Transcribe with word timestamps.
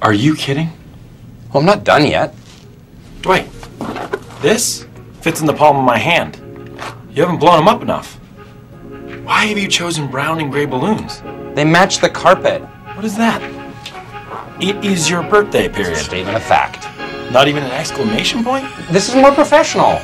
Are 0.00 0.12
you 0.12 0.36
kidding? 0.36 0.70
Well, 1.52 1.58
I'm 1.60 1.66
not 1.66 1.82
done 1.82 2.06
yet. 2.06 2.32
Dwight, 3.20 3.50
this 4.40 4.86
fits 5.20 5.40
in 5.40 5.46
the 5.46 5.52
palm 5.52 5.76
of 5.76 5.84
my 5.84 5.98
hand. 5.98 6.36
You 7.10 7.22
haven't 7.22 7.40
blown 7.40 7.56
them 7.56 7.68
up 7.68 7.82
enough. 7.82 8.14
Why 9.24 9.46
have 9.46 9.58
you 9.58 9.66
chosen 9.66 10.08
brown 10.08 10.40
and 10.40 10.52
gray 10.52 10.66
balloons? 10.66 11.20
They 11.54 11.64
match 11.64 11.98
the 11.98 12.08
carpet. 12.08 12.62
What 12.94 13.04
is 13.04 13.16
that? 13.16 13.42
It 14.62 14.84
is 14.84 15.10
your 15.10 15.22
birthday 15.24 15.68
period. 15.68 15.98
Statement 15.98 16.36
of 16.36 16.44
fact. 16.44 16.86
Not 17.32 17.48
even 17.48 17.64
an 17.64 17.72
exclamation 17.72 18.44
point? 18.44 18.66
This 18.90 19.08
is 19.08 19.16
more 19.16 19.32
professional. 19.32 20.00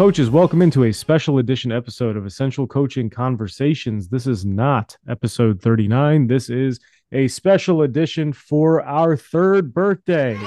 Coaches, 0.00 0.30
welcome 0.30 0.62
into 0.62 0.84
a 0.84 0.92
special 0.94 1.36
edition 1.36 1.70
episode 1.70 2.16
of 2.16 2.24
Essential 2.24 2.66
Coaching 2.66 3.10
Conversations. 3.10 4.08
This 4.08 4.26
is 4.26 4.46
not 4.46 4.96
episode 5.06 5.60
39. 5.60 6.26
This 6.26 6.48
is 6.48 6.80
a 7.12 7.28
special 7.28 7.82
edition 7.82 8.32
for 8.32 8.82
our 8.82 9.14
third 9.14 9.74
birthday. 9.74 10.40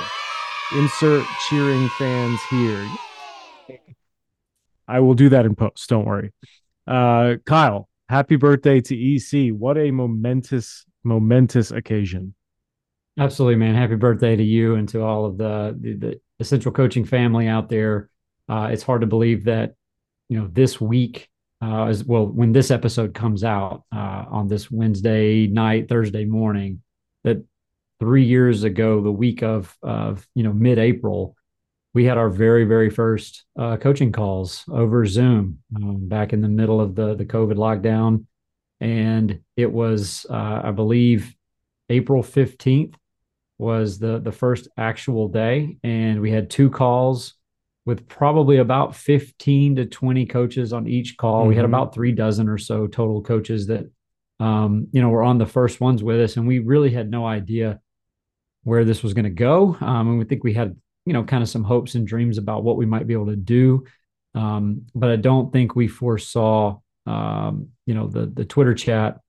Insert 0.76 1.24
cheering 1.48 1.88
fans 2.00 2.40
here. 2.50 2.84
I 4.88 5.02
will 5.02 5.14
do 5.14 5.30
that 5.30 5.46
in 5.46 5.54
post. 5.54 5.88
Don't 5.88 6.08
worry. 6.08 6.34
Uh, 6.88 7.36
Kyle, 7.46 7.88
happy 8.10 8.38
birthday 8.38 8.82
to 8.82 8.96
EC. 8.96 9.54
What 9.54 9.78
a 9.78 9.92
momentous, 9.92 10.84
momentous 11.04 11.70
occasion. 11.70 12.34
Absolutely, 13.20 13.58
man. 13.58 13.76
Happy 13.76 13.98
birthday 13.98 14.36
to 14.36 14.44
you 14.44 14.74
and 14.74 14.90
to 14.90 15.04
all 15.04 15.26
of 15.26 15.38
the, 15.38 15.78
the, 15.80 15.94
the 15.94 16.22
essential 16.40 16.72
coaching 16.72 17.06
family 17.06 17.48
out 17.48 17.70
there. 17.70 18.10
Uh, 18.50 18.70
it's 18.72 18.84
hard 18.84 19.02
to 19.02 19.08
believe 19.08 19.46
that, 19.46 19.76
you 20.30 20.40
know, 20.40 20.48
this 20.52 20.80
week, 20.80 21.30
uh, 21.62 21.86
as 21.86 22.04
well, 22.04 22.26
when 22.26 22.52
this 22.52 22.72
episode 22.72 23.14
comes 23.14 23.44
out 23.44 23.84
uh, 23.96 24.26
on 24.30 24.48
this 24.48 24.70
Wednesday 24.70 25.48
night, 25.48 25.88
Thursday 25.88 26.26
morning, 26.26 26.82
that 27.24 27.44
three 28.00 28.26
years 28.26 28.64
ago, 28.64 29.02
the 29.02 29.12
week 29.12 29.44
of, 29.44 29.76
of 29.82 30.28
you 30.36 30.44
know, 30.44 30.52
mid 30.52 30.78
April, 30.78 31.38
we 31.94 32.06
had 32.06 32.18
our 32.18 32.30
very, 32.30 32.66
very 32.66 32.90
first 32.90 33.46
uh, 33.58 33.78
coaching 33.78 34.12
calls 34.12 34.66
over 34.70 35.06
Zoom 35.06 35.60
um, 35.76 36.08
back 36.08 36.34
in 36.34 36.42
the 36.42 36.50
middle 36.50 36.82
of 36.82 36.96
the, 36.96 37.16
the 37.16 37.26
COVID 37.26 37.56
lockdown. 37.56 38.26
And 38.82 39.40
it 39.56 39.72
was, 39.72 40.26
uh, 40.30 40.62
I 40.64 40.72
believe, 40.72 41.34
April 41.90 42.24
15th 42.24 42.96
was 43.58 44.00
the, 44.00 44.20
the 44.20 44.32
first 44.32 44.68
actual 44.76 45.28
day. 45.28 45.78
And 45.84 46.20
we 46.20 46.32
had 46.32 46.50
two 46.50 46.70
calls 46.70 47.36
with 47.86 48.08
probably 48.08 48.58
about 48.58 48.96
15 48.96 49.76
to 49.76 49.86
20 49.86 50.26
coaches 50.28 50.72
on 50.74 50.88
each 50.88 51.18
call. 51.18 51.42
Mm-hmm. 51.42 51.50
We 51.50 51.56
had 51.56 51.66
mm-hmm. 51.66 51.74
about 51.74 51.94
three 51.94 52.12
dozen 52.14 52.48
or 52.48 52.58
so 52.58 52.88
total 52.88 53.22
coaches 53.22 53.68
that, 53.68 53.90
um, 54.40 54.88
you 54.92 55.02
know, 55.02 55.10
were 55.10 55.24
on 55.24 55.38
the 55.38 55.46
first 55.46 55.82
ones 55.82 56.02
with 56.02 56.22
us. 56.22 56.38
And 56.38 56.48
we 56.48 56.60
really 56.60 56.92
had 56.92 57.10
no 57.10 57.26
idea 57.26 57.80
where 58.64 58.86
this 58.86 59.04
was 59.04 59.14
going 59.14 59.26
to 59.26 59.32
go. 59.32 59.78
Um, 59.82 60.08
and 60.08 60.20
we 60.20 60.26
think 60.26 60.44
we 60.44 60.54
had, 60.54 60.76
you 61.06 61.14
know, 61.14 61.24
kind 61.24 61.44
of 61.44 61.50
some 61.50 61.64
hopes 61.64 61.96
and 61.96 62.08
dreams 62.08 62.38
about 62.38 62.64
what 62.64 62.78
we 62.78 62.86
might 62.86 63.08
be 63.08 63.14
able 63.14 63.28
to 63.28 63.36
do. 63.36 63.86
Um, 64.34 64.84
but 64.96 65.12
I 65.12 65.18
don't 65.18 65.52
think 65.52 65.76
we 65.76 65.88
foresaw, 65.88 66.80
um, 67.06 67.70
you 67.86 67.94
know, 67.94 68.08
the, 68.08 68.26
the 68.26 68.46
Twitter 68.46 68.74
chat. 68.74 69.20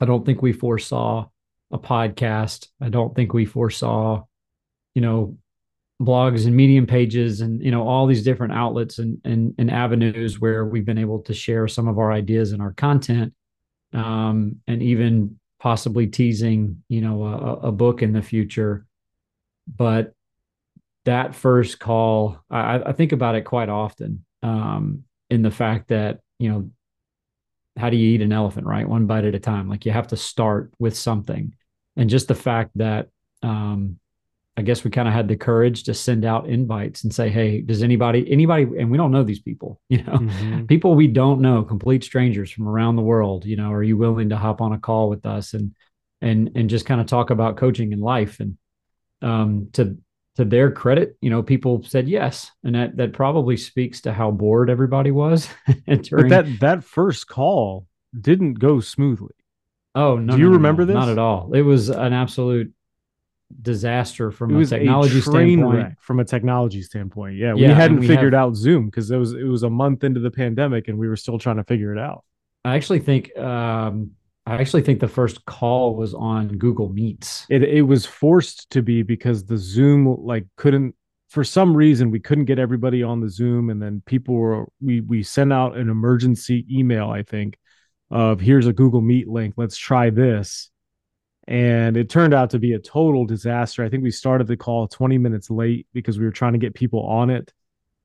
I 0.00 0.06
don't 0.06 0.24
think 0.24 0.40
we 0.40 0.52
foresaw 0.52 1.26
a 1.70 1.78
podcast. 1.78 2.68
I 2.80 2.88
don't 2.88 3.14
think 3.14 3.34
we 3.34 3.44
foresaw, 3.44 4.24
you 4.94 5.02
know, 5.02 5.36
blogs 6.04 6.46
and 6.46 6.56
medium 6.56 6.86
pages 6.86 7.40
and 7.40 7.62
you 7.62 7.70
know 7.70 7.86
all 7.86 8.06
these 8.06 8.24
different 8.24 8.52
outlets 8.52 8.98
and, 8.98 9.20
and, 9.24 9.54
and 9.58 9.70
avenues 9.70 10.40
where 10.40 10.64
we've 10.64 10.84
been 10.84 10.98
able 10.98 11.20
to 11.20 11.34
share 11.34 11.68
some 11.68 11.88
of 11.88 11.98
our 11.98 12.12
ideas 12.12 12.52
and 12.52 12.60
our 12.60 12.72
content 12.72 13.32
um, 13.92 14.56
and 14.66 14.82
even 14.82 15.38
possibly 15.60 16.06
teasing 16.06 16.82
you 16.88 17.00
know 17.00 17.24
a, 17.24 17.68
a, 17.68 17.72
book 17.72 18.02
in 18.02 18.12
the 18.12 18.22
future. 18.22 18.84
But 19.76 20.14
that 21.04 21.34
first 21.34 21.78
call 21.78 22.38
I, 22.50 22.80
I 22.86 22.92
think 22.92 23.12
about 23.12 23.36
it 23.36 23.42
quite 23.42 23.68
often 23.68 24.24
um, 24.42 25.04
in 25.30 25.42
the 25.42 25.50
fact 25.50 25.88
that 25.88 26.20
you 26.38 26.48
know 26.50 26.70
how 27.76 27.90
do 27.90 27.96
you 27.96 28.14
eat 28.14 28.22
an 28.22 28.32
elephant 28.32 28.66
right? 28.66 28.88
One 28.88 29.06
bite 29.06 29.24
at 29.24 29.34
a 29.34 29.40
time. 29.40 29.68
Like 29.68 29.86
you 29.86 29.92
have 29.92 30.08
to 30.08 30.16
start 30.16 30.72
with 30.78 30.96
something. 30.96 31.54
And 31.96 32.10
just 32.10 32.28
the 32.28 32.34
fact 32.34 32.70
that 32.76 33.08
um, 33.42 33.98
I 34.56 34.62
guess 34.62 34.84
we 34.84 34.90
kind 34.90 35.08
of 35.08 35.14
had 35.14 35.28
the 35.28 35.36
courage 35.36 35.84
to 35.84 35.94
send 35.94 36.24
out 36.24 36.48
invites 36.48 37.04
and 37.04 37.14
say, 37.14 37.30
"Hey, 37.30 37.62
does 37.62 37.82
anybody 37.82 38.30
anybody?" 38.30 38.64
And 38.78 38.90
we 38.90 38.98
don't 38.98 39.10
know 39.10 39.24
these 39.24 39.40
people, 39.40 39.80
you 39.88 40.02
know, 40.02 40.12
mm-hmm. 40.12 40.66
people 40.66 40.94
we 40.94 41.08
don't 41.08 41.40
know, 41.40 41.62
complete 41.62 42.04
strangers 42.04 42.50
from 42.50 42.68
around 42.68 42.96
the 42.96 43.02
world. 43.02 43.46
You 43.46 43.56
know, 43.56 43.72
are 43.72 43.82
you 43.82 43.96
willing 43.96 44.28
to 44.28 44.36
hop 44.36 44.60
on 44.60 44.72
a 44.72 44.78
call 44.78 45.08
with 45.08 45.24
us 45.24 45.54
and 45.54 45.74
and 46.20 46.50
and 46.54 46.68
just 46.68 46.86
kind 46.86 47.00
of 47.00 47.06
talk 47.06 47.30
about 47.30 47.56
coaching 47.56 47.92
and 47.92 48.02
life? 48.02 48.40
And 48.40 48.58
um, 49.22 49.68
to 49.72 49.96
to 50.36 50.44
their 50.44 50.70
credit, 50.70 51.16
you 51.20 51.30
know, 51.30 51.42
people 51.42 51.82
said 51.84 52.06
yes, 52.06 52.50
and 52.62 52.74
that 52.74 52.96
that 52.98 53.14
probably 53.14 53.56
speaks 53.56 54.02
to 54.02 54.12
how 54.12 54.30
bored 54.30 54.68
everybody 54.68 55.10
was. 55.10 55.48
during... 55.86 56.08
But 56.10 56.28
that 56.28 56.60
that 56.60 56.84
first 56.84 57.26
call 57.26 57.86
didn't 58.18 58.54
go 58.54 58.80
smoothly. 58.80 59.34
Oh 59.94 60.16
no! 60.16 60.34
Do 60.34 60.38
you 60.38 60.50
no, 60.50 60.56
remember 60.56 60.82
no, 60.82 60.86
this? 60.86 60.94
Not 60.94 61.08
at 61.08 61.18
all. 61.18 61.54
It 61.54 61.62
was 61.62 61.88
an 61.88 62.12
absolute 62.12 62.74
disaster 63.60 64.30
from 64.30 64.56
a 64.56 64.64
technology 64.64 65.18
a 65.18 65.22
standpoint. 65.22 65.94
from 66.00 66.20
a 66.20 66.24
technology 66.24 66.82
standpoint. 66.82 67.36
Yeah, 67.36 67.54
yeah 67.56 67.68
we 67.68 67.74
hadn't 67.74 68.00
we 68.00 68.08
figured 68.08 68.32
have, 68.32 68.48
out 68.48 68.56
Zoom 68.56 68.86
because 68.86 69.10
it 69.10 69.16
was 69.16 69.32
it 69.32 69.44
was 69.44 69.62
a 69.62 69.70
month 69.70 70.04
into 70.04 70.20
the 70.20 70.30
pandemic 70.30 70.88
and 70.88 70.98
we 70.98 71.08
were 71.08 71.16
still 71.16 71.38
trying 71.38 71.56
to 71.56 71.64
figure 71.64 71.92
it 71.92 71.98
out. 71.98 72.24
I 72.64 72.76
actually 72.76 73.00
think 73.00 73.36
um, 73.36 74.12
I 74.46 74.56
actually 74.56 74.82
think 74.82 75.00
the 75.00 75.08
first 75.08 75.44
call 75.44 75.94
was 75.96 76.14
on 76.14 76.48
Google 76.58 76.88
Meets. 76.88 77.46
It 77.48 77.62
it 77.62 77.82
was 77.82 78.06
forced 78.06 78.70
to 78.70 78.82
be 78.82 79.02
because 79.02 79.44
the 79.44 79.56
Zoom 79.56 80.16
like 80.24 80.46
couldn't 80.56 80.94
for 81.28 81.44
some 81.44 81.76
reason 81.76 82.10
we 82.10 82.20
couldn't 82.20 82.44
get 82.44 82.58
everybody 82.58 83.02
on 83.02 83.20
the 83.20 83.28
Zoom 83.28 83.70
and 83.70 83.80
then 83.80 84.02
people 84.04 84.34
were 84.34 84.66
we 84.80 85.00
we 85.00 85.22
sent 85.22 85.52
out 85.52 85.76
an 85.76 85.88
emergency 85.88 86.66
email 86.70 87.08
I 87.08 87.22
think 87.22 87.56
of 88.10 88.40
here's 88.40 88.66
a 88.66 88.72
Google 88.72 89.00
Meet 89.00 89.28
link 89.28 89.54
let's 89.56 89.78
try 89.78 90.10
this 90.10 90.70
and 91.48 91.96
it 91.96 92.08
turned 92.08 92.34
out 92.34 92.50
to 92.50 92.58
be 92.58 92.72
a 92.72 92.78
total 92.78 93.26
disaster. 93.26 93.84
I 93.84 93.88
think 93.88 94.02
we 94.02 94.10
started 94.10 94.46
the 94.46 94.56
call 94.56 94.86
20 94.86 95.18
minutes 95.18 95.50
late 95.50 95.86
because 95.92 96.18
we 96.18 96.24
were 96.24 96.30
trying 96.30 96.52
to 96.52 96.58
get 96.58 96.74
people 96.74 97.02
on 97.04 97.30
it. 97.30 97.52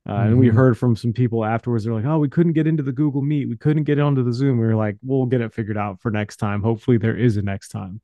Uh, 0.07 0.11
mm-hmm. 0.11 0.27
And 0.27 0.39
we 0.39 0.47
mm-hmm. 0.47 0.57
heard 0.57 0.77
from 0.77 0.95
some 0.95 1.13
people 1.13 1.43
afterwards. 1.43 1.83
They're 1.83 1.93
like, 1.93 2.05
"Oh, 2.05 2.17
we 2.17 2.29
couldn't 2.29 2.53
get 2.53 2.65
into 2.65 2.81
the 2.81 2.93
Google 2.93 3.21
Meet. 3.21 3.49
We 3.49 3.57
couldn't 3.57 3.83
get 3.83 3.99
onto 3.99 4.23
the 4.23 4.31
Zoom." 4.31 4.57
We 4.57 4.65
were 4.65 4.75
like, 4.75 4.95
"We'll 5.03 5.25
get 5.25 5.41
it 5.41 5.53
figured 5.53 5.77
out 5.77 6.01
for 6.01 6.11
next 6.11 6.37
time. 6.37 6.63
Hopefully, 6.63 6.97
there 6.97 7.17
is 7.17 7.35
a 7.35 7.41
next 7.41 7.69
time." 7.69 7.99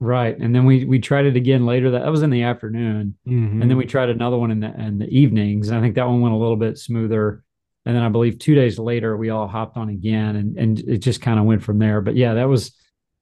Right, 0.00 0.36
and 0.36 0.54
then 0.54 0.64
we 0.64 0.86
we 0.86 0.98
tried 0.98 1.26
it 1.26 1.36
again 1.36 1.66
later. 1.66 1.90
That, 1.90 2.04
that 2.04 2.10
was 2.10 2.22
in 2.22 2.30
the 2.30 2.42
afternoon, 2.42 3.16
mm-hmm. 3.26 3.60
and 3.60 3.70
then 3.70 3.76
we 3.76 3.84
tried 3.84 4.08
another 4.08 4.38
one 4.38 4.50
in 4.50 4.60
the 4.60 4.74
in 4.80 4.98
the 4.98 5.08
evenings. 5.08 5.68
And 5.68 5.76
I 5.76 5.82
think 5.82 5.94
that 5.96 6.06
one 6.06 6.22
went 6.22 6.34
a 6.34 6.38
little 6.38 6.56
bit 6.56 6.78
smoother. 6.78 7.44
And 7.84 7.96
then 7.96 8.02
I 8.02 8.08
believe 8.08 8.38
two 8.38 8.54
days 8.54 8.78
later, 8.78 9.16
we 9.16 9.30
all 9.30 9.46
hopped 9.46 9.76
on 9.76 9.90
again, 9.90 10.36
and 10.36 10.56
and 10.56 10.78
it 10.80 10.98
just 10.98 11.20
kind 11.20 11.38
of 11.38 11.44
went 11.44 11.62
from 11.62 11.78
there. 11.78 12.00
But 12.00 12.16
yeah, 12.16 12.34
that 12.34 12.48
was 12.48 12.72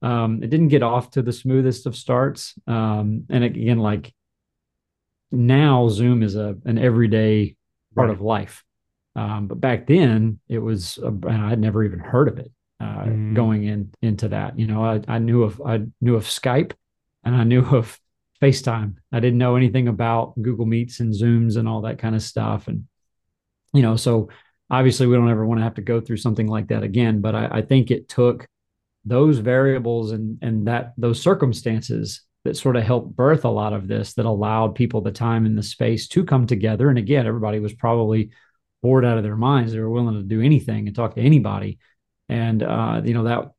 um, 0.03 0.43
it 0.43 0.51
didn't 0.51 0.69
get 0.69 0.83
off 0.83 1.11
to 1.11 1.23
the 1.23 1.33
smoothest 1.33 1.87
of 1.87 1.97
starts. 1.97 2.55
Um, 2.67 3.25
and 3.29 3.45
again, 3.45 3.79
like 3.79 4.13
now 5.31 5.89
Zoom 5.89 6.23
is 6.23 6.37
a 6.37 6.57
an 6.65 6.79
everyday 6.79 7.57
part 7.95 8.09
right. 8.09 8.15
of 8.15 8.21
life. 8.21 8.65
Um, 9.17 9.49
but 9.49 9.61
back 9.61 9.87
then 9.87 10.39
it 10.49 10.59
was, 10.59 10.99
I'd 11.03 11.59
never 11.59 11.85
even 11.85 11.99
heard 11.99 12.29
of 12.29 12.39
it 12.39 12.51
uh, 12.81 13.05
mm. 13.05 13.35
going 13.35 13.65
in 13.65 13.93
into 14.01 14.29
that. 14.29 14.59
You 14.59 14.67
know, 14.67 14.85
I, 14.85 15.01
I 15.09 15.19
knew 15.19 15.43
of 15.43 15.61
I 15.65 15.83
knew 16.01 16.17
of 16.17 16.25
Skype 16.25 16.73
and 17.25 17.35
I 17.35 17.45
knew 17.45 17.65
of 17.77 17.99
FaceTime. 18.41 18.95
I 19.13 19.21
didn't 19.21 19.39
know 19.39 19.57
anything 19.57 19.89
about 19.89 20.41
Google 20.41 20.67
Meets 20.67 21.01
and 21.01 21.13
Zooms 21.13 21.57
and 21.57 21.69
all 21.69 21.83
that 21.83 21.99
kind 21.99 22.15
of 22.15 22.23
stuff. 22.23 22.69
And 22.69 22.87
you 23.73 23.83
know, 23.83 23.97
so 23.97 24.31
obviously 24.71 25.07
we 25.07 25.17
don't 25.17 25.31
ever 25.31 25.45
want 25.45 25.59
to 25.61 25.65
have 25.65 25.75
to 25.75 25.83
go 25.83 26.01
through 26.01 26.17
something 26.17 26.47
like 26.47 26.69
that 26.69 26.83
again. 26.83 27.21
But 27.21 27.35
I, 27.35 27.49
I 27.51 27.63
think 27.63 27.91
it 27.91 28.09
took 28.09 28.47
those 29.05 29.39
variables 29.39 30.13
and 30.13 30.39
and 30.43 30.67
that 30.67 30.93
those 30.99 31.21
circumstances 31.21 32.23
that 32.45 32.57
sort 32.57 32.77
of 32.77 32.83
helped 32.83 33.15
birth 33.15 33.45
a 33.45 33.51
lot 33.51 33.73
of 33.73 33.87
this 33.87 34.15
that 34.15 34.25
allowed 34.25 34.75
people 34.75 35.01
the 35.01 35.11
time 35.11 35.45
and 35.45 35.57
the 35.57 35.63
space 35.63 36.09
to 36.09 36.25
come 36.25 36.47
together. 36.47 36.89
And 36.89 36.99
again 36.99 37.27
everybody 37.27 37.61
was 37.61 37.75
probably 37.75 38.31
bored 38.83 39.05
out 39.05 39.19
of 39.19 39.25
their 39.25 39.37
minds. 39.37 39.73
They 39.73 39.81
were 39.81 39.91
willing 39.91 40.17
to 40.17 40.23
do 40.23 40.41
anything 40.41 40.87
and 40.87 40.97
talk 40.97 41.15
to 41.15 41.21
anybody. 41.21 41.79
And 42.29 42.63
uh, 42.63 43.03
you 43.05 43.15
know 43.15 43.25
that 43.25 43.51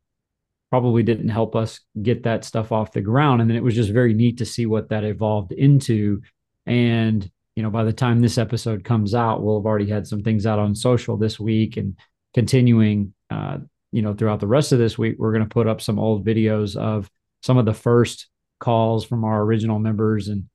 probably 0.70 1.04
didn't 1.04 1.30
help 1.30 1.56
us 1.56 1.82
get 2.02 2.24
that 2.24 2.46
stuff 2.46 2.72
off 2.72 2.94
the 2.94 3.02
ground. 3.02 3.42
And 3.42 3.50
then 3.50 3.58
it 3.58 3.64
was 3.64 3.76
just 3.76 3.92
very 3.92 4.14
neat 4.14 4.38
to 4.38 4.46
see 4.46 4.66
what 4.66 4.90
that 4.90 5.04
evolved 5.04 5.52
into. 5.52 6.22
And 6.66 7.30
you 7.56 7.64
know 7.64 7.70
by 7.70 7.84
the 7.84 7.94
time 7.94 8.20
this 8.20 8.38
episode 8.38 8.84
comes 8.84 9.14
out 9.14 9.44
we'll 9.44 9.60
have 9.60 9.66
already 9.66 9.90
had 9.90 10.08
some 10.08 10.24
things 10.24 10.46
out 10.46 10.60
on 10.60 10.74
social 10.74 11.18
this 11.18 11.40
week 11.40 11.78
and 11.78 11.98
continuing 12.34 13.14
uh, 13.30 13.58
you 13.92 14.02
know, 14.02 14.14
throughout 14.14 14.40
the 14.40 14.48
rest 14.48 14.72
of 14.72 14.80
this 14.80 14.98
week, 14.98 15.16
we're 15.20 15.34
going 15.34 15.44
to 15.44 15.54
put 15.54 15.68
up 15.68 15.82
some 15.82 16.00
old 16.00 16.26
videos 16.26 16.76
of 16.76 17.10
some 17.42 17.58
of 17.58 17.66
the 17.66 17.74
first 17.74 18.28
calls 18.60 19.04
from 19.06 19.24
our 19.24 19.42
original 19.42 19.80
members 19.80 20.28
and, 20.28 20.48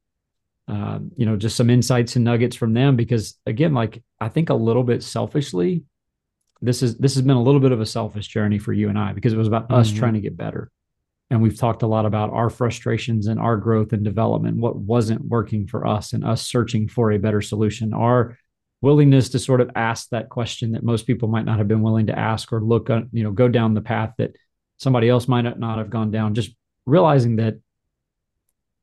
uh, 0.68 0.98
you 1.16 1.26
know, 1.26 1.36
just 1.36 1.56
some 1.56 1.70
insights 1.70 2.16
and 2.16 2.24
nuggets 2.24 2.56
from 2.56 2.72
them. 2.72 2.96
Because 2.96 3.38
again, 3.46 3.74
like 3.74 4.02
I 4.20 4.28
think 4.28 4.50
a 4.50 4.54
little 4.54 4.84
bit 4.84 5.02
selfishly, 5.02 5.84
this 6.62 6.82
is 6.82 6.96
this 6.96 7.14
has 7.14 7.22
been 7.22 7.36
a 7.36 7.42
little 7.42 7.60
bit 7.60 7.72
of 7.72 7.80
a 7.80 7.86
selfish 7.86 8.28
journey 8.28 8.58
for 8.58 8.72
you 8.72 8.88
and 8.88 8.98
I 8.98 9.12
because 9.12 9.32
it 9.32 9.36
was 9.36 9.48
about 9.48 9.64
mm-hmm. 9.64 9.74
us 9.80 9.92
trying 9.92 10.14
to 10.14 10.20
get 10.20 10.36
better. 10.36 10.70
and 11.30 11.42
we've 11.42 11.58
talked 11.58 11.82
a 11.82 11.86
lot 11.86 12.06
about 12.06 12.30
our 12.32 12.48
frustrations 12.48 13.26
and 13.26 13.40
our 13.40 13.56
growth 13.56 13.92
and 13.92 14.04
development, 14.04 14.58
what 14.58 14.76
wasn't 14.76 15.24
working 15.26 15.66
for 15.66 15.86
us, 15.86 16.12
and 16.12 16.24
us 16.24 16.46
searching 16.46 16.88
for 16.88 17.10
a 17.10 17.18
better 17.18 17.40
solution. 17.40 17.92
Our 17.92 18.38
willingness 18.86 19.30
to 19.30 19.40
sort 19.40 19.60
of 19.60 19.68
ask 19.74 20.10
that 20.10 20.28
question 20.28 20.72
that 20.72 20.84
most 20.84 21.08
people 21.08 21.26
might 21.26 21.44
not 21.44 21.58
have 21.58 21.66
been 21.66 21.82
willing 21.82 22.06
to 22.06 22.16
ask 22.16 22.52
or 22.52 22.62
look, 22.62 22.88
you 22.88 23.24
know, 23.24 23.32
go 23.32 23.48
down 23.48 23.74
the 23.74 23.80
path 23.80 24.14
that 24.16 24.36
somebody 24.76 25.08
else 25.08 25.26
might 25.26 25.58
not 25.58 25.78
have 25.78 25.90
gone 25.90 26.12
down. 26.12 26.34
Just 26.34 26.54
realizing 26.86 27.34
that 27.36 27.56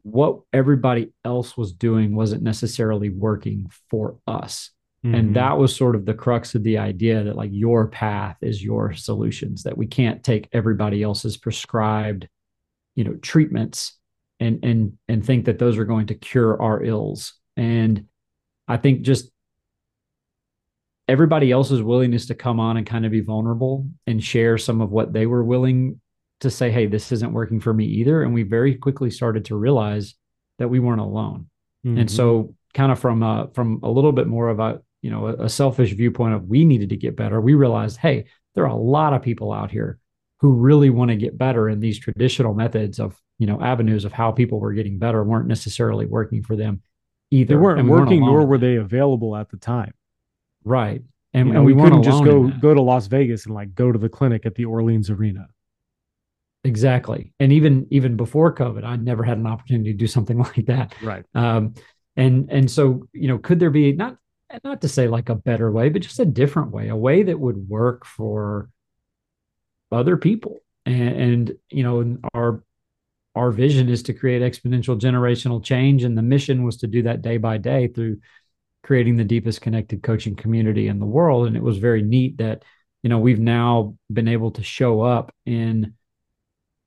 what 0.01 0.41
everybody 0.51 1.13
else 1.23 1.55
was 1.55 1.71
doing 1.71 2.13
wasn't 2.13 2.44
necessarily 2.44 3.09
working 3.09 3.71
for 3.89 4.17
us. 4.27 4.71
Mm-hmm. 5.05 5.15
And 5.15 5.35
that 5.38 5.57
was 5.57 5.73
sort 5.73 5.95
of 5.95 6.06
the 6.06 6.13
crux 6.13 6.53
of 6.53 6.63
the 6.63 6.79
idea 6.79 7.23
that 7.23 7.38
like 7.38 7.51
your 7.53 7.88
path 7.88 8.35
is 8.41 8.61
your 8.61 8.91
solutions, 8.91 9.63
that 9.63 9.77
we 9.77 9.88
can't 9.88 10.21
take 10.21 10.49
everybody 10.51 11.01
else's 11.01 11.38
prescribed, 11.38 12.27
you 12.95 13.06
know, 13.06 13.13
treatments 13.21 13.97
and 14.41 14.59
and 14.63 14.97
and 15.07 15.25
think 15.25 15.45
that 15.45 15.59
those 15.59 15.77
are 15.77 15.85
going 15.85 16.07
to 16.07 16.15
cure 16.15 16.61
our 16.61 16.83
ills. 16.83 17.35
And 17.56 18.07
I 18.67 18.75
think 18.75 19.03
just 19.03 19.32
everybody 21.07 21.51
else's 21.51 21.81
willingness 21.81 22.27
to 22.27 22.35
come 22.35 22.59
on 22.59 22.77
and 22.77 22.85
kind 22.85 23.05
of 23.05 23.11
be 23.11 23.21
vulnerable 23.21 23.88
and 24.07 24.23
share 24.23 24.57
some 24.57 24.81
of 24.81 24.91
what 24.91 25.13
they 25.13 25.25
were 25.25 25.44
willing 25.44 26.00
to 26.39 26.50
say, 26.50 26.71
hey, 26.71 26.85
this 26.85 27.11
isn't 27.11 27.33
working 27.33 27.59
for 27.59 27.73
me 27.73 27.85
either. 27.85 28.23
And 28.23 28.33
we 28.33 28.44
very 28.44 28.75
quickly 28.75 29.11
started 29.11 29.45
to 29.45 29.55
realize 29.55 30.15
that 30.59 30.69
we 30.69 30.79
weren't 30.79 31.01
alone. 31.01 31.47
Mm-hmm. 31.85 32.00
And 32.00 32.11
so 32.11 32.55
kind 32.73 32.91
of 32.91 33.00
from 33.00 33.23
a, 33.23 33.50
from 33.53 33.79
a 33.83 33.89
little 33.89 34.11
bit 34.11 34.27
more 34.27 34.50
of 34.50 34.59
a 34.59 34.81
you 35.03 35.11
know 35.11 35.27
a, 35.27 35.44
a 35.44 35.50
selfish 35.50 35.91
viewpoint 35.94 36.33
of 36.33 36.47
we 36.47 36.65
needed 36.65 36.89
to 36.89 36.97
get 36.97 37.15
better 37.15 37.39
we 37.39 37.53
realized 37.53 37.97
hey 37.97 38.25
there 38.56 38.63
are 38.63 38.75
a 38.75 38.75
lot 38.75 39.13
of 39.13 39.21
people 39.21 39.51
out 39.51 39.69
here 39.69 39.99
who 40.39 40.53
really 40.53 40.89
want 40.89 41.09
to 41.09 41.15
get 41.15 41.38
better 41.38 41.67
and 41.67 41.81
these 41.81 41.99
traditional 41.99 42.53
methods 42.53 42.99
of 42.99 43.21
you 43.38 43.45
know 43.45 43.61
avenues 43.61 44.06
of 44.06 44.13
how 44.13 44.31
people 44.31 44.59
were 44.59 44.73
getting 44.73 44.97
better 44.97 45.23
weren't 45.23 45.47
necessarily 45.47 46.06
working 46.06 46.41
for 46.41 46.56
them 46.56 46.81
either 47.29 47.56
they 47.56 47.61
weren't 47.61 47.83
we 47.83 47.89
working 47.89 48.21
weren't 48.21 48.33
nor 48.33 48.45
were 48.45 48.57
they 48.57 48.77
available 48.77 49.35
at 49.35 49.49
the 49.49 49.57
time 49.57 49.94
right. 50.65 51.01
And, 51.33 51.48
you 51.48 51.54
know, 51.54 51.60
and 51.60 51.65
we, 51.65 51.74
we 51.74 51.81
couldn't 51.81 52.04
just 52.04 52.24
go 52.24 52.48
go 52.48 52.74
to 52.74 52.81
las 52.81 53.07
vegas 53.07 53.45
and 53.45 53.56
like 53.56 53.74
go 53.74 53.92
to 53.92 53.98
the 53.98 54.10
clinic 54.10 54.45
at 54.45 54.56
the 54.56 54.65
orleans 54.65 55.10
arena. 55.10 55.48
Exactly. 56.63 57.33
And 57.39 57.51
even 57.51 57.88
even 57.89 58.15
before 58.15 58.54
covid 58.54 58.83
i'd 58.83 59.04
never 59.04 59.24
had 59.24 59.38
an 59.38 59.48
opportunity 59.48 59.92
to 59.92 59.98
do 59.98 60.07
something 60.07 60.38
like 60.39 60.65
that. 60.68 60.94
Right. 61.01 61.25
Um 61.33 61.74
and 62.15 62.50
and 62.51 62.69
so 62.69 63.07
you 63.13 63.27
know 63.27 63.38
could 63.38 63.60
there 63.60 63.71
be 63.71 63.94
not 63.94 64.18
not 64.63 64.81
to 64.81 64.88
say 64.88 65.07
like 65.07 65.30
a 65.30 65.36
better 65.36 65.71
way, 65.71 65.89
but 65.89 66.01
just 66.01 66.19
a 66.19 66.25
different 66.25 66.71
way, 66.71 66.89
a 66.89 66.95
way 66.95 67.24
that 67.24 67.39
would 67.39 67.68
work 67.68 68.06
for 68.06 68.69
other 69.92 70.18
people. 70.18 70.59
And, 70.86 71.21
and 71.21 71.54
you 71.69 71.83
know, 71.83 72.18
our 72.33 72.63
our 73.36 73.51
vision 73.51 73.89
is 73.89 74.04
to 74.04 74.13
create 74.13 74.44
exponential 74.44 75.00
generational 75.00 75.63
change, 75.63 76.04
and 76.04 76.18
the 76.18 76.21
mission 76.21 76.63
was 76.63 76.77
to 76.77 76.88
do 76.88 77.04
that 77.04 77.21
day 77.21 77.38
by 77.38 77.57
day 77.57 77.88
through 77.88 78.18
creating 78.83 79.15
the 79.15 79.24
deepest 79.24 79.62
connected 79.62 80.03
coaching 80.03 80.35
community 80.35 80.88
in 80.88 81.00
the 81.00 81.06
world. 81.06 81.47
And 81.47 81.56
it 81.56 81.63
was 81.63 81.77
very 81.77 82.01
neat 82.01 82.38
that 82.38 82.63
you 83.01 83.09
know 83.09 83.19
we've 83.19 83.39
now 83.39 83.95
been 84.12 84.27
able 84.27 84.51
to 84.51 84.63
show 84.63 85.01
up 85.01 85.33
in 85.45 85.95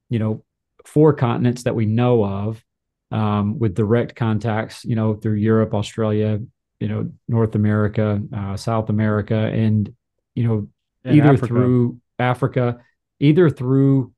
you 0.08 0.18
know 0.18 0.44
four 0.84 1.12
continents 1.12 1.64
that 1.64 1.74
we 1.74 1.86
know 1.86 2.24
of 2.24 2.62
um, 3.10 3.58
with 3.58 3.74
direct 3.74 4.14
contacts, 4.14 4.84
you 4.84 4.96
know, 4.96 5.14
through 5.14 5.34
Europe, 5.34 5.74
Australia, 5.74 6.40
you 6.80 6.88
know 6.88 7.10
North 7.28 7.54
America, 7.54 8.20
uh, 8.34 8.56
South 8.56 8.90
America, 8.90 9.34
and 9.34 9.94
you 10.34 10.46
know 10.46 10.68
and 11.04 11.16
either 11.16 11.32
Africa. 11.32 11.46
through 11.46 12.00
Africa, 12.18 12.78
either 13.20 13.50
through 13.50 14.12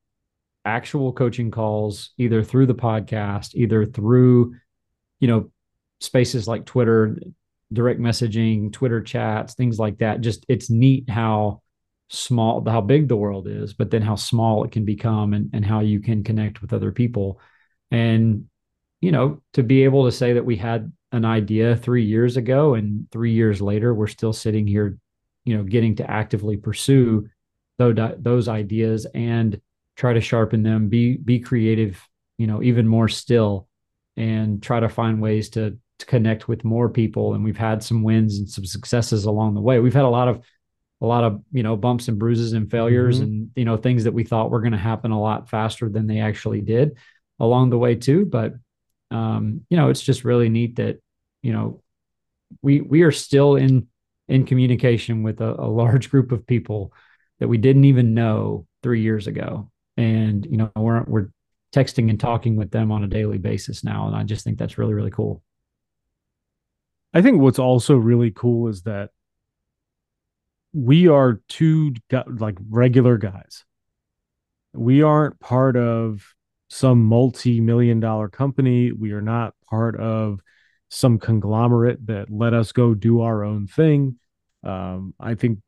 actual 0.65 1.13
coaching 1.13 1.51
calls, 1.51 2.11
either 2.19 2.43
through 2.43 2.67
the 2.67 2.75
podcast, 2.75 3.55
either 3.55 3.85
through 3.85 4.55
you 5.21 5.29
know 5.29 5.51
spaces 6.01 6.49
like 6.49 6.65
Twitter, 6.65 7.17
direct 7.73 8.01
messaging, 8.01 8.73
Twitter 8.73 9.03
chats, 9.03 9.55
things 9.55 9.79
like 9.79 9.99
that. 9.99 10.21
Just 10.21 10.45
it's 10.49 10.71
neat 10.71 11.09
how 11.09 11.63
small 12.11 12.65
how 12.67 12.81
big 12.81 13.07
the 13.07 13.17
world 13.17 13.47
is 13.47 13.75
but 13.75 13.91
then 13.91 14.01
how 14.01 14.15
small 14.15 14.65
it 14.65 14.73
can 14.73 14.87
become 14.87 15.35
and, 15.35 15.51
and 15.53 15.63
how 15.63 15.81
you 15.81 16.01
can 16.01 16.25
connect 16.25 16.63
with 16.63 16.73
other 16.73 16.91
people 16.91 17.39
and 17.91 18.47
you 19.03 19.13
know 19.13 19.43
to 19.53 19.63
be 19.63 19.85
able 19.85 20.07
to 20.07 20.11
say 20.11 20.33
that 20.33 20.45
we 20.45 20.57
had 20.57 20.91
an 21.13 21.27
idea 21.27 21.77
three 21.77 22.05
years 22.05 22.39
ago 22.39 22.73
and 22.73 23.07
three 23.11 23.33
years 23.33 23.61
later 23.61 23.93
we're 23.93 24.07
still 24.07 24.33
sitting 24.33 24.67
here 24.67 24.97
you 25.45 25.55
know 25.55 25.63
getting 25.63 25.97
to 25.97 26.11
actively 26.11 26.57
pursue 26.57 27.29
those, 27.77 27.95
those 28.19 28.49
ideas 28.49 29.07
and 29.15 29.61
try 29.95 30.15
to 30.15 30.21
sharpen 30.23 30.63
them 30.63 30.89
be 30.89 31.19
be 31.19 31.39
creative 31.39 32.03
you 32.39 32.47
know 32.47 32.63
even 32.63 32.89
more 32.89 33.09
still 33.09 33.69
and 34.19 34.63
try 34.63 34.81
to 34.81 34.89
find 34.89 35.23
ways 35.23 35.51
to, 35.51 35.79
to 35.99 36.07
connect 36.07 36.49
with 36.49 36.65
more 36.65 36.89
people 36.89 37.35
and 37.35 37.43
we've 37.45 37.57
had 37.57 37.83
some 37.83 38.03
wins 38.03 38.39
and 38.39 38.49
some 38.49 38.65
successes 38.65 39.25
along 39.25 39.55
the 39.55 39.61
way 39.61 39.81
we've 39.81 39.95
had 39.95 40.05
a 40.05 40.09
lot 40.09 40.29
of 40.29 40.43
a 41.01 41.07
lot 41.07 41.25
of 41.25 41.43
you 41.53 41.63
know 41.63 41.77
bumps 41.77 42.09
and 42.09 42.19
bruises 42.19 42.53
and 42.53 42.71
failures 42.71 43.17
mm-hmm. 43.17 43.25
and 43.25 43.51
you 43.57 43.65
know 43.65 43.77
things 43.77 44.05
that 44.05 44.15
we 44.15 44.25
thought 44.25 44.51
were 44.51 44.61
going 44.61 44.73
to 44.73 44.79
happen 44.79 45.11
a 45.11 45.21
lot 45.21 45.49
faster 45.49 45.89
than 45.89 46.07
they 46.07 46.21
actually 46.21 46.61
did 46.61 46.97
along 47.41 47.71
the 47.71 47.79
way 47.79 47.95
too 47.95 48.25
but 48.25 48.55
um, 49.11 49.63
you 49.71 49.77
know, 49.77 49.89
it's 49.89 50.03
just 50.03 50.25
really 50.25 50.49
neat 50.49 50.77
that, 50.77 51.01
you 51.43 51.53
know, 51.53 51.83
we 52.63 52.81
we 52.81 53.03
are 53.03 53.13
still 53.13 53.57
in 53.57 53.89
in 54.29 54.45
communication 54.45 55.23
with 55.23 55.41
a, 55.41 55.61
a 55.61 55.69
large 55.69 56.11
group 56.11 56.33
of 56.33 56.47
people 56.47 56.93
that 57.39 57.49
we 57.49 57.59
didn't 57.59 57.85
even 57.85 58.15
know 58.15 58.67
three 58.83 59.01
years 59.01 59.27
ago. 59.27 59.71
And, 59.97 60.47
you 60.47 60.57
know, 60.57 60.71
we're 60.77 61.05
we're 61.05 61.29
texting 61.75 62.11
and 62.11 62.21
talking 62.21 62.57
with 62.57 62.71
them 62.71 62.91
on 62.93 63.05
a 63.05 63.09
daily 63.09 63.39
basis 63.39 63.85
now. 63.85 64.07
And 64.07 64.17
I 64.17 64.25
just 64.25 64.45
think 64.45 64.59
that's 64.59 64.79
really, 64.79 64.95
really 64.95 65.11
cool. 65.11 65.43
I 67.15 67.23
think 67.23 67.41
what's 67.41 67.59
also 67.59 67.97
really 67.97 68.31
cool 68.31 68.69
is 68.69 68.83
that 68.83 69.11
we 70.73 71.09
are 71.09 71.41
two 71.49 71.95
like 72.11 72.57
regular 72.69 73.17
guys. 73.17 73.65
We 74.75 75.03
aren't 75.03 75.41
part 75.41 75.77
of 75.77 76.35
some 76.69 77.03
multi-million 77.05 78.01
dollar 78.01 78.29
company. 78.29 78.93
We 78.93 79.13
are 79.13 79.23
not 79.23 79.55
part 79.69 79.99
of 79.99 80.41
some 80.91 81.19
conglomerate 81.19 82.07
that 82.07 82.31
let 82.31 82.55
us 82.55 82.73
go 82.73 82.95
do 82.95 83.23
our 83.23 83.45
own 83.45 83.67
thing. 83.67 84.19
Um, 84.63 85.15
I 85.19 85.35
think 85.35 85.61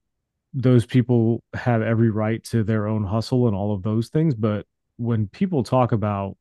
those 0.53 0.85
people 0.85 1.43
have 1.55 1.83
every 1.83 2.11
right 2.11 2.43
to 2.45 2.63
their 2.63 2.87
own 2.87 3.05
hustle 3.05 3.47
and 3.47 3.57
all 3.57 3.75
of 3.75 3.83
those 3.83 4.09
things. 4.09 4.35
But 4.35 4.67
when 4.97 5.29
people 5.29 5.63
talk 5.63 5.93
about 5.93 6.37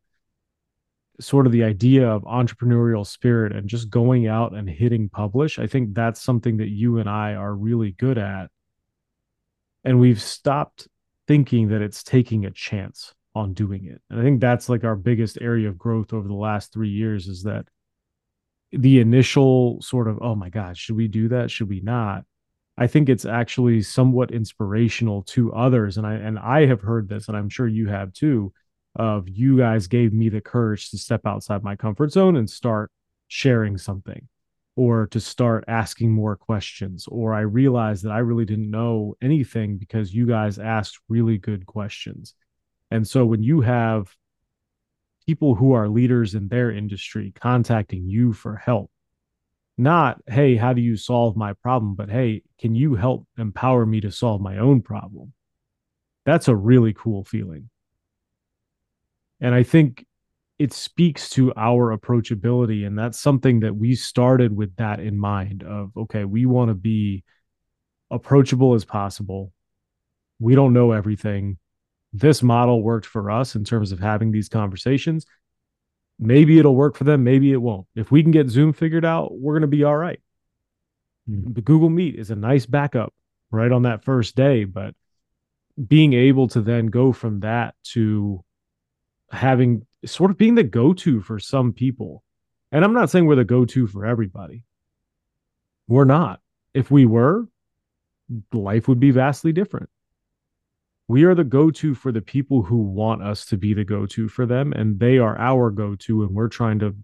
sort 1.20 1.46
of 1.46 1.52
the 1.52 1.64
idea 1.64 2.10
of 2.10 2.24
entrepreneurial 2.24 3.06
spirit 3.06 3.56
and 3.56 3.68
just 3.68 3.90
going 3.90 4.28
out 4.28 4.54
and 4.54 4.70
hitting 4.70 5.10
publish, 5.10 5.60
I 5.60 5.68
think 5.68 5.94
that's 5.94 6.22
something 6.22 6.58
that 6.58 6.70
you 6.70 6.98
and 6.98 7.10
I 7.10 7.34
are 7.34 7.54
really 7.54 7.92
good 7.92 8.18
at. 8.18 8.50
And 9.84 10.00
we've 10.00 10.22
stopped 10.22 10.88
thinking 11.28 11.70
that 11.70 11.82
it's 11.82 12.04
taking 12.04 12.46
a 12.46 12.52
chance 12.52 13.14
on 13.36 13.54
doing 13.54 13.86
it. 13.86 14.02
And 14.10 14.20
I 14.20 14.24
think 14.24 14.42
that's 14.42 14.70
like 14.70 14.84
our 14.84 14.96
biggest 14.96 15.38
area 15.42 15.70
of 15.70 15.78
growth 15.78 16.14
over 16.14 16.28
the 16.28 16.34
last 16.34 16.74
three 16.74 16.90
years 16.90 17.28
is 17.28 17.44
that 17.44 17.68
the 18.72 19.00
initial 19.00 19.82
sort 19.82 20.08
of, 20.08 20.20
oh 20.22 20.36
my 20.36 20.50
God, 20.50 20.78
should 20.78 20.96
we 20.96 21.08
do 21.08 21.30
that? 21.30 21.52
Should 21.52 21.70
we 21.70 21.82
not? 21.82 22.24
I 22.78 22.88
think 22.88 23.10
it's 23.10 23.26
actually 23.26 23.82
somewhat 23.82 24.32
inspirational 24.32 25.24
to 25.24 25.54
others. 25.54 25.98
And 25.98 26.08
I 26.08 26.14
and 26.14 26.40
I 26.40 26.66
have 26.66 26.82
heard 26.82 27.10
this, 27.10 27.28
and 27.28 27.36
I'm 27.36 27.50
sure 27.50 27.68
you 27.68 27.88
have 27.90 28.14
too, 28.14 28.54
of 28.96 29.30
you 29.30 29.58
guys 29.58 29.88
gave 29.88 30.14
me 30.14 30.30
the 30.30 30.42
courage 30.42 30.90
to 30.90 30.98
step 30.98 31.22
outside 31.26 31.64
my 31.64 31.76
comfort 31.76 32.12
zone 32.12 32.36
and 32.36 32.50
start 32.50 32.92
sharing 33.28 33.78
something 33.78 34.28
or 34.76 35.08
to 35.08 35.20
start 35.20 35.64
asking 35.68 36.12
more 36.12 36.36
questions 36.36 37.06
or 37.08 37.34
i 37.34 37.42
realized 37.42 38.04
that 38.04 38.12
i 38.12 38.18
really 38.18 38.46
didn't 38.46 38.72
know 38.72 39.16
anything 39.22 39.78
because 39.78 40.14
you 40.14 40.26
guys 40.26 40.58
asked 40.58 41.00
really 41.08 41.38
good 41.38 41.66
questions 41.66 42.34
and 42.92 43.08
so 43.08 43.26
when 43.26 43.44
you 43.44 43.62
have 43.62 44.16
people 45.30 45.54
who 45.54 45.74
are 45.74 45.88
leaders 45.88 46.34
in 46.34 46.48
their 46.48 46.72
industry 46.72 47.32
contacting 47.40 48.08
you 48.08 48.34
for 48.34 48.56
help, 48.56 48.90
not, 49.78 50.20
hey, 50.28 50.56
how 50.56 50.74
do 50.74 50.82
you 50.82 50.98
solve 50.98 51.38
my 51.38 51.54
problem? 51.54 51.94
But 51.94 52.10
hey, 52.10 52.42
can 52.60 52.74
you 52.74 52.96
help 52.96 53.28
empower 53.38 53.86
me 53.86 54.02
to 54.02 54.12
solve 54.12 54.42
my 54.42 54.58
own 54.58 54.82
problem? 54.82 55.34
That's 56.26 56.48
a 56.48 56.56
really 56.56 56.94
cool 56.94 57.24
feeling. 57.24 57.70
And 59.42 59.56
I 59.56 59.64
think 59.64 60.06
it 60.58 60.74
speaks 60.74 61.30
to 61.32 61.54
our 61.56 61.98
approachability. 61.98 62.86
And 62.86 62.98
that's 62.98 63.20
something 63.20 63.62
that 63.62 63.76
we 63.76 63.96
started 63.96 64.56
with 64.56 64.76
that 64.76 65.00
in 65.00 65.18
mind 65.18 65.64
of, 65.64 65.92
okay, 65.96 66.26
we 66.26 66.46
want 66.46 66.70
to 66.70 66.76
be 66.76 67.24
approachable 68.12 68.74
as 68.74 68.84
possible. 68.84 69.54
We 70.40 70.56
don't 70.56 70.74
know 70.74 70.92
everything 70.92 71.58
this 72.12 72.42
model 72.42 72.82
worked 72.82 73.06
for 73.06 73.30
us 73.30 73.56
in 73.56 73.64
terms 73.64 73.92
of 73.92 74.00
having 74.00 74.32
these 74.32 74.50
conversations. 74.50 75.26
Maybe 76.18 76.60
it'll 76.60 76.76
work 76.76 76.98
for 76.98 77.06
them, 77.06 77.24
maybe 77.24 77.52
it 77.52 77.62
won't. 77.62 77.88
If 77.96 78.12
we 78.12 78.24
can 78.24 78.32
get 78.32 78.50
Zoom 78.50 78.74
figured 78.74 79.06
out, 79.06 79.38
we're 79.38 79.54
going 79.54 79.62
to 79.62 79.68
be 79.68 79.84
all 79.84 79.96
right. 79.96 80.20
Mm-hmm. 81.30 81.54
The 81.54 81.62
Google 81.62 81.90
Meet 81.90 82.16
is 82.16 82.32
a 82.32 82.36
nice 82.36 82.66
backup 82.66 83.14
right 83.52 83.72
on 83.72 83.84
that 83.84 84.04
first 84.04 84.36
day, 84.36 84.66
but 84.66 84.96
being 85.88 86.14
able 86.14 86.48
to 86.50 86.62
then 86.62 86.88
go 86.88 87.14
from 87.14 87.42
that 87.42 87.76
to 87.84 88.44
having 89.32 89.86
sort 90.06 90.32
of 90.32 90.38
being 90.38 90.56
the 90.56 90.64
go-to 90.64 91.22
for 91.22 91.40
some 91.40 91.74
people. 91.74 92.24
And 92.72 92.84
I'm 92.86 92.94
not 92.94 93.10
saying 93.10 93.26
we're 93.26 93.36
the 93.36 93.44
go-to 93.44 93.88
for 93.88 94.06
everybody. 94.06 94.64
We're 95.88 96.06
not. 96.06 96.40
If 96.74 96.92
we 96.92 97.06
were, 97.06 97.48
life 98.54 98.88
would 98.88 99.00
be 99.00 99.12
vastly 99.12 99.52
different. 99.52 99.90
We 101.08 101.24
are 101.24 101.34
the 101.34 101.44
go-to 101.44 101.96
for 101.96 102.12
the 102.12 102.22
people 102.22 102.62
who 102.62 102.78
want 102.78 103.24
us 103.24 103.46
to 103.48 103.58
be 103.58 103.74
the 103.74 103.84
go-to 103.84 104.28
for 104.28 104.46
them 104.46 104.72
and 104.74 105.00
they 105.00 105.18
are 105.18 105.36
our 105.38 105.72
go-to 105.72 106.22
and 106.22 106.36
we're 106.36 106.50
trying 106.50 106.78
to 106.80 106.96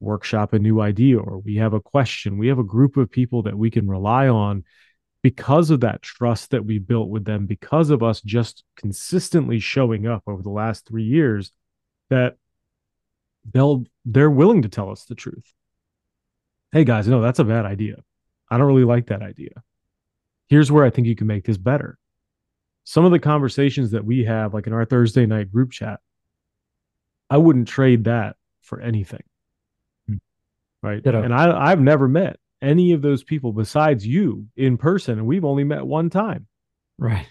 workshop 0.00 0.54
a 0.54 0.58
new 0.58 0.80
idea 0.80 1.18
or 1.18 1.38
we 1.38 1.56
have 1.56 1.74
a 1.74 1.80
question. 1.80 2.38
We 2.38 2.48
have 2.48 2.58
a 2.58 2.64
group 2.64 2.96
of 2.96 3.10
people 3.10 3.42
that 3.42 3.58
we 3.58 3.70
can 3.70 3.86
rely 3.86 4.28
on 4.28 4.64
because 5.22 5.68
of 5.68 5.80
that 5.80 6.00
trust 6.00 6.52
that 6.52 6.64
we 6.64 6.78
built 6.78 7.10
with 7.10 7.26
them 7.26 7.44
because 7.44 7.90
of 7.90 8.02
us 8.02 8.22
just 8.22 8.64
consistently 8.76 9.58
showing 9.60 10.06
up 10.06 10.22
over 10.26 10.42
the 10.42 10.48
last 10.48 10.88
3 10.88 11.04
years 11.04 11.52
that 12.10 12.36
they'll 13.52 13.84
they're 14.04 14.30
willing 14.30 14.62
to 14.62 14.68
tell 14.68 14.90
us 14.90 15.04
the 15.04 15.14
truth. 15.14 15.54
Hey 16.72 16.84
guys, 16.84 17.08
no, 17.08 17.20
that's 17.20 17.38
a 17.38 17.44
bad 17.44 17.64
idea. 17.64 17.96
I 18.50 18.58
don't 18.58 18.66
really 18.66 18.84
like 18.84 19.06
that 19.06 19.22
idea. 19.22 19.62
Here's 20.48 20.70
where 20.70 20.84
I 20.84 20.90
think 20.90 21.06
you 21.06 21.16
can 21.16 21.26
make 21.26 21.44
this 21.44 21.56
better. 21.56 21.98
Some 22.84 23.04
of 23.04 23.12
the 23.12 23.18
conversations 23.18 23.92
that 23.92 24.04
we 24.04 24.24
have, 24.24 24.52
like 24.52 24.66
in 24.66 24.72
our 24.72 24.84
Thursday 24.84 25.26
night 25.26 25.50
group 25.50 25.70
chat, 25.70 26.00
I 27.28 27.36
wouldn't 27.36 27.68
trade 27.68 28.04
that 28.04 28.36
for 28.60 28.80
anything. 28.80 29.22
Hmm. 30.08 30.16
Right. 30.82 31.02
Ditto. 31.02 31.22
And 31.22 31.32
I, 31.32 31.70
I've 31.70 31.80
never 31.80 32.08
met 32.08 32.38
any 32.60 32.92
of 32.92 33.02
those 33.02 33.22
people 33.22 33.52
besides 33.52 34.06
you 34.06 34.46
in 34.56 34.76
person, 34.76 35.18
and 35.18 35.26
we've 35.26 35.44
only 35.44 35.64
met 35.64 35.86
one 35.86 36.10
time. 36.10 36.46
Right 36.98 37.26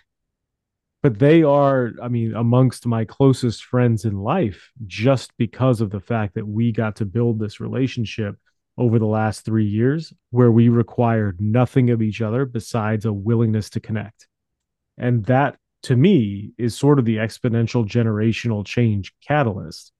but 1.01 1.19
they 1.19 1.43
are 1.43 1.91
i 2.01 2.07
mean 2.07 2.33
amongst 2.35 2.85
my 2.85 3.05
closest 3.05 3.63
friends 3.63 4.05
in 4.05 4.17
life 4.17 4.71
just 4.85 5.31
because 5.37 5.81
of 5.81 5.89
the 5.89 5.99
fact 5.99 6.35
that 6.35 6.47
we 6.47 6.71
got 6.71 6.95
to 6.97 7.05
build 7.05 7.39
this 7.39 7.59
relationship 7.59 8.35
over 8.77 8.97
the 8.97 9.05
last 9.05 9.43
3 9.43 9.65
years 9.65 10.13
where 10.31 10.51
we 10.51 10.69
required 10.69 11.41
nothing 11.41 11.89
of 11.89 12.01
each 12.01 12.21
other 12.21 12.45
besides 12.45 13.03
a 13.05 13.11
willingness 13.11 13.69
to 13.71 13.81
connect. 13.81 14.27
And 14.97 15.25
that 15.25 15.57
to 15.83 15.97
me 15.97 16.53
is 16.57 16.77
sort 16.77 16.97
of 16.97 17.03
the 17.03 17.17
exponential 17.17 17.85
generational 17.85 18.65
change 18.65 19.13
catalyst 19.25 19.91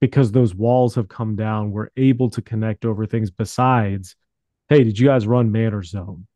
because 0.00 0.32
those 0.32 0.54
walls 0.54 0.94
have 0.94 1.08
come 1.08 1.36
down. 1.36 1.70
We're 1.70 1.90
able 1.98 2.30
to 2.30 2.40
connect 2.40 2.86
over 2.86 3.06
things 3.06 3.30
besides 3.30 4.16
hey 4.70 4.82
did 4.82 4.98
you 4.98 5.06
guys 5.06 5.26
run 5.26 5.52
man 5.52 5.74
or 5.74 5.82
zone 5.82 6.26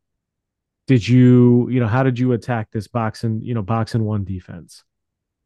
did 0.89 1.07
you 1.07 1.69
you 1.71 1.79
know 1.79 1.87
how 1.87 2.03
did 2.03 2.19
you 2.19 2.33
attack 2.33 2.71
this 2.73 2.89
boxing 2.89 3.41
you 3.43 3.55
know 3.55 3.63
box 3.63 3.93
boxing 3.93 4.05
one 4.05 4.25
defense? 4.25 4.83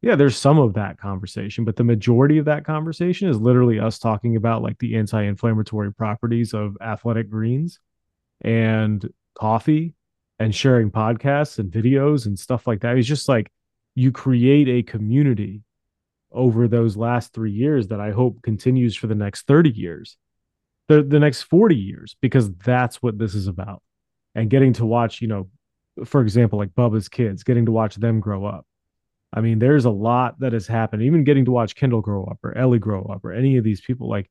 Yeah 0.01 0.15
there's 0.15 0.37
some 0.37 0.57
of 0.57 0.73
that 0.73 0.97
conversation 0.97 1.63
but 1.63 1.75
the 1.75 1.83
majority 1.83 2.39
of 2.39 2.45
that 2.45 2.65
conversation 2.65 3.29
is 3.29 3.37
literally 3.37 3.79
us 3.79 3.99
talking 3.99 4.35
about 4.35 4.63
like 4.63 4.79
the 4.79 4.95
anti-inflammatory 4.95 5.93
properties 5.93 6.53
of 6.53 6.75
athletic 6.81 7.29
greens 7.29 7.79
and 8.41 9.07
coffee 9.35 9.93
and 10.39 10.55
sharing 10.55 10.89
podcasts 10.89 11.59
and 11.59 11.71
videos 11.71 12.25
and 12.25 12.37
stuff 12.37 12.65
like 12.65 12.81
that. 12.81 12.97
It's 12.97 13.07
just 13.07 13.29
like 13.29 13.51
you 13.95 14.11
create 14.11 14.67
a 14.67 14.83
community 14.83 15.61
over 16.33 16.67
those 16.67 16.97
last 16.97 17.31
three 17.31 17.51
years 17.51 17.89
that 17.89 17.99
i 17.99 18.09
hope 18.09 18.41
continues 18.41 18.95
for 18.95 19.05
the 19.05 19.15
next 19.15 19.45
30 19.45 19.69
years 19.69 20.17
the, 20.87 21.03
the 21.03 21.19
next 21.19 21.43
40 21.43 21.75
years 21.75 22.15
because 22.21 22.51
that's 22.55 23.01
what 23.03 23.17
this 23.17 23.35
is 23.35 23.47
about 23.47 23.83
and 24.35 24.49
getting 24.49 24.73
to 24.73 24.85
watch, 24.85 25.21
you 25.21 25.27
know, 25.27 25.49
for 26.05 26.21
example, 26.21 26.57
like 26.59 26.69
Bubba's 26.69 27.09
kids, 27.09 27.43
getting 27.43 27.65
to 27.65 27.71
watch 27.71 27.95
them 27.95 28.19
grow 28.19 28.45
up. 28.45 28.65
I 29.31 29.41
mean, 29.41 29.59
there's 29.59 29.85
a 29.85 29.91
lot 29.91 30.39
that 30.39 30.53
has 30.53 30.67
happened. 30.67 31.03
Even 31.03 31.23
getting 31.23 31.45
to 31.45 31.51
watch 31.51 31.75
Kendall 31.75 32.01
grow 32.01 32.23
up 32.25 32.39
or 32.43 32.57
Ellie 32.57 32.79
grow 32.79 33.03
up 33.03 33.25
or 33.25 33.33
any 33.33 33.57
of 33.57 33.63
these 33.63 33.81
people, 33.81 34.07
like 34.09 34.29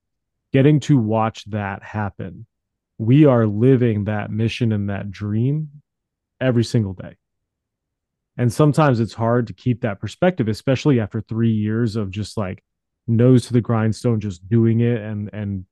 getting 0.52 0.80
to 0.80 0.96
watch 0.96 1.44
that 1.46 1.82
happen. 1.82 2.46
We 2.98 3.24
are 3.24 3.46
living 3.46 4.04
that 4.04 4.30
mission 4.30 4.72
and 4.72 4.90
that 4.90 5.10
dream 5.10 5.70
every 6.40 6.64
single 6.64 6.92
day. 6.92 7.16
And 8.36 8.52
sometimes 8.52 9.00
it's 9.00 9.14
hard 9.14 9.48
to 9.48 9.52
keep 9.52 9.82
that 9.82 10.00
perspective, 10.00 10.48
especially 10.48 11.00
after 11.00 11.20
three 11.20 11.52
years 11.52 11.96
of 11.96 12.10
just 12.10 12.36
like 12.36 12.62
nose 13.06 13.46
to 13.46 13.52
the 13.52 13.60
grindstone, 13.60 14.20
just 14.20 14.48
doing 14.48 14.80
it 14.80 15.00
and 15.00 15.30
and 15.32 15.66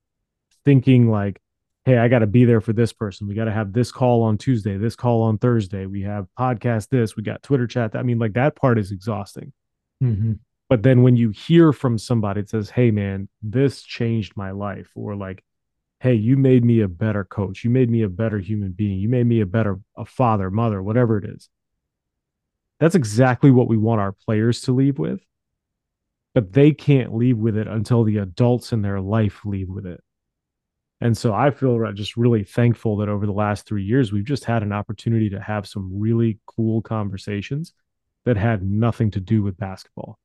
thinking 0.65 1.11
like, 1.11 1.41
hey, 1.85 1.99
I 1.99 2.09
got 2.09 2.19
to 2.21 2.27
be 2.27 2.45
there 2.45 2.61
for 2.61 2.73
this 2.73 2.93
person. 2.93 3.27
We 3.27 3.35
got 3.35 3.47
to 3.47 3.53
have 3.53 3.73
this 3.73 3.91
call 3.91 4.23
on 4.23 4.39
Tuesday, 4.39 4.77
this 4.77 4.97
call 4.97 5.23
on 5.23 5.39
Thursday. 5.39 5.87
We 5.87 6.03
have 6.03 6.27
podcast 6.39 6.89
this, 6.89 7.17
we 7.17 7.23
got 7.23 7.43
Twitter 7.43 7.67
chat. 7.67 7.97
I 7.97 8.03
mean, 8.03 8.19
like 8.19 8.35
that 8.35 8.57
part 8.57 8.79
is 8.79 8.93
exhausting. 8.93 9.53
Mm-hmm. 10.03 10.35
But 10.69 10.83
then 10.83 11.03
when 11.03 11.17
you 11.17 11.31
hear 11.31 11.73
from 11.73 11.99
somebody 11.99 12.43
that 12.43 12.51
says, 12.51 12.71
hey, 12.71 12.91
man, 12.91 13.29
this 13.43 13.83
changed 13.83 14.37
my 14.37 14.53
life, 14.53 14.89
or 14.95 15.17
like, 15.17 15.43
hey, 15.99 16.15
you 16.15 16.37
made 16.37 16.65
me 16.65 16.81
a 16.81 16.89
better 16.89 17.25
coach, 17.25 17.65
you 17.65 17.71
made 17.71 17.91
me 17.91 18.03
a 18.03 18.09
better 18.09 18.39
human 18.39 18.73
being, 18.73 18.99
you 18.99 19.09
made 19.09 19.27
me 19.27 19.41
a 19.41 19.47
better 19.47 19.81
a 19.97 20.05
father, 20.05 20.51
mother, 20.51 20.83
whatever 20.83 21.19
it 21.19 21.25
is. 21.25 21.49
That's 22.79 22.95
exactly 22.95 23.51
what 23.51 23.69
we 23.69 23.77
want 23.77 24.01
our 24.01 24.13
players 24.13 24.63
to 24.63 24.73
leave 24.73 24.99
with. 24.99 25.21
But 26.35 26.53
they 26.53 26.73
can't 26.73 27.15
leave 27.15 27.37
with 27.37 27.57
it 27.57 27.67
until 27.67 28.05
the 28.05 28.19
adults 28.19 28.73
in 28.73 28.83
their 28.83 29.01
life 29.01 29.45
leave 29.45 29.69
with 29.69 29.87
it. 29.87 30.03
And 31.01 31.17
so 31.17 31.33
I 31.33 31.51
feel 31.51 31.93
just 31.93 32.17
really 32.17 32.45
thankful 32.45 32.99
that 32.99 33.09
over 33.09 33.25
the 33.25 33.33
last 33.33 33.67
three 33.67 33.85
years, 33.85 34.13
we've 34.13 34.25
just 34.25 34.45
had 34.45 34.63
an 34.63 34.73
opportunity 34.73 35.31
to 35.31 35.41
have 35.41 35.67
some 35.67 35.99
really 35.99 36.39
cool 36.47 36.83
conversations 36.83 37.73
that 38.27 38.37
had 38.37 38.63
nothing 38.63 39.11
to 39.13 39.21
do 39.21 39.43
with 39.43 39.57
basketball. 39.57 40.19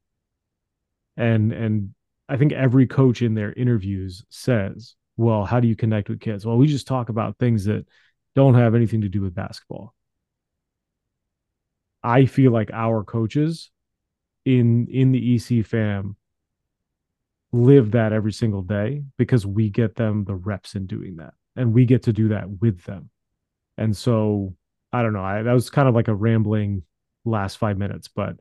And 1.16 1.54
and 1.54 1.94
I 2.28 2.36
think 2.38 2.52
every 2.52 2.88
coach 2.88 3.22
in 3.22 3.36
their 3.36 3.54
interviews 3.54 4.26
says, 4.30 4.96
well, 5.16 5.46
how 5.46 5.60
do 5.62 5.68
you 5.68 5.76
connect 5.76 6.10
with 6.10 6.20
kids? 6.20 6.46
Well, 6.46 6.58
we 6.58 6.68
just 6.68 6.88
talk 6.88 7.08
about 7.10 7.38
things 7.38 7.66
that 7.66 7.86
don't 8.36 8.56
have 8.56 8.76
anything 8.76 9.02
to 9.02 9.10
do 9.10 9.22
with 9.22 9.34
basketball. 9.34 9.94
I 12.04 12.26
feel 12.26 12.52
like 12.52 12.70
our 12.74 13.04
coaches 13.04 13.72
in 14.44 14.88
in 14.88 15.14
the 15.14 15.36
EC 15.36 15.66
fam 15.66 16.18
live 17.52 17.92
that 17.92 18.14
every 18.14 18.34
single 18.34 18.62
day 18.62 19.04
because 19.18 19.46
we 19.46 19.70
get 19.70 19.96
them 19.96 20.26
the 20.26 20.36
reps 20.36 20.76
in 20.76 20.86
doing 20.86 21.16
that 21.18 21.34
and 21.56 21.74
we 21.74 21.86
get 21.86 22.04
to 22.04 22.14
do 22.14 22.30
that 22.30 22.50
with 22.62 22.84
them. 22.84 23.10
And 23.78 23.96
so 23.96 24.56
I 24.92 25.02
don't 25.02 25.14
know. 25.14 25.24
I, 25.24 25.42
that 25.42 25.54
was 25.54 25.70
kind 25.70 25.88
of 25.88 25.96
like 25.96 26.08
a 26.08 26.16
rambling 26.16 26.84
last 27.26 27.58
five 27.58 27.78
minutes, 27.78 28.08
but 28.08 28.38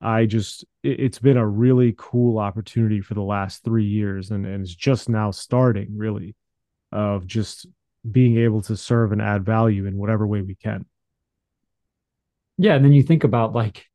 I 0.00 0.26
just 0.26 0.64
it, 0.82 0.98
has 0.98 1.18
been 1.20 1.36
a 1.36 1.46
really 1.46 1.94
cool 1.96 2.38
opportunity 2.38 3.00
for 3.00 3.14
the 3.14 3.22
last 3.22 3.62
three 3.62 3.84
years, 3.84 4.32
and 4.32 4.44
and 4.44 4.62
it's 4.62 4.74
just 4.74 5.08
now 5.08 5.30
starting 5.30 5.96
really, 5.96 6.34
of 6.90 7.26
just 7.26 7.66
being 8.10 8.36
able 8.38 8.62
to 8.62 8.76
serve 8.76 9.12
and 9.12 9.22
add 9.22 9.44
value 9.44 9.86
in 9.86 9.96
whatever 9.96 10.26
way 10.26 10.42
we 10.42 10.56
can. 10.56 10.84
Yeah, 12.58 12.74
and 12.74 12.84
then 12.84 12.92
you 12.92 13.04
think 13.04 13.22
about 13.22 13.52
like, 13.52 13.86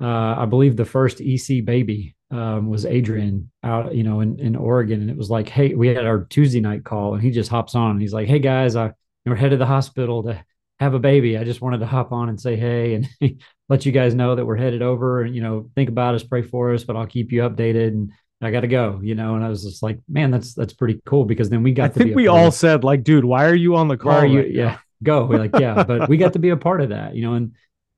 uh, 0.00 0.34
I 0.36 0.44
believe 0.44 0.76
the 0.76 0.84
first 0.84 1.20
EC 1.22 1.64
baby 1.64 2.14
um, 2.30 2.68
was 2.68 2.84
Adrian 2.84 3.50
out, 3.62 3.94
you 3.94 4.02
know, 4.02 4.20
in, 4.20 4.38
in 4.38 4.56
Oregon. 4.56 5.00
And 5.00 5.10
it 5.10 5.16
was 5.16 5.30
like, 5.30 5.48
hey, 5.48 5.74
we 5.74 5.88
had 5.88 6.04
our 6.04 6.24
Tuesday 6.24 6.60
night 6.60 6.84
call 6.84 7.14
and 7.14 7.22
he 7.22 7.30
just 7.30 7.50
hops 7.50 7.74
on 7.74 7.92
and 7.92 8.00
he's 8.00 8.12
like, 8.12 8.28
hey 8.28 8.38
guys, 8.38 8.76
I 8.76 8.92
we're 9.24 9.34
headed 9.34 9.52
to 9.52 9.56
the 9.58 9.66
hospital 9.66 10.22
to 10.22 10.42
have 10.78 10.94
a 10.94 10.98
baby. 10.98 11.36
I 11.36 11.44
just 11.44 11.60
wanted 11.60 11.80
to 11.80 11.86
hop 11.86 12.12
on 12.12 12.30
and 12.30 12.40
say 12.40 12.56
hey 12.56 12.94
and 12.94 13.08
let 13.68 13.84
you 13.84 13.92
guys 13.92 14.14
know 14.14 14.34
that 14.34 14.46
we're 14.46 14.56
headed 14.56 14.82
over 14.82 15.22
and 15.22 15.34
you 15.34 15.42
know, 15.42 15.70
think 15.74 15.88
about 15.88 16.14
us, 16.14 16.22
pray 16.22 16.42
for 16.42 16.72
us, 16.72 16.84
but 16.84 16.96
I'll 16.96 17.06
keep 17.06 17.32
you 17.32 17.42
updated 17.42 17.88
and 17.88 18.12
I 18.40 18.50
gotta 18.50 18.68
go, 18.68 19.00
you 19.02 19.14
know. 19.14 19.34
And 19.34 19.44
I 19.44 19.48
was 19.48 19.64
just 19.64 19.82
like, 19.82 19.98
man, 20.08 20.30
that's 20.30 20.54
that's 20.54 20.72
pretty 20.72 21.00
cool 21.04 21.24
because 21.24 21.50
then 21.50 21.62
we 21.62 21.72
got 21.72 21.86
I 21.86 21.88
think 21.88 22.14
we 22.14 22.28
all 22.28 22.50
said, 22.50 22.84
like, 22.84 23.02
dude, 23.02 23.24
why 23.24 23.46
are 23.46 23.54
you 23.54 23.74
on 23.76 23.88
the 23.88 23.96
call? 23.96 24.24
you, 24.24 24.42
yeah, 24.42 24.78
go. 25.02 25.26
We're 25.26 25.38
like, 25.38 25.58
yeah, 25.58 25.82
but 25.82 26.08
we 26.08 26.16
got 26.16 26.34
to 26.34 26.38
be 26.38 26.50
a 26.50 26.56
part 26.56 26.80
of 26.80 26.90
that, 26.90 27.16
you 27.16 27.22
know, 27.22 27.34
and 27.34 27.52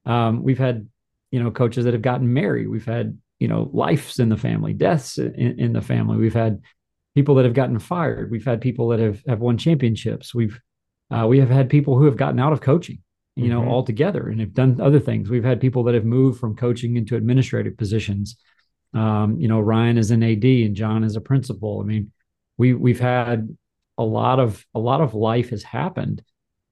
um, 0.07 0.43
we've 0.43 0.59
had, 0.59 0.89
you 1.31 1.43
know, 1.43 1.51
coaches 1.51 1.85
that 1.85 1.93
have 1.93 2.03
gotten 2.03 2.33
married. 2.33 2.69
We've 2.69 2.87
had 2.87 3.19
you 3.41 3.49
know 3.49 3.71
lives 3.73 4.21
in 4.21 4.29
the 4.29 4.37
family 4.37 4.73
deaths 4.73 5.19
in, 5.19 5.59
in, 5.59 5.73
the 5.73 5.81
family. 5.81 6.17
We've 6.17 6.35
had 6.35 6.61
people 7.15 7.35
that 7.37 7.45
have 7.45 7.55
gotten 7.55 7.79
fired. 7.79 8.31
We've 8.31 8.45
had 8.45 8.61
people 8.61 8.89
that 8.89 9.01
have 9.01 9.23
have 9.27 9.41
won 9.41 9.59
championships. 9.59 10.35
We've 10.35 10.61
uh, 11.11 11.27
we 11.27 11.41
have 11.41 11.51
had 11.51 11.69
people 11.69 11.99
who 11.99 12.05
have 12.05 12.17
gotten 12.17 12.39
out 12.39 12.53
of 12.53 12.61
coaching 12.61 13.01
you 13.37 13.49
know 13.49 13.61
mm-hmm. 13.61 13.71
altogether 13.71 14.29
and 14.29 14.41
have 14.41 14.53
done 14.53 14.81
other 14.81 15.01
things. 15.01 15.31
We've 15.31 15.45
had 15.45 15.61
people 15.61 15.85
that 15.85 15.95
have 15.95 16.05
moved 16.05 16.39
from 16.39 16.55
coaching 16.55 16.97
into 16.97 17.17
administrative 17.17 17.77
positions. 17.77 18.37
Um, 18.93 19.39
you 19.41 19.49
know 19.49 19.61
ryan 19.61 19.99
is 19.99 20.11
an 20.11 20.23
ad 20.23 20.45
and 20.45 20.77
john 20.77 21.05
is 21.05 21.17
a 21.17 21.21
principal. 21.21 21.81
I 21.81 21.87
mean 21.87 22.13
we 22.59 22.75
we've 22.75 23.01
had 23.01 23.57
a 23.97 24.05
lot 24.05 24.39
of 24.39 24.65
a 24.75 24.79
lot 24.79 25.01
of 25.01 25.15
life 25.15 25.51
has 25.51 25.63
happened 25.63 26.23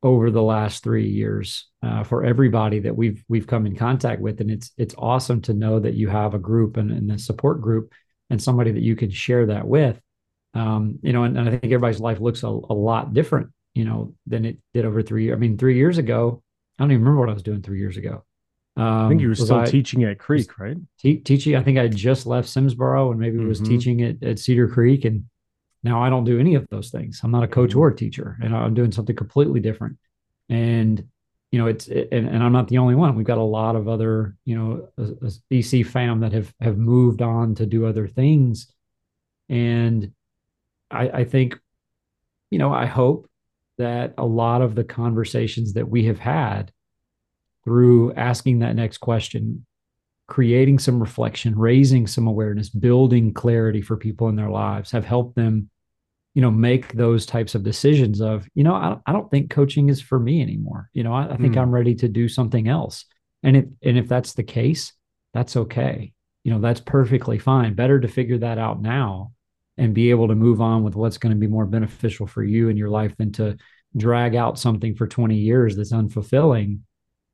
over 0.02 0.30
the 0.30 0.42
last 0.42 0.84
three 0.84 1.08
years 1.08 1.66
uh, 1.82 2.04
for 2.04 2.24
everybody 2.24 2.78
that 2.80 2.96
we've 2.96 3.24
we've 3.28 3.46
come 3.46 3.66
in 3.66 3.74
contact 3.76 4.20
with, 4.20 4.40
and 4.40 4.50
it's 4.50 4.70
it's 4.76 4.94
awesome 4.96 5.40
to 5.42 5.54
know 5.54 5.80
that 5.80 5.94
you 5.94 6.08
have 6.08 6.34
a 6.34 6.38
group 6.38 6.76
and, 6.76 6.90
and 6.90 7.10
a 7.10 7.18
support 7.18 7.60
group 7.60 7.92
and 8.30 8.40
somebody 8.42 8.70
that 8.72 8.82
you 8.82 8.94
can 8.94 9.10
share 9.10 9.46
that 9.46 9.66
with. 9.66 10.00
Um, 10.54 10.98
you 11.02 11.12
know, 11.12 11.24
and, 11.24 11.36
and, 11.36 11.48
I 11.48 11.52
think 11.52 11.64
everybody's 11.64 12.00
life 12.00 12.20
looks 12.20 12.42
a, 12.42 12.48
a 12.48 12.74
lot 12.74 13.12
different, 13.12 13.50
you 13.74 13.84
know, 13.84 14.14
than 14.26 14.44
it 14.44 14.58
did 14.72 14.84
over 14.84 15.02
three 15.02 15.24
years. 15.24 15.36
I 15.36 15.38
mean, 15.38 15.58
three 15.58 15.76
years 15.76 15.98
ago, 15.98 16.42
I 16.78 16.82
don't 16.82 16.90
even 16.90 17.02
remember 17.02 17.20
what 17.20 17.28
I 17.30 17.34
was 17.34 17.42
doing 17.42 17.62
three 17.62 17.78
years 17.78 17.96
ago. 17.96 18.24
Um, 18.76 18.84
I 18.84 19.08
think 19.08 19.20
you 19.20 19.28
were 19.28 19.34
still 19.34 19.56
I- 19.60 19.66
teaching 19.66 20.04
at 20.04 20.18
Creek, 20.18 20.58
right? 20.58 20.76
te- 21.00 21.18
teaching. 21.18 21.56
I 21.56 21.62
think 21.62 21.78
I 21.78 21.88
just 21.88 22.26
left 22.26 22.48
Simsboro 22.48 23.10
and 23.10 23.18
maybe 23.20 23.38
was 23.38 23.60
Mhm. 23.60 23.66
teaching 23.66 24.02
at, 24.02 24.22
at 24.22 24.38
Cedar 24.38 24.68
Creek. 24.68 25.04
And 25.04 25.24
now 25.82 26.02
I 26.02 26.10
don't 26.10 26.24
do 26.24 26.38
any 26.40 26.54
of 26.54 26.66
those 26.70 26.90
things. 26.90 27.20
I'm 27.22 27.30
not 27.30 27.44
a 27.44 27.48
coach 27.48 27.72
Mhm. 27.72 27.76
or 27.78 27.88
a 27.88 27.96
teacher, 27.96 28.36
and 28.42 28.54
I'm 28.54 28.74
doing 28.74 28.92
something 28.92 29.16
completely 29.16 29.60
different. 29.60 29.98
And 30.48 31.04
you 31.50 31.58
know, 31.58 31.66
it's 31.66 31.88
and, 31.88 32.28
and 32.28 32.42
I'm 32.42 32.52
not 32.52 32.68
the 32.68 32.78
only 32.78 32.94
one. 32.94 33.14
We've 33.14 33.24
got 33.26 33.38
a 33.38 33.42
lot 33.42 33.74
of 33.76 33.88
other 33.88 34.36
you 34.44 34.56
know 34.56 34.88
a, 34.98 35.26
a 35.26 35.30
EC 35.58 35.86
fam 35.86 36.20
that 36.20 36.32
have 36.32 36.52
have 36.60 36.76
moved 36.76 37.22
on 37.22 37.54
to 37.56 37.66
do 37.66 37.86
other 37.86 38.06
things. 38.06 38.70
And 39.48 40.12
I, 40.90 41.08
I 41.08 41.24
think, 41.24 41.58
you 42.50 42.58
know, 42.58 42.72
I 42.72 42.84
hope 42.86 43.30
that 43.78 44.14
a 44.18 44.26
lot 44.26 44.60
of 44.60 44.74
the 44.74 44.84
conversations 44.84 45.74
that 45.74 45.88
we 45.88 46.04
have 46.06 46.18
had 46.18 46.72
through 47.64 48.12
asking 48.14 48.58
that 48.58 48.74
next 48.76 48.98
question, 48.98 49.64
creating 50.28 50.78
some 50.78 51.00
reflection, 51.00 51.58
raising 51.58 52.06
some 52.06 52.28
awareness, 52.28 52.70
building 52.70 53.34
clarity 53.34 53.82
for 53.82 53.96
people 53.96 54.28
in 54.28 54.36
their 54.36 54.50
lives 54.50 54.92
have 54.92 55.04
helped 55.04 55.34
them, 55.36 55.70
you 56.34 56.42
know, 56.42 56.50
make 56.50 56.92
those 56.92 57.26
types 57.26 57.54
of 57.54 57.64
decisions 57.64 58.20
of, 58.20 58.46
you 58.54 58.62
know, 58.62 58.74
I, 58.74 58.98
I 59.06 59.12
don't 59.12 59.30
think 59.30 59.50
coaching 59.50 59.88
is 59.88 60.00
for 60.02 60.20
me 60.20 60.42
anymore. 60.42 60.90
You 60.92 61.02
know, 61.02 61.14
I, 61.14 61.34
I 61.34 61.36
think 61.38 61.54
Hmm. 61.54 61.58
I'm 61.58 61.72
ready 61.72 61.94
to 61.96 62.08
do 62.08 62.28
something 62.28 62.68
else. 62.68 63.06
And 63.42 63.56
if 63.56 63.64
and 63.82 63.98
if 63.98 64.08
that's 64.08 64.34
the 64.34 64.42
case, 64.44 64.92
that's 65.34 65.56
okay. 65.56 66.12
You 66.44 66.52
know, 66.52 66.60
that's 66.60 66.80
perfectly 66.80 67.38
fine. 67.38 67.74
Better 67.74 68.00
to 68.00 68.08
figure 68.08 68.38
that 68.38 68.58
out 68.58 68.80
now 68.82 69.32
and 69.76 69.94
be 69.94 70.10
able 70.10 70.28
to 70.28 70.34
move 70.34 70.60
on 70.60 70.82
with 70.82 70.94
what's 70.96 71.18
going 71.18 71.34
to 71.34 71.38
be 71.40 71.46
more 71.46 71.66
beneficial 71.66 72.26
for 72.26 72.42
you 72.42 72.68
in 72.68 72.76
your 72.76 72.90
life 72.90 73.16
than 73.16 73.32
to 73.32 73.56
drag 73.96 74.36
out 74.36 74.58
something 74.58 74.94
for 74.94 75.06
20 75.06 75.36
years 75.36 75.76
that's 75.76 75.92
unfulfilling 75.92 76.80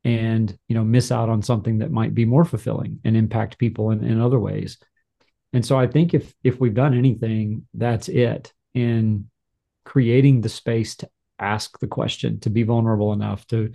and 0.05 0.57
you 0.69 0.75
know 0.75 0.85
miss 0.85 1.11
out 1.11 1.27
on 1.27 1.41
something 1.41 1.79
that 1.79 1.91
might 1.91 2.13
be 2.15 2.23
more 2.23 2.45
fulfilling 2.45 2.99
and 3.03 3.17
impact 3.17 3.57
people 3.57 3.91
in, 3.91 4.03
in 4.05 4.21
other 4.21 4.39
ways. 4.39 4.77
And 5.51 5.65
so 5.65 5.77
i 5.77 5.87
think 5.87 6.13
if 6.13 6.33
if 6.43 6.59
we've 6.59 6.73
done 6.73 6.93
anything 6.93 7.67
that's 7.73 8.07
it 8.07 8.53
in 8.73 9.29
creating 9.83 10.41
the 10.41 10.49
space 10.49 10.95
to 10.97 11.09
ask 11.39 11.79
the 11.79 11.87
question 11.87 12.39
to 12.41 12.49
be 12.49 12.63
vulnerable 12.63 13.13
enough 13.13 13.45
to 13.47 13.71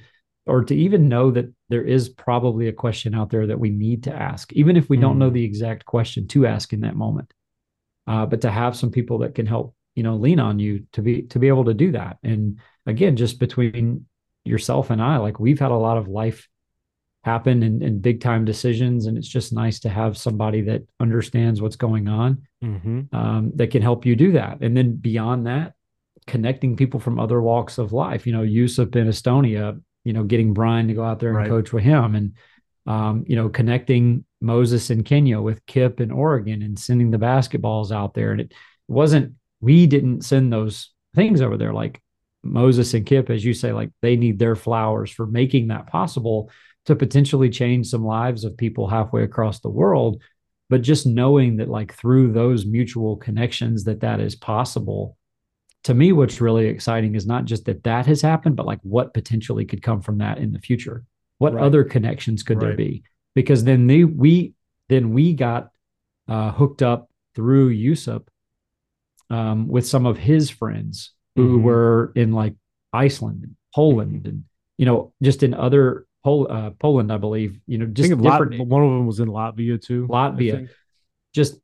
or 0.47 0.65
to 0.65 0.75
even 0.75 1.09
know 1.09 1.31
that 1.31 1.53
there 1.69 1.85
is 1.85 2.09
probably 2.09 2.69
a 2.69 2.73
question 2.73 3.15
out 3.15 3.31
there 3.31 3.47
that 3.47 3.61
we 3.61 3.71
need 3.71 4.05
to 4.05 4.15
ask 4.15 4.53
even 4.53 4.77
if 4.77 4.89
we 4.89 4.97
don't 4.97 5.19
know 5.19 5.31
Mm. 5.31 5.35
the 5.35 5.45
exact 5.45 5.85
question 5.85 6.27
to 6.29 6.47
ask 6.47 6.73
in 6.73 6.81
that 6.81 6.97
moment. 6.97 7.33
Uh, 8.07 8.27
but 8.27 8.41
to 8.41 8.51
have 8.51 8.75
some 8.77 8.91
people 8.91 9.19
that 9.19 9.35
can 9.35 9.47
help 9.47 9.75
you 9.95 10.03
know 10.03 10.17
lean 10.17 10.41
on 10.41 10.59
you 10.59 10.87
to 10.93 11.03
be 11.03 11.23
to 11.23 11.39
be 11.39 11.49
able 11.49 11.65
to 11.65 11.75
do 11.75 11.93
that. 11.93 12.19
And 12.23 12.59
again 12.87 13.17
just 13.17 13.39
between 13.39 14.07
yourself 14.45 14.91
and 14.91 15.03
i 15.03 15.17
like 15.19 15.39
we've 15.39 15.59
had 15.61 15.71
a 15.71 15.77
lot 15.77 15.97
of 15.99 16.09
life 16.09 16.49
happen 17.25 17.63
and, 17.63 17.83
and 17.83 18.01
big 18.01 18.21
time 18.23 18.45
decisions 18.47 19.05
and 19.07 19.19
it's 19.19 19.29
just 19.29 19.53
nice 19.53 19.81
to 19.81 19.91
have 19.91 20.17
somebody 20.17 20.63
that 20.63 20.83
understands 21.01 21.61
what's 21.61 21.77
going 21.77 22.09
on 22.09 22.43
Mm-hmm. 22.65 23.15
um, 23.17 23.53
that 23.55 23.71
can 23.71 23.81
help 23.81 24.05
you 24.05 24.15
do 24.15 24.33
that 24.33 24.59
and 24.61 24.77
then 24.77 24.97
beyond 24.97 25.47
that 25.47 25.73
connecting 26.27 26.77
people 26.77 27.01
from 27.01 27.19
other 27.19 27.41
walks 27.41 27.79
of 27.79 27.93
life 27.95 28.27
you 28.27 28.33
know 28.35 28.43
yusuf 28.43 28.95
in 28.97 29.07
estonia 29.09 29.81
you 30.05 30.13
know 30.13 30.25
getting 30.25 30.53
brian 30.53 30.87
to 30.89 30.93
go 30.95 31.03
out 31.03 31.21
there 31.21 31.31
and 31.31 31.39
Right. 31.39 31.49
coach 31.49 31.73
with 31.73 31.85
him 31.85 32.15
and 32.15 32.33
um, 32.87 33.25
you 33.27 33.35
know 33.37 33.49
connecting 33.49 34.25
moses 34.43 34.91
in 34.91 35.05
kenya 35.05 35.41
with 35.41 35.65
kip 35.67 36.01
in 36.01 36.11
oregon 36.11 36.61
and 36.63 36.79
sending 36.79 37.11
the 37.11 37.19
basketballs 37.19 37.91
out 37.93 38.13
there 38.15 38.33
and 38.33 38.41
it 38.43 38.53
wasn't 38.89 39.35
we 39.61 39.87
didn't 39.87 40.21
send 40.23 40.53
those 40.53 40.91
things 41.15 41.41
over 41.41 41.57
there 41.57 41.73
like 41.73 42.01
moses 42.43 42.95
and 42.95 43.05
kip 43.05 43.29
as 43.29 43.45
you 43.45 43.53
say 43.53 43.73
like 43.73 43.91
they 44.01 44.17
need 44.17 44.39
their 44.39 44.57
flowers 44.57 45.11
for 45.11 45.27
making 45.27 45.69
that 45.69 45.87
possible 45.87 46.51
to 46.87 46.97
potentially 46.97 47.51
change 47.51 47.89
some 47.89 48.05
lives 48.05 48.45
of 48.45 48.57
people 48.57 48.89
halfway 48.89 49.23
across 49.23 49.61
the 49.61 49.69
world. 49.69 50.23
But 50.69 50.83
just 50.83 51.07
knowing 51.07 51.57
that 51.57 51.69
like 51.69 51.95
through 51.95 52.33
those 52.33 52.65
mutual 52.65 53.17
connections 53.17 53.85
that 53.85 54.01
that 54.01 54.21
is 54.21 54.35
possible 54.35 55.17
to 55.85 55.95
me 55.95 56.13
what's 56.13 56.41
really 56.41 56.67
exciting 56.67 57.15
is 57.15 57.27
not 57.27 57.47
just 57.47 57.65
that 57.65 57.85
that 57.85 58.05
has 58.05 58.21
happened 58.21 58.55
but 58.55 58.67
like 58.67 58.81
what 58.83 59.15
potentially 59.15 59.65
could 59.65 59.83
come 59.83 60.01
from 60.01 60.19
that 60.19 60.39
in 60.39 60.53
the 60.53 60.59
future. 60.59 61.05
What 61.39 61.55
Right. 61.55 61.65
other 61.65 61.85
connections 61.85 62.43
could 62.43 62.61
there 62.61 62.77
be? 62.77 63.03
Because 63.35 63.65
then 63.65 63.87
they, 63.87 64.05
we 64.05 64.55
then 64.89 65.13
we 65.13 65.35
got 65.35 65.71
uh, 66.29 66.53
hooked 66.53 66.83
up 66.83 67.09
through 67.35 67.69
Yusuf 67.69 68.23
um, 69.31 69.69
with 69.69 69.87
some 69.87 70.07
of 70.07 70.19
his 70.19 70.51
friends 70.51 71.13
who 71.41 71.59
Mhm. 71.59 71.63
were 71.63 72.13
in 72.15 72.33
like 72.33 72.55
Iceland 72.93 73.45
and 73.45 73.57
Poland 73.75 74.27
and 74.27 74.45
you 74.79 74.87
know 74.87 75.13
just 75.23 75.43
in 75.43 75.55
other 75.55 76.07
Pol- 76.25 76.51
uh, 76.51 76.71
Poland 76.71 77.13
I 77.13 77.17
believe 77.19 77.61
you 77.67 77.79
know 77.79 77.87
just 77.87 78.11
different 78.11 78.59
Lat- 78.59 78.67
one 78.67 78.83
of 78.83 78.91
them 78.91 79.07
was 79.07 79.21
in 79.21 79.29
Latvia 79.29 79.81
too. 79.81 80.07
Latvia. 80.09 80.69
just 81.35 81.59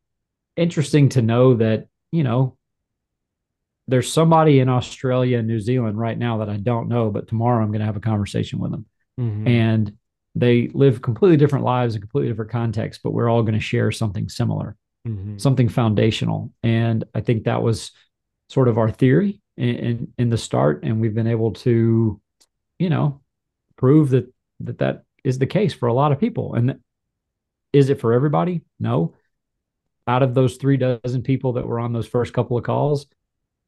interesting 0.57 1.09
to 1.11 1.23
know 1.23 1.55
that 1.55 1.89
you 2.13 2.23
know 2.25 2.57
there's 3.89 4.13
somebody 4.13 4.59
in 4.61 4.69
Australia 4.69 5.39
and 5.39 5.47
New 5.49 5.61
Zealand 5.61 5.99
right 5.99 6.19
now 6.19 6.39
that 6.39 6.49
I 6.49 6.57
don't 6.57 6.89
know, 6.89 7.11
but 7.11 7.29
tomorrow 7.29 7.63
I'm 7.63 7.69
going 7.71 7.81
to 7.81 7.87
have 7.87 7.97
a 7.97 8.01
conversation 8.01 8.59
with 8.59 8.73
them, 8.73 8.87
Mhm. 9.21 9.47
and 9.49 9.93
they 10.35 10.69
live 10.69 11.03
completely 11.03 11.37
different 11.37 11.65
lives 11.65 11.95
in 11.95 12.01
completely 12.01 12.29
different 12.31 12.51
contexts, 12.51 13.01
but 13.03 13.13
we're 13.13 13.29
all 13.29 13.43
going 13.43 13.55
to 13.55 13.61
share 13.61 13.93
something 13.93 14.29
similar, 14.29 14.77
Mhm. 15.07 15.41
something 15.41 15.69
foundational, 15.69 16.53
and 16.63 17.05
I 17.15 17.21
think 17.21 17.45
that 17.45 17.63
was 17.63 17.93
sort 18.49 18.69
of 18.69 18.77
our 18.79 18.91
theory 18.91 19.41
in, 19.57 20.13
in 20.19 20.31
the 20.31 20.39
start, 20.39 20.85
and 20.85 21.01
we've 21.01 21.15
been 21.15 21.27
able 21.27 21.53
to, 21.53 22.21
you 22.79 22.91
know, 22.91 23.21
prove 23.77 24.11
that 24.11 24.33
that 24.61 24.79
that 24.79 25.05
is 25.25 25.39
the 25.39 25.47
case 25.47 25.75
for 25.75 25.87
a 25.87 25.95
lot 25.95 26.13
of 26.13 26.21
people, 26.21 26.55
and 26.55 26.79
is 27.73 27.91
it 27.91 28.01
for 28.01 28.13
everybody? 28.13 28.63
No. 28.81 29.15
Out 30.07 30.23
of 30.23 30.35
those 30.35 30.57
three 30.57 30.77
dozen 30.77 31.23
people 31.23 31.55
that 31.55 31.67
were 31.67 31.81
on 31.81 31.93
those 31.93 32.07
first 32.07 32.33
couple 32.33 32.57
of 32.57 32.65
calls, 32.65 33.07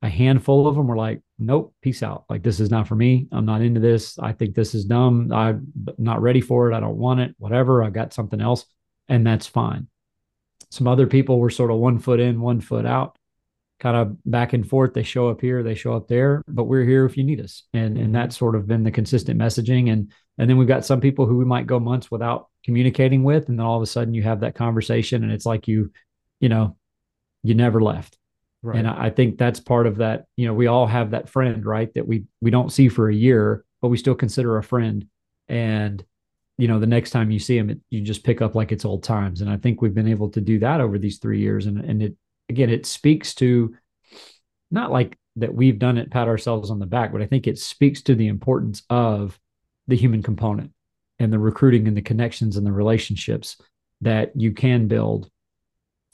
a 0.03 0.09
handful 0.09 0.68
of 0.68 0.77
them 0.77 0.87
were 0.87 0.96
like, 0.96 1.20
nope, 1.38 1.74
peace 1.83 2.03
out. 2.03 2.24
Like, 2.31 2.44
this 2.44 2.61
is 2.61 2.70
not 2.70 2.87
for 2.87 2.94
me. 2.94 3.27
I'm 3.33 3.44
not 3.44 3.61
into 3.61 3.81
this. 3.81 4.18
I 4.18 4.33
think 4.33 4.55
this 4.55 4.72
is 4.72 4.85
dumb. 4.85 5.33
I'm 5.33 5.72
not 5.98 6.22
ready 6.22 6.40
for 6.40 6.70
it. 6.70 6.77
I 6.77 6.81
don't 6.81 6.96
want 6.96 7.18
it. 7.18 7.35
Whatever. 7.38 7.83
I've 7.83 7.92
got 7.92 8.14
something 8.14 8.40
else. 8.40 8.64
And 9.09 9.27
that's 9.27 9.48
fine. 9.48 9.88
Some 10.70 10.87
other 10.87 11.09
people 11.09 11.40
were 11.40 11.51
sort 11.51 11.72
of 11.72 11.79
one 11.79 11.98
foot 11.98 12.20
in, 12.20 12.40
one 12.40 12.61
foot 12.61 12.87
out, 12.87 13.17
kind 13.80 13.96
of 13.96 14.16
back 14.24 14.52
and 14.52 14.68
forth. 14.68 14.94
They 14.94 15.02
show 15.02 15.28
up 15.28 15.40
here, 15.40 15.62
they 15.62 15.74
show 15.74 15.94
up 15.94 16.08
there, 16.08 16.42
but 16.48 16.64
we're 16.64 16.84
here 16.84 17.04
if 17.04 17.16
you 17.16 17.24
need 17.24 17.40
us. 17.40 17.64
And 17.72 17.96
and 17.96 18.14
that's 18.14 18.36
sort 18.36 18.56
of 18.56 18.66
been 18.66 18.82
the 18.82 18.90
consistent 18.90 19.38
messaging. 19.38 19.92
And 19.92 20.12
and 20.36 20.48
then 20.48 20.56
we've 20.56 20.68
got 20.68 20.84
some 20.84 21.00
people 21.00 21.26
who 21.26 21.36
we 21.36 21.44
might 21.44 21.66
go 21.66 21.80
months 21.80 22.10
without 22.10 22.48
communicating 22.64 23.24
with, 23.24 23.48
and 23.48 23.58
then 23.58 23.66
all 23.66 23.76
of 23.76 23.82
a 23.82 23.86
sudden 23.86 24.14
you 24.14 24.22
have 24.22 24.40
that 24.40 24.54
conversation, 24.54 25.22
and 25.22 25.32
it's 25.32 25.46
like 25.46 25.68
you, 25.68 25.92
you 26.40 26.48
know, 26.48 26.76
you 27.42 27.54
never 27.54 27.80
left. 27.80 28.18
Right. 28.62 28.78
And 28.78 28.88
I 28.88 29.06
I 29.06 29.10
think 29.10 29.38
that's 29.38 29.60
part 29.60 29.86
of 29.86 29.98
that. 29.98 30.24
You 30.36 30.46
know, 30.46 30.54
we 30.54 30.66
all 30.66 30.86
have 30.86 31.12
that 31.12 31.28
friend, 31.28 31.64
right? 31.64 31.92
That 31.94 32.06
we 32.06 32.24
we 32.40 32.50
don't 32.50 32.72
see 32.72 32.88
for 32.88 33.08
a 33.08 33.14
year, 33.14 33.64
but 33.80 33.88
we 33.88 33.96
still 33.96 34.14
consider 34.14 34.58
a 34.58 34.62
friend. 34.62 35.06
And 35.48 36.04
you 36.58 36.66
know, 36.66 36.80
the 36.80 36.86
next 36.86 37.12
time 37.12 37.30
you 37.30 37.38
see 37.38 37.56
him, 37.56 37.70
it, 37.70 37.78
you 37.88 38.00
just 38.00 38.24
pick 38.24 38.42
up 38.42 38.56
like 38.56 38.72
it's 38.72 38.84
old 38.84 39.04
times. 39.04 39.40
And 39.40 39.48
I 39.48 39.56
think 39.56 39.80
we've 39.80 39.94
been 39.94 40.08
able 40.08 40.28
to 40.30 40.40
do 40.40 40.58
that 40.58 40.80
over 40.80 40.98
these 40.98 41.18
three 41.18 41.38
years. 41.40 41.66
And 41.66 41.78
and 41.78 42.02
it 42.02 42.16
again, 42.48 42.70
it 42.70 42.87
speaks 42.87 43.34
to 43.37 43.74
not 44.70 44.90
like 44.90 45.18
that 45.37 45.54
we've 45.54 45.78
done 45.78 45.98
it, 45.98 46.11
pat 46.11 46.28
ourselves 46.28 46.70
on 46.70 46.78
the 46.78 46.87
back, 46.87 47.12
but 47.12 47.22
I 47.22 47.26
think 47.26 47.46
it 47.46 47.58
speaks 47.58 48.02
to 48.02 48.14
the 48.14 48.28
importance 48.28 48.82
of 48.90 49.38
the 49.87 49.96
human 49.96 50.22
component 50.22 50.72
and 51.18 51.32
the 51.32 51.38
recruiting 51.38 51.88
and 51.88 51.96
the 51.96 52.02
connections 52.02 52.56
and 52.56 52.66
the 52.66 52.72
relationships 52.72 53.56
that 54.00 54.32
you 54.34 54.52
can 54.52 54.88
build. 54.88 55.30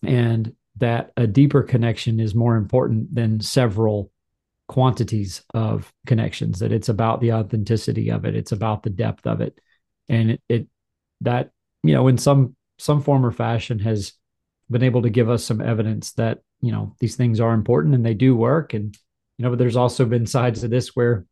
And 0.02 0.54
that 0.76 1.12
a 1.16 1.26
deeper 1.26 1.62
connection 1.62 2.20
is 2.20 2.34
more 2.34 2.56
important 2.56 3.14
than 3.14 3.40
several 3.40 4.10
quantities 4.66 5.42
of 5.52 5.92
connections 6.06 6.58
that 6.58 6.72
it's 6.72 6.88
about 6.88 7.20
the 7.20 7.32
authenticity 7.34 8.10
of 8.10 8.24
it 8.24 8.34
it's 8.34 8.52
about 8.52 8.82
the 8.82 8.90
depth 8.90 9.26
of 9.26 9.40
it. 9.40 9.58
And 10.08 10.32
it, 10.32 10.42
it 10.48 10.66
that 11.20 11.50
you 11.82 11.92
know 11.92 12.08
in 12.08 12.18
some 12.18 12.56
some 12.78 13.02
form 13.02 13.24
or 13.24 13.30
fashion 13.30 13.78
has 13.80 14.14
been 14.70 14.82
able 14.82 15.02
to 15.02 15.10
give 15.10 15.28
us 15.30 15.44
some 15.44 15.60
evidence 15.60 16.12
that 16.12 16.40
you 16.60 16.72
know 16.72 16.94
these 17.00 17.16
things 17.16 17.40
are 17.40 17.52
important 17.52 17.94
and 17.94 18.04
they 18.04 18.14
do 18.14 18.34
work 18.34 18.74
and 18.74 18.96
you 19.38 19.42
know 19.42 19.50
but 19.50 19.58
there's 19.58 19.76
also 19.76 20.04
been 20.04 20.26
sides 20.26 20.60
to 20.60 20.68
this 20.68 20.96
where 20.96 21.26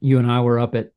you 0.00 0.18
and 0.18 0.30
I 0.30 0.40
were 0.40 0.58
up 0.58 0.74
at 0.74 0.90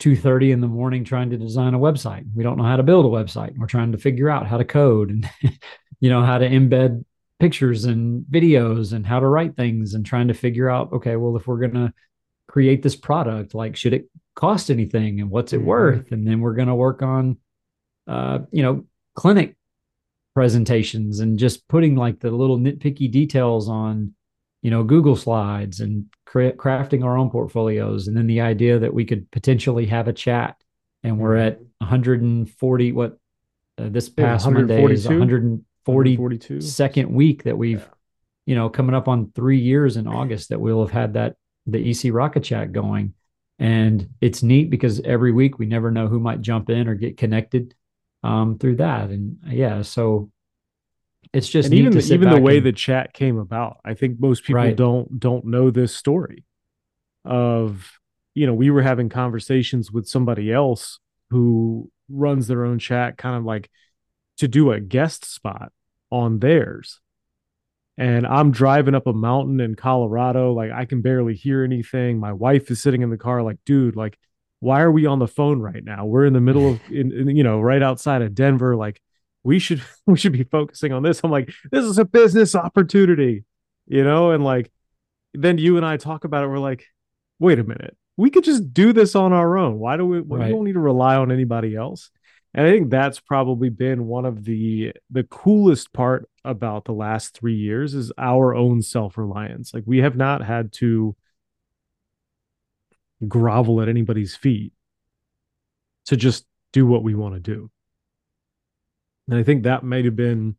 2:30 0.00 0.52
in 0.52 0.60
the 0.60 0.66
morning 0.68 1.04
trying 1.04 1.30
to 1.30 1.38
design 1.38 1.74
a 1.74 1.78
website. 1.78 2.24
We 2.34 2.42
don't 2.42 2.58
know 2.58 2.64
how 2.64 2.76
to 2.76 2.82
build 2.82 3.06
a 3.06 3.08
website. 3.08 3.56
We're 3.56 3.66
trying 3.66 3.92
to 3.92 3.98
figure 3.98 4.28
out 4.28 4.46
how 4.46 4.58
to 4.58 4.64
code 4.64 5.10
and 5.10 5.28
you 6.00 6.10
know 6.10 6.22
how 6.22 6.38
to 6.38 6.48
embed 6.48 7.04
pictures 7.38 7.84
and 7.84 8.24
videos 8.30 8.92
and 8.92 9.06
how 9.06 9.20
to 9.20 9.26
write 9.26 9.56
things 9.56 9.94
and 9.94 10.04
trying 10.04 10.28
to 10.28 10.34
figure 10.34 10.68
out 10.70 10.92
okay, 10.92 11.16
well 11.16 11.36
if 11.36 11.46
we're 11.46 11.58
going 11.58 11.74
to 11.74 11.92
create 12.48 12.82
this 12.82 12.96
product, 12.96 13.54
like 13.54 13.76
should 13.76 13.92
it 13.92 14.08
cost 14.34 14.70
anything 14.70 15.20
and 15.20 15.30
what's 15.30 15.52
it 15.52 15.60
Mhm. 15.60 15.64
worth? 15.64 16.12
And 16.12 16.26
then 16.26 16.40
we're 16.40 16.54
going 16.54 16.68
to 16.68 16.74
work 16.74 17.02
on 17.02 17.38
uh, 18.06 18.40
you 18.52 18.62
know, 18.62 18.84
clinic 19.14 19.56
presentations 20.36 21.20
and 21.20 21.38
just 21.38 21.66
putting 21.66 21.96
like 21.96 22.20
the 22.20 22.30
little 22.30 22.58
nitpicky 22.58 23.10
details 23.10 23.68
on 23.68 24.12
you 24.60 24.70
know 24.70 24.84
google 24.84 25.16
slides 25.16 25.80
and 25.80 26.04
cra- 26.26 26.52
crafting 26.52 27.02
our 27.02 27.16
own 27.16 27.30
portfolios 27.30 28.06
and 28.06 28.16
then 28.16 28.26
the 28.26 28.42
idea 28.42 28.78
that 28.78 28.92
we 28.92 29.04
could 29.04 29.30
potentially 29.30 29.86
have 29.86 30.08
a 30.08 30.12
chat 30.12 30.56
and 31.06 31.18
we're 31.18 31.36
at 31.36 31.60
140. 31.78 32.92
What 32.92 33.18
uh, 33.78 33.88
this 33.88 34.10
Yeah, 34.16 34.24
past 34.24 34.50
Monday 34.50 34.84
is 34.84 35.06
142? 35.06 35.66
142 35.84 36.16
42. 36.16 36.60
second 36.60 37.12
week 37.12 37.44
that 37.44 37.56
we've, 37.56 37.88
you 38.44 38.54
know, 38.54 38.68
coming 38.68 38.94
up 38.94 39.06
on 39.08 39.30
three 39.34 39.60
years 39.60 39.96
in 39.96 40.06
August 40.06 40.48
that 40.48 40.60
we'll 40.60 40.80
have 40.80 40.90
had 40.90 41.14
that 41.14 41.36
the 41.66 41.90
EC 41.90 42.12
Rocket 42.12 42.42
Chat 42.42 42.72
going, 42.72 43.14
and 43.58 44.08
it's 44.20 44.42
neat 44.42 44.70
because 44.70 45.00
every 45.00 45.32
week 45.32 45.58
we 45.58 45.66
never 45.66 45.90
know 45.90 46.08
who 46.08 46.20
might 46.20 46.40
jump 46.40 46.70
in 46.70 46.88
or 46.88 46.94
get 46.94 47.16
connected 47.16 47.74
um, 48.22 48.58
through 48.58 48.76
that, 48.76 49.10
and 49.10 49.38
yeah, 49.48 49.82
so 49.82 50.30
it's 51.32 51.48
just 51.48 51.66
and 51.66 51.74
even 51.74 51.96
even 52.00 52.30
the 52.30 52.40
way 52.40 52.58
and- 52.58 52.66
the 52.66 52.72
chat 52.72 53.12
came 53.12 53.36
about 53.36 53.78
i 53.84 53.94
think 53.94 54.18
most 54.20 54.44
people 54.44 54.62
Right. 54.62 54.76
don't 54.76 55.18
don't 55.18 55.44
know 55.44 55.70
this 55.70 55.94
story 55.94 56.44
of 57.24 57.98
you 58.34 58.46
know 58.46 58.54
we 58.54 58.70
were 58.70 58.82
having 58.82 59.08
conversations 59.08 59.90
with 59.90 60.06
somebody 60.06 60.52
else 60.52 61.00
who 61.30 61.90
runs 62.08 62.46
their 62.46 62.64
own 62.64 62.78
chat 62.78 63.18
kind 63.18 63.36
of 63.36 63.44
like 63.44 63.68
to 64.38 64.46
do 64.46 64.70
a 64.70 64.78
guest 64.80 65.24
spot 65.24 65.72
on 66.10 66.38
theirs. 66.38 67.00
And 67.98 68.24
i'm 68.26 68.52
driving 68.52 68.94
up 68.94 69.06
a 69.08 69.12
mountain 69.12 69.58
in 69.60 69.74
colorado 69.74 70.52
like 70.52 70.70
i 70.70 70.84
can 70.84 71.02
barely 71.02 71.34
hear 71.34 71.64
anything. 71.64 72.18
My 72.20 72.32
wife 72.32 72.70
is 72.70 72.80
sitting 72.80 73.02
in 73.02 73.10
the 73.10 73.18
car 73.18 73.42
like 73.42 73.58
dude 73.66 73.96
like 73.96 74.16
why 74.60 74.80
are 74.80 74.90
we 74.90 75.06
on 75.06 75.18
the 75.18 75.28
phone 75.28 75.60
right 75.60 75.84
now? 75.84 76.06
We're 76.06 76.26
in 76.26 76.32
the 76.32 76.40
middle 76.40 76.72
of 76.72 76.80
in, 76.90 77.12
in, 77.12 77.36
you 77.36 77.42
know 77.42 77.60
right 77.60 77.82
outside 77.82 78.22
of 78.22 78.34
denver. 78.34 78.76
Like 78.76 79.00
we 79.44 79.58
should 79.58 79.82
we 80.06 80.16
should 80.16 80.32
be 80.32 80.44
focusing 80.44 80.92
on 80.92 81.02
this. 81.02 81.20
I'm 81.22 81.30
like 81.30 81.52
this 81.70 81.84
is 81.84 81.98
a 81.98 82.04
business 82.04 82.54
opportunity 82.54 83.44
you 83.86 84.04
know? 84.04 84.32
And 84.32 84.44
like 84.44 84.70
then 85.32 85.58
you 85.58 85.76
and 85.76 85.86
i 85.86 85.96
talk 85.96 86.24
about 86.24 86.44
it. 86.44 86.48
We're 86.48 86.58
like 86.58 86.84
wait 87.38 87.58
a 87.58 87.64
minute. 87.64 87.96
We 88.16 88.30
could 88.30 88.44
just 88.44 88.72
do 88.72 88.92
this 88.92 89.14
on 89.14 89.32
our 89.32 89.58
own. 89.58 89.78
Why 89.78 89.96
do 89.96 90.06
we 90.06 90.20
we 90.20 90.38
Right. 90.38 90.50
don't 90.50 90.64
need 90.64 90.72
to 90.72 90.80
rely 90.80 91.16
on 91.16 91.30
anybody 91.30 91.76
else? 91.76 92.10
And 92.54 92.66
i 92.66 92.70
think 92.70 92.90
that's 92.90 93.20
probably 93.20 93.68
been 93.68 94.06
one 94.06 94.24
of 94.24 94.44
the 94.44 94.92
the 95.10 95.24
coolest 95.24 95.92
part 95.92 96.28
about 96.44 96.84
the 96.86 96.92
last 96.92 97.36
three 97.36 97.56
years 97.56 97.94
is 97.94 98.12
our 98.16 98.54
own 98.54 98.80
self-reliance. 98.82 99.74
Like 99.74 99.84
we 99.86 99.98
have 99.98 100.16
not 100.16 100.42
had 100.42 100.72
to 100.74 101.14
grovel 103.28 103.80
at 103.80 103.88
anybody's 103.88 104.36
feet 104.36 104.72
to 106.06 106.16
just 106.16 106.46
do 106.72 106.86
what 106.86 107.02
we 107.02 107.14
want 107.14 107.34
to 107.34 107.40
do 107.40 107.70
and 109.28 109.38
I 109.38 109.42
think 109.42 109.64
that 109.64 109.82
might 109.82 110.04
have 110.04 110.16
been 110.16 110.56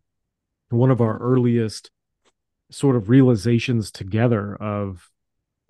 one 0.69 0.91
of 0.91 1.01
our 1.01 1.17
earliest 1.17 1.91
sort 2.69 2.95
of 2.95 3.09
realizations 3.09 3.91
together 3.91 4.55
of, 4.55 5.09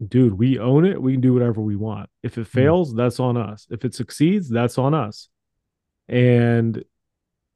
dude, 0.06 0.34
we 0.34 0.58
own 0.58 0.86
it. 0.86 1.02
We 1.02 1.14
can 1.14 1.22
do 1.22 1.34
whatever 1.34 1.62
we 1.62 1.76
want. 1.76 2.10
If 2.24 2.38
it 2.38 2.42
mm-hmm. 2.42 2.60
fails, 2.60 2.96
that's 2.96 3.20
on 3.20 3.38
us. 3.38 3.68
If 3.70 3.86
it 3.86 3.94
succeeds, 3.94 4.50
that's 4.50 4.78
on 4.78 4.94
us. 4.94 5.30
And 6.08 6.84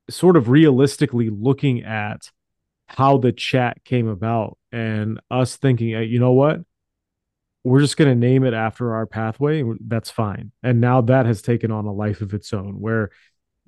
sort 0.09 0.37
of 0.37 0.49
realistically 0.49 1.29
looking 1.29 1.83
at 1.83 2.29
how 2.85 3.17
the 3.17 3.31
chat 3.31 3.83
came 3.83 4.07
about 4.07 4.57
and 4.71 5.19
us 5.31 5.55
thinking, 5.55 5.91
"Hey, 5.91 6.03
you 6.05 6.19
know 6.19 6.33
what? 6.33 6.59
We're 7.63 7.81
just 7.81 7.97
going 7.97 8.09
to 8.09 8.15
name 8.15 8.43
it 8.43 8.53
after 8.53 8.95
our 8.95 9.05
pathway. 9.05 9.63
That's 9.79 10.09
fine. 10.09 10.51
And 10.63 10.81
now 10.81 11.01
that 11.01 11.25
has 11.25 11.41
taken 11.41 11.71
on 11.71 11.85
a 11.85 11.93
life 11.93 12.21
of 12.21 12.33
its 12.33 12.53
own 12.53 12.79
where 12.79 13.11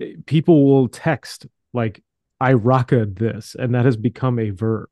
eh, 0.01 0.13
people 0.25 0.65
will 0.65 0.87
text 0.87 1.45
like 1.73 2.03
I 2.39 2.53
rocked 2.53 3.15
this, 3.15 3.55
and 3.57 3.73
that 3.73 3.85
has 3.85 3.95
become 3.95 4.37
a 4.37 4.49
verb. 4.49 4.89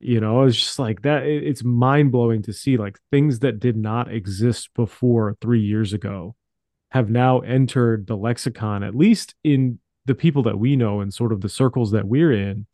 You 0.00 0.20
know, 0.20 0.42
it's 0.42 0.56
just 0.56 0.78
like 0.78 1.02
that. 1.02 1.24
It's 1.24 1.62
mind 1.62 2.12
blowing 2.12 2.42
to 2.42 2.52
see 2.52 2.76
like 2.76 2.98
things 3.10 3.40
that 3.40 3.60
did 3.60 3.76
not 3.76 4.12
exist 4.12 4.70
before 4.74 5.36
three 5.40 5.60
years 5.60 5.92
ago 5.92 6.34
have 6.90 7.10
now 7.10 7.40
entered 7.40 8.06
the 8.06 8.16
lexicon, 8.16 8.82
at 8.82 8.94
least 8.94 9.34
in 9.44 9.78
the 10.06 10.14
people 10.14 10.42
that 10.44 10.58
we 10.58 10.74
know 10.74 11.00
and 11.00 11.12
sort 11.12 11.32
of 11.32 11.42
the 11.42 11.48
circles 11.48 11.92
that 11.92 12.06
we're 12.06 12.32
in. 12.32 12.66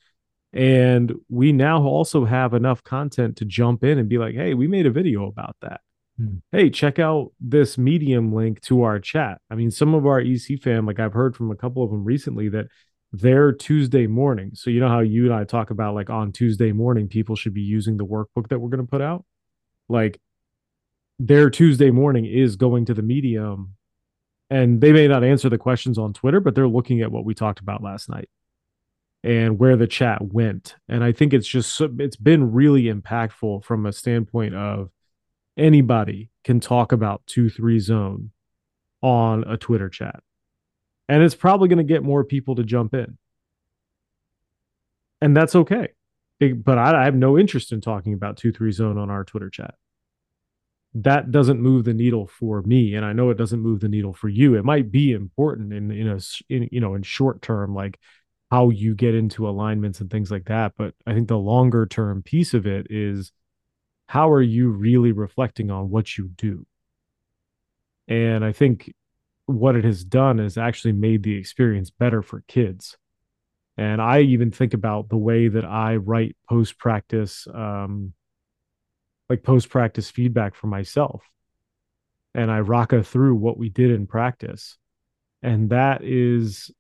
And 0.54 1.12
we 1.28 1.50
now 1.50 1.82
also 1.82 2.24
have 2.24 2.54
enough 2.54 2.84
content 2.84 3.36
to 3.38 3.44
jump 3.44 3.82
in 3.82 3.98
and 3.98 4.08
be 4.08 4.18
like, 4.18 4.36
hey, 4.36 4.54
we 4.54 4.68
made 4.68 4.86
a 4.86 4.90
video 4.90 5.26
about 5.26 5.56
that. 5.62 5.80
Hmm. 6.16 6.36
Hey, 6.52 6.70
check 6.70 7.00
out 7.00 7.32
this 7.40 7.76
medium 7.76 8.32
link 8.32 8.60
to 8.62 8.82
our 8.82 9.00
chat. 9.00 9.40
I 9.50 9.56
mean, 9.56 9.72
some 9.72 9.94
of 9.94 10.06
our 10.06 10.20
EC 10.20 10.62
fam, 10.62 10.86
like 10.86 11.00
I've 11.00 11.12
heard 11.12 11.34
from 11.34 11.50
a 11.50 11.56
couple 11.56 11.82
of 11.82 11.90
them 11.90 12.04
recently 12.04 12.48
that 12.50 12.66
their 13.12 13.50
Tuesday 13.50 14.06
morning. 14.06 14.52
So 14.54 14.70
you 14.70 14.78
know 14.78 14.88
how 14.88 15.00
you 15.00 15.24
and 15.24 15.34
I 15.34 15.42
talk 15.42 15.70
about 15.70 15.96
like 15.96 16.08
on 16.08 16.30
Tuesday 16.30 16.70
morning, 16.70 17.08
people 17.08 17.34
should 17.34 17.54
be 17.54 17.62
using 17.62 17.96
the 17.96 18.06
workbook 18.06 18.48
that 18.48 18.60
we're 18.60 18.70
going 18.70 18.84
to 18.84 18.90
put 18.90 19.02
out. 19.02 19.24
Like 19.88 20.20
their 21.18 21.50
Tuesday 21.50 21.90
morning 21.90 22.26
is 22.26 22.54
going 22.54 22.84
to 22.86 22.94
the 22.94 23.02
medium 23.02 23.74
and 24.50 24.80
they 24.80 24.92
may 24.92 25.08
not 25.08 25.24
answer 25.24 25.48
the 25.48 25.58
questions 25.58 25.98
on 25.98 26.12
Twitter, 26.12 26.38
but 26.38 26.54
they're 26.54 26.68
looking 26.68 27.00
at 27.00 27.10
what 27.10 27.24
we 27.24 27.34
talked 27.34 27.58
about 27.58 27.82
last 27.82 28.08
night 28.08 28.28
and 29.24 29.58
where 29.58 29.76
the 29.76 29.87
chat 29.87 30.20
went. 30.22 30.76
And 30.87 31.02
I 31.02 31.12
think 31.12 31.32
it's 31.32 31.48
just 31.48 31.80
it's 31.98 32.16
been 32.16 32.52
really 32.52 32.84
impactful 32.84 33.64
from 33.64 33.87
a 33.87 33.92
standpoint 33.92 34.54
of 34.54 34.90
anybody 35.56 36.30
can 36.44 36.60
talk 36.60 36.92
about 36.92 37.22
2-3 37.26 37.80
zone 37.80 38.30
on 39.00 39.42
a 39.44 39.56
Twitter 39.56 39.88
chat. 39.88 40.20
And 41.08 41.22
it's 41.22 41.34
probably 41.34 41.68
going 41.68 41.78
to 41.78 41.84
get 41.84 42.02
more 42.02 42.22
people 42.22 42.54
to 42.56 42.64
jump 42.64 42.92
in. 42.92 43.16
And 45.22 45.34
that's 45.34 45.54
okay. 45.54 45.88
But 46.38 46.76
I, 46.76 47.00
I 47.00 47.04
have 47.04 47.14
no 47.14 47.38
interest 47.38 47.72
in 47.72 47.80
talking 47.80 48.12
about 48.12 48.37
2-3 48.37 48.72
zone 48.72 48.98
on 48.98 49.10
our 49.10 49.24
Twitter 49.24 49.48
chat 49.48 49.74
that 50.96 51.32
doesn't 51.32 51.60
move 51.60 51.84
the 51.84 51.92
needle 51.92 52.24
for 52.24 52.62
me 52.62 52.94
and 52.94 53.04
i 53.04 53.12
know 53.12 53.28
it 53.28 53.37
doesn't 53.37 53.58
move 53.58 53.80
the 53.80 53.88
needle 53.88 54.12
for 54.14 54.28
you 54.28 54.54
it 54.54 54.64
might 54.64 54.92
be 54.92 55.10
important 55.10 55.72
in 55.72 55.90
in 55.90 56.06
a 56.06 56.20
in, 56.48 56.68
you 56.70 56.78
know 56.78 56.94
in 56.94 57.02
short 57.02 57.42
term 57.42 57.74
like 57.74 57.98
how 58.50 58.70
you 58.70 58.94
get 58.94 59.14
into 59.14 59.48
alignments 59.48 60.00
and 60.00 60.11
things 60.11 60.30
like 60.30 60.44
that 60.44 60.72
but 60.76 60.94
i 61.07 61.12
think 61.12 61.28
the 61.28 61.37
longer 61.37 61.87
term 61.87 62.22
piece 62.22 62.54
of 62.54 62.66
it 62.66 62.87
is 62.90 63.33
how 64.07 64.30
are 64.30 64.42
you 64.42 64.68
really 64.68 65.12
reflecting 65.12 65.70
on 65.70 65.90
what 65.90 66.16
you 66.16 66.28
do? 66.28 66.66
And 68.07 68.44
i 68.44 68.52
think 68.52 68.92
what 69.46 69.76
it 69.76 69.85
has 69.85 70.04
done 70.04 70.40
is 70.40 70.57
actually 70.57 70.92
made 70.92 71.22
the 71.22 71.37
experience 71.37 71.90
better 71.90 72.22
for 72.22 72.44
kids. 72.48 72.96
And 73.76 74.00
i 74.00 74.20
even 74.20 74.50
think 74.50 74.74
about 74.74 75.09
the 75.09 75.16
way 75.16 75.48
that 75.48 75.64
i 75.64 75.96
write 75.96 76.37
post 76.48 76.78
practice 76.78 77.46
um 77.52 78.12
like 79.28 79.42
post 79.42 79.70
practice 79.70 80.11
feedback 80.11 80.54
for 80.54 80.66
myself. 80.66 81.22
And 82.35 82.50
I 82.50 82.61
rocka 82.61 83.07
through 83.07 83.37
what 83.37 83.57
we 83.57 83.70
did 83.70 83.90
in 83.90 84.07
practice. 84.07 84.76
And 85.42 85.70
that 85.70 86.02
is, 86.04 86.70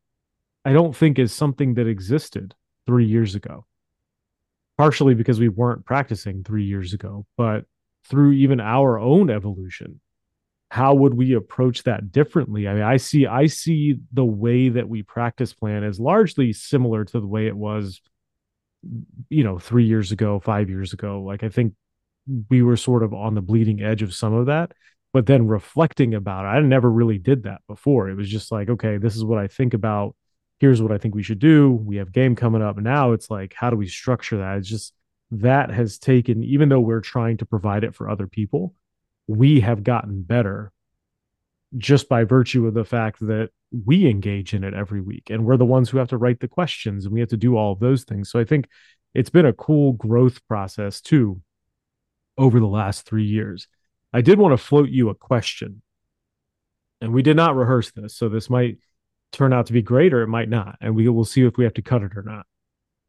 I 0.64 0.72
don't 0.72 0.96
think 0.96 1.18
is 1.18 1.32
something 1.32 1.74
that 1.74 1.86
existed 1.86 2.54
three 2.86 3.06
years 3.06 3.34
ago. 3.34 3.66
Partially 4.76 5.14
because 5.14 5.38
we 5.38 5.48
weren't 5.48 5.84
practicing 5.84 6.42
three 6.42 6.64
years 6.64 6.92
ago, 6.92 7.26
but 7.36 7.64
through 8.08 8.32
even 8.32 8.60
our 8.60 8.98
own 8.98 9.30
evolution, 9.30 10.00
how 10.70 10.94
would 10.94 11.14
we 11.14 11.34
approach 11.34 11.84
that 11.84 12.10
differently? 12.10 12.66
I 12.66 12.74
mean, 12.74 12.82
I 12.82 12.96
see, 12.96 13.26
I 13.26 13.46
see 13.46 14.00
the 14.12 14.24
way 14.24 14.70
that 14.70 14.88
we 14.88 15.02
practice 15.02 15.54
plan 15.54 15.84
as 15.84 16.00
largely 16.00 16.52
similar 16.52 17.04
to 17.04 17.20
the 17.20 17.26
way 17.26 17.46
it 17.46 17.56
was, 17.56 18.00
you 19.28 19.44
know, 19.44 19.58
three 19.58 19.84
years 19.84 20.10
ago, 20.10 20.40
five 20.40 20.68
years 20.68 20.92
ago. 20.92 21.22
Like 21.22 21.44
I 21.44 21.50
think 21.50 21.74
we 22.50 22.62
were 22.62 22.76
sort 22.76 23.02
of 23.02 23.12
on 23.14 23.34
the 23.34 23.42
bleeding 23.42 23.82
edge 23.82 24.02
of 24.02 24.14
some 24.14 24.32
of 24.32 24.46
that 24.46 24.72
but 25.12 25.26
then 25.26 25.46
reflecting 25.46 26.14
about 26.14 26.44
it 26.44 26.48
i 26.48 26.60
never 26.60 26.90
really 26.90 27.18
did 27.18 27.42
that 27.44 27.60
before 27.66 28.08
it 28.08 28.16
was 28.16 28.28
just 28.28 28.50
like 28.50 28.68
okay 28.68 28.96
this 28.96 29.16
is 29.16 29.24
what 29.24 29.38
i 29.38 29.46
think 29.46 29.74
about 29.74 30.14
here's 30.64 30.80
what 30.80 30.92
i 30.92 30.98
think 30.98 31.14
we 31.14 31.22
should 31.22 31.38
do. 31.38 31.70
We 31.70 31.96
have 31.96 32.10
game 32.10 32.34
coming 32.34 32.62
up. 32.62 32.78
Now 32.78 33.12
it's 33.12 33.30
like 33.30 33.52
how 33.54 33.68
do 33.68 33.76
we 33.76 33.86
structure 33.86 34.38
that? 34.38 34.58
It's 34.58 34.68
just 34.68 34.94
that 35.30 35.70
has 35.70 35.98
taken 35.98 36.42
even 36.42 36.68
though 36.70 36.80
we're 36.80 37.00
trying 37.00 37.36
to 37.38 37.46
provide 37.46 37.84
it 37.84 37.94
for 37.94 38.08
other 38.08 38.26
people 38.26 38.74
we 39.26 39.60
have 39.60 39.82
gotten 39.82 40.22
better 40.22 40.70
just 41.76 42.08
by 42.08 42.24
virtue 42.24 42.66
of 42.66 42.74
the 42.74 42.84
fact 42.84 43.18
that 43.20 43.50
we 43.84 44.08
engage 44.08 44.54
in 44.54 44.62
it 44.62 44.74
every 44.74 45.00
week 45.00 45.30
and 45.30 45.44
we're 45.44 45.56
the 45.56 45.64
ones 45.64 45.90
who 45.90 45.98
have 45.98 46.08
to 46.08 46.16
write 46.16 46.40
the 46.40 46.48
questions 46.48 47.04
and 47.04 47.12
we 47.12 47.20
have 47.20 47.28
to 47.28 47.36
do 47.36 47.56
all 47.56 47.72
of 47.72 47.80
those 47.80 48.04
things. 48.04 48.30
So 48.30 48.38
i 48.38 48.44
think 48.44 48.68
it's 49.14 49.30
been 49.30 49.46
a 49.46 49.52
cool 49.52 49.92
growth 49.92 50.46
process 50.46 51.00
too 51.00 51.40
over 52.36 52.58
the 52.58 52.66
last 52.66 53.06
three 53.06 53.26
years. 53.26 53.68
I 54.12 54.20
did 54.20 54.38
want 54.38 54.52
to 54.52 54.64
float 54.64 54.90
you 54.90 55.08
a 55.08 55.14
question, 55.14 55.82
and 57.00 57.12
we 57.12 57.22
did 57.22 57.36
not 57.36 57.56
rehearse 57.56 57.90
this, 57.90 58.16
so 58.16 58.28
this 58.28 58.48
might 58.48 58.78
turn 59.34 59.52
out 59.52 59.66
to 59.66 59.72
be 59.72 59.82
great 59.82 60.12
or 60.14 60.22
it 60.22 60.28
might 60.28 60.48
not, 60.48 60.76
and 60.80 60.94
we 60.94 61.08
will 61.08 61.24
see 61.24 61.44
if 61.44 61.56
we 61.56 61.64
have 61.64 61.74
to 61.74 61.82
cut 61.82 62.02
it 62.02 62.16
or 62.16 62.22
not. 62.22 62.46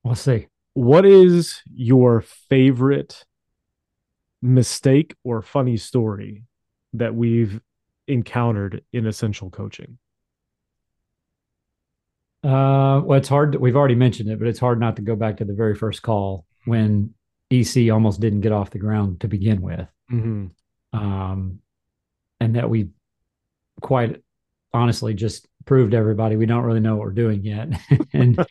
We'll 0.04 0.16
see. 0.16 0.48
What 0.74 1.06
is 1.06 1.62
your 1.74 2.22
favorite 2.22 3.24
mistake 4.42 5.16
or 5.24 5.42
funny 5.42 5.78
story 5.78 6.44
that 6.94 7.16
we've 7.16 7.62
encountered 8.08 8.84
in 8.94 9.06
essential 9.08 9.50
coaching? 9.50 9.98
Uh, 12.44 13.02
well, 13.04 13.18
it's 13.18 13.30
hard. 13.30 13.54
To, 13.54 13.60
we've 13.60 13.76
already 13.76 13.96
mentioned 13.96 14.30
it, 14.30 14.38
but 14.38 14.48
it's 14.48 14.60
hard 14.60 14.80
not 14.80 14.96
to 14.98 15.02
go 15.02 15.16
back 15.16 15.38
to 15.38 15.46
the 15.46 15.54
very 15.54 15.74
first 15.76 16.04
call 16.04 16.46
when 16.66 17.14
EC 17.50 17.92
almost 17.92 18.20
didn't 18.20 18.42
get 18.42 18.52
off 18.52 18.70
the 18.70 18.78
ground 18.80 19.22
to 19.22 19.28
begin 19.28 19.62
with, 19.62 19.88
Mm-hmm. 20.12 20.98
um, 20.98 21.60
and 22.40 22.56
that 22.56 22.70
we 22.70 22.90
quite 23.82 24.22
honestly 24.74 25.14
just 25.16 25.48
proved 25.66 25.92
to 25.92 25.98
everybody 25.98 26.36
we 26.36 26.46
don't 26.46 26.64
really 26.64 26.80
know 26.80 26.96
what 26.96 27.06
we're 27.06 27.12
doing 27.12 27.44
yet 27.44 27.70
and 28.14 28.46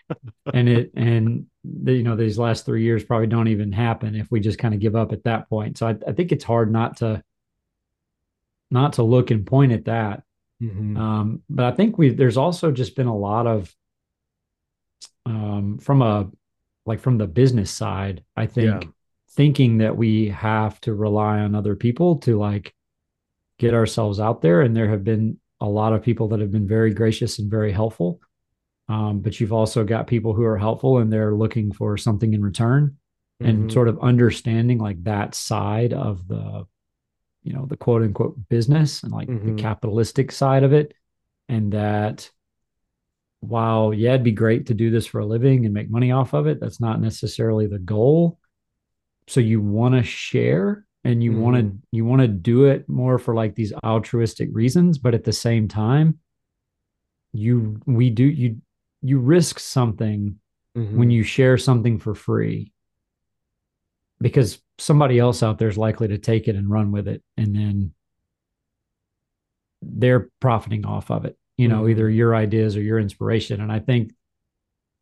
and 0.52 0.68
it 0.68 0.90
and 0.94 1.46
the, 1.64 1.92
you 1.94 2.02
know 2.02 2.16
these 2.16 2.38
last 2.38 2.66
three 2.66 2.82
years 2.82 3.04
probably 3.04 3.26
don't 3.26 3.48
even 3.48 3.72
happen 3.72 4.14
if 4.14 4.30
we 4.30 4.40
just 4.40 4.58
kind 4.58 4.74
of 4.74 4.80
give 4.80 4.96
up 4.96 5.12
at 5.12 5.24
that 5.24 5.48
point 5.48 5.78
so 5.78 5.86
I, 5.86 5.96
I 6.06 6.12
think 6.12 6.32
it's 6.32 6.44
hard 6.44 6.72
not 6.72 6.96
to 6.98 7.22
not 8.70 8.94
to 8.94 9.02
look 9.02 9.30
and 9.30 9.46
point 9.46 9.72
at 9.72 9.84
that 9.86 10.22
Mhm. 10.62 10.96
um, 10.96 11.42
but 11.50 11.64
I 11.66 11.72
think 11.72 11.98
we 11.98 12.10
there's 12.10 12.36
also 12.36 12.70
just 12.70 12.94
been 12.94 13.08
a 13.08 13.16
lot 13.16 13.46
of 13.46 13.74
um, 15.26 15.78
from 15.78 16.02
a 16.02 16.30
like 16.86 17.00
from 17.00 17.18
the 17.18 17.26
business 17.26 17.70
side, 17.70 18.22
I 18.36 18.46
think 18.46 18.84
Yeah. 18.84 18.90
thinking 19.30 19.78
that 19.78 19.96
we 19.96 20.28
have 20.28 20.80
to 20.82 20.94
rely 20.94 21.40
on 21.40 21.54
other 21.54 21.74
people 21.74 22.16
to 22.18 22.38
like 22.38 22.74
get 23.58 23.74
ourselves 23.74 24.20
out 24.20 24.42
there. 24.42 24.60
And 24.60 24.76
there 24.76 24.88
have 24.90 25.02
been 25.02 25.40
a 25.60 25.68
lot 25.68 25.92
of 25.92 26.02
people 26.02 26.28
that 26.28 26.40
have 26.40 26.50
been 26.50 26.66
very 26.68 26.92
gracious 26.92 27.38
and 27.38 27.50
very 27.50 27.72
helpful. 27.72 28.20
Um, 28.88 29.20
but 29.20 29.40
you've 29.40 29.52
also 29.52 29.84
got 29.84 30.06
people 30.06 30.34
who 30.34 30.44
are 30.44 30.58
helpful 30.58 30.98
and 30.98 31.12
they're 31.12 31.34
looking 31.34 31.72
for 31.72 31.96
something 31.96 32.34
in 32.34 32.42
return 32.42 32.96
and 33.40 33.68
Mhm. 33.68 33.72
sort 33.72 33.88
of 33.88 33.98
understanding 34.00 34.78
like 34.78 35.02
that 35.04 35.34
side 35.34 35.92
of 35.92 36.26
the 36.28 36.66
you 37.42 37.52
know 37.52 37.66
the 37.66 37.76
quote 37.76 38.02
unquote 38.02 38.36
business 38.48 39.02
and 39.02 39.12
like 39.12 39.28
the 39.28 39.52
Mhm. 39.52 39.58
capitalistic 39.58 40.32
side 40.32 40.62
of 40.64 40.72
it 40.72 40.94
and 41.48 41.72
that 41.72 42.30
while 43.40 43.92
yeah 43.92 44.10
it'd 44.10 44.24
be 44.24 44.32
great 44.32 44.66
to 44.66 44.74
do 44.74 44.90
this 44.90 45.06
for 45.06 45.20
a 45.20 45.26
living 45.26 45.64
and 45.64 45.74
make 45.74 45.90
money 45.90 46.10
off 46.10 46.32
of 46.32 46.46
it 46.46 46.60
that's 46.60 46.80
not 46.80 47.00
necessarily 47.00 47.66
the 47.66 47.78
goal 47.78 48.38
so 49.26 49.40
you 49.40 49.60
want 49.60 49.94
to 49.94 50.02
share 50.02 50.86
and 51.04 51.22
you 51.22 51.32
want 51.32 51.56
to 51.56 51.78
you 51.92 52.04
want 52.04 52.22
to 52.22 52.28
do 52.28 52.64
it 52.64 52.88
more 52.88 53.18
for 53.18 53.34
like 53.34 53.54
these 53.54 53.72
altruistic 53.84 54.48
reasons 54.52 54.98
but 54.98 55.14
at 55.14 55.24
the 55.24 55.32
same 55.32 55.68
time 55.68 56.18
you 57.32 57.78
we 57.86 58.10
do 58.10 58.24
you 58.24 58.56
you 59.02 59.18
risk 59.18 59.58
something 59.58 60.38
Mhm. 60.76 60.94
when 60.96 61.10
you 61.10 61.22
share 61.22 61.56
something 61.56 61.98
for 62.00 62.14
free 62.16 62.72
because 64.20 64.60
somebody 64.78 65.18
else 65.20 65.42
out 65.42 65.58
there 65.58 65.68
is 65.68 65.78
likely 65.78 66.08
to 66.08 66.18
take 66.18 66.48
it 66.48 66.56
and 66.56 66.68
run 66.68 66.90
with 66.90 67.06
it 67.06 67.22
and 67.36 67.54
then 67.54 67.92
they're 69.82 70.30
profiting 70.40 70.84
off 70.86 71.10
of 71.10 71.24
it 71.26 71.36
you 71.56 71.68
know 71.68 71.82
Mhm. 71.82 71.90
either 71.90 72.10
your 72.10 72.34
ideas 72.34 72.76
or 72.76 72.82
your 72.82 72.98
inspiration 72.98 73.60
and 73.60 73.70
i 73.70 73.78
think 73.78 74.12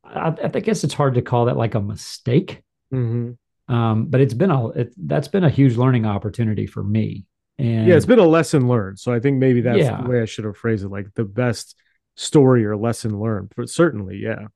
I, 0.05 0.35
I 0.43 0.49
guess 0.61 0.83
it's 0.85 0.93
hard 0.95 1.15
to 1.15 1.23
call 1.23 1.47
that 1.47 1.57
like 1.57 1.75
a 1.75 1.81
mistake 1.81 2.63
Mhm. 2.93 3.39
Um, 3.69 4.07
but 4.07 4.21
it's 4.21 4.35
been 4.35 4.51
a 4.51 4.69
it, 4.69 4.95
that's 4.97 5.29
been 5.29 5.45
a 5.45 5.51
huge 5.51 5.77
learning 5.77 6.05
opportunity 6.07 6.67
for 6.67 6.83
me 6.83 7.27
and 7.59 7.87
yeah, 7.87 7.95
it's 7.95 8.07
been 8.07 8.19
a 8.19 8.27
lesson 8.27 8.67
learned. 8.67 8.99
So 8.99 9.13
I 9.13 9.21
think 9.21 9.39
maybe 9.39 9.61
that's 9.61 9.79
Yeah. 9.79 10.03
the 10.03 10.09
way 10.09 10.21
I 10.21 10.25
should 10.25 10.45
have 10.45 10.57
phrased 10.57 10.85
it, 10.85 10.89
like 10.89 11.13
the 11.15 11.25
best 11.25 11.77
story 12.17 12.65
or 12.65 12.77
lesson 12.77 13.21
learned. 13.21 13.53
But 13.57 13.69
certainly, 13.69 14.17
yeah. 14.17 14.47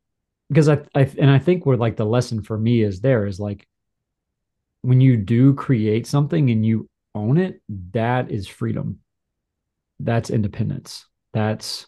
because 0.49 0.69
I, 0.69 0.81
I 0.95 1.03
and 1.19 1.31
I 1.31 1.39
think 1.39 1.65
where 1.67 1.77
like 1.77 1.97
the 1.97 2.07
lesson 2.07 2.43
for 2.43 2.59
me 2.59 2.83
is 2.83 3.01
there 3.01 3.27
is 3.27 3.39
like 3.39 3.67
when 4.83 5.01
you 5.01 5.17
do 5.17 5.55
create 5.55 6.07
something 6.07 6.51
and 6.51 6.65
you 6.65 6.89
own 7.15 7.39
it, 7.39 7.61
that 7.93 8.31
is 8.31 8.49
freedom. 8.49 9.01
That's 10.01 10.31
independence. 10.31 11.07
That's 11.33 11.87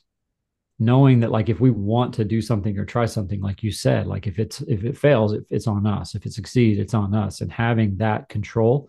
knowing 0.78 1.20
that 1.20 1.32
like 1.32 1.48
if 1.48 1.60
we 1.60 1.70
want 1.70 2.14
to 2.14 2.24
do 2.24 2.40
something 2.40 2.78
or 2.78 2.84
try 2.84 3.04
something, 3.04 3.40
like 3.40 3.62
you 3.62 3.72
said, 3.72 4.06
like 4.06 4.26
if 4.26 4.38
it's 4.38 4.60
if 4.62 4.84
it 4.84 4.96
fails, 4.96 5.32
it, 5.32 5.44
it's 5.50 5.66
on 5.66 5.86
us. 5.86 6.14
If 6.14 6.24
it 6.24 6.32
succeeds, 6.32 6.78
it's 6.78 6.94
on 6.94 7.14
us. 7.14 7.40
And 7.40 7.50
having 7.50 7.96
that 7.96 8.28
control, 8.28 8.88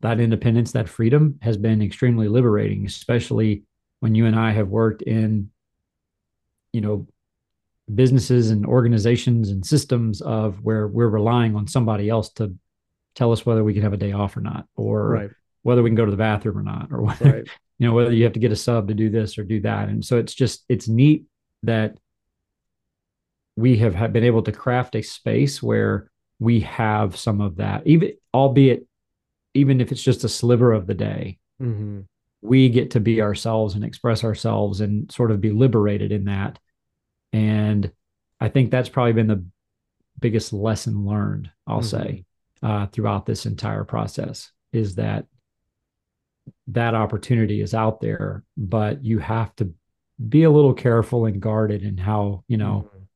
that 0.00 0.20
independence, 0.20 0.72
that 0.72 0.88
freedom 0.88 1.38
has 1.42 1.56
been 1.56 1.82
extremely 1.82 2.28
liberating, 2.28 2.86
especially 2.86 3.64
when 4.00 4.14
you 4.14 4.26
and 4.26 4.34
I 4.34 4.52
have 4.52 4.68
worked 4.68 5.02
in, 5.02 5.50
you 6.72 6.80
know, 6.80 7.06
businesses 7.94 8.50
and 8.50 8.64
organizations 8.64 9.50
and 9.50 9.64
systems 9.64 10.22
of 10.22 10.62
where 10.62 10.86
we're 10.88 11.08
relying 11.08 11.54
on 11.56 11.66
somebody 11.66 12.08
else 12.08 12.30
to 12.30 12.54
tell 13.14 13.32
us 13.32 13.44
whether 13.44 13.62
we 13.62 13.74
can 13.74 13.82
have 13.82 13.92
a 13.92 13.98
day 13.98 14.12
off 14.12 14.36
or 14.36 14.40
not, 14.40 14.66
or 14.76 15.08
Right. 15.08 15.30
Whether 15.62 15.82
we 15.82 15.90
can 15.90 15.94
go 15.96 16.04
to 16.04 16.10
the 16.10 16.16
bathroom 16.16 16.58
or 16.58 16.62
not, 16.62 16.88
or 16.90 17.02
whether, 17.06 17.32
Right. 17.32 17.44
you 17.78 17.86
know, 17.86 17.94
whether 17.94 18.12
you 18.12 18.24
have 18.24 18.32
to 18.34 18.40
get 18.40 18.52
a 18.52 18.56
sub 18.56 18.88
to 18.88 18.94
do 18.94 19.10
this 19.10 19.38
or 19.38 19.44
do 19.44 19.60
that. 19.60 19.88
And 19.88 20.04
so 20.04 20.18
it's 20.18 20.34
just, 20.34 20.64
it's 20.68 20.88
neat 20.88 21.24
that 21.62 21.96
we 23.56 23.76
have 23.78 23.94
ha- 23.94 24.08
been 24.08 24.24
able 24.24 24.42
to 24.42 24.52
craft 24.52 24.94
a 24.96 25.02
space 25.02 25.62
where 25.62 26.10
we 26.38 26.60
have 26.60 27.16
some 27.16 27.40
of 27.40 27.56
that, 27.56 27.86
even, 27.86 28.12
albeit, 28.34 28.86
even 29.54 29.80
if 29.80 29.92
it's 29.92 30.02
just 30.02 30.24
a 30.24 30.28
sliver 30.28 30.72
of 30.72 30.86
the 30.86 30.94
day, 30.94 31.38
hmm 31.58 32.00
we 32.44 32.68
get 32.68 32.90
to 32.90 32.98
be 32.98 33.22
ourselves 33.22 33.76
and 33.76 33.84
express 33.84 34.24
ourselves 34.24 34.80
and 34.80 35.12
sort 35.12 35.30
of 35.30 35.40
be 35.40 35.50
liberated 35.52 36.10
in 36.10 36.24
that. 36.24 36.58
And 37.32 37.92
I 38.40 38.48
think 38.48 38.72
that's 38.72 38.88
probably 38.88 39.12
been 39.12 39.28
the 39.28 39.44
biggest 40.18 40.52
lesson 40.52 41.06
learned, 41.06 41.52
I'll 41.68 41.82
Mhm. 41.82 41.84
say, 41.84 42.24
uh, 42.60 42.86
throughout 42.88 43.26
this 43.26 43.46
entire 43.46 43.84
process 43.84 44.50
is 44.72 44.96
that 44.96 45.26
that 46.68 46.94
opportunity 46.94 47.60
is 47.60 47.74
out 47.74 48.00
there, 48.00 48.44
but 48.56 49.04
you 49.04 49.18
have 49.18 49.54
to 49.56 49.72
be 50.28 50.42
a 50.44 50.50
little 50.50 50.74
careful 50.74 51.26
and 51.26 51.40
guarded 51.40 51.82
in 51.82 51.96
how, 51.96 52.44
you 52.48 52.56
know, 52.56 52.88
Mhm. 52.94 53.06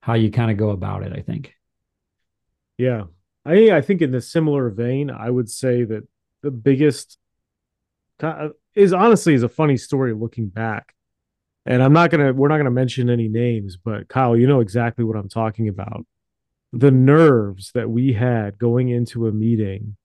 how 0.00 0.14
you 0.14 0.30
kind 0.30 0.50
of 0.50 0.56
go 0.56 0.70
about 0.70 1.02
it, 1.04 1.12
I 1.12 1.20
think. 1.22 1.54
Yeah. 2.76 3.04
I 3.44 3.70
I 3.70 3.80
think 3.80 4.02
in 4.02 4.10
the 4.10 4.20
similar 4.20 4.70
vein, 4.70 5.10
I 5.10 5.30
would 5.30 5.48
say 5.50 5.84
that 5.84 6.06
the 6.42 6.50
biggest 6.50 7.18
is 8.74 8.92
honestly 8.92 9.34
is 9.34 9.42
a 9.42 9.48
funny 9.48 9.76
story 9.76 10.12
looking 10.14 10.48
back. 10.48 10.94
And 11.66 11.82
I'm 11.82 11.92
not 11.92 12.10
gonna 12.10 12.32
we're 12.32 12.48
not 12.48 12.56
gonna 12.58 12.70
mention 12.70 13.10
any 13.10 13.28
names, 13.28 13.76
but 13.76 14.08
Kyle, 14.08 14.36
you 14.36 14.46
know 14.46 14.60
exactly 14.60 15.04
what 15.04 15.16
I'm 15.16 15.28
talking 15.28 15.68
about. 15.68 16.06
The 16.72 16.90
nerves 16.90 17.72
that 17.72 17.90
we 17.90 18.12
had 18.14 18.58
going 18.58 18.88
into 18.88 19.26
a 19.26 19.32
meeting 19.32 19.96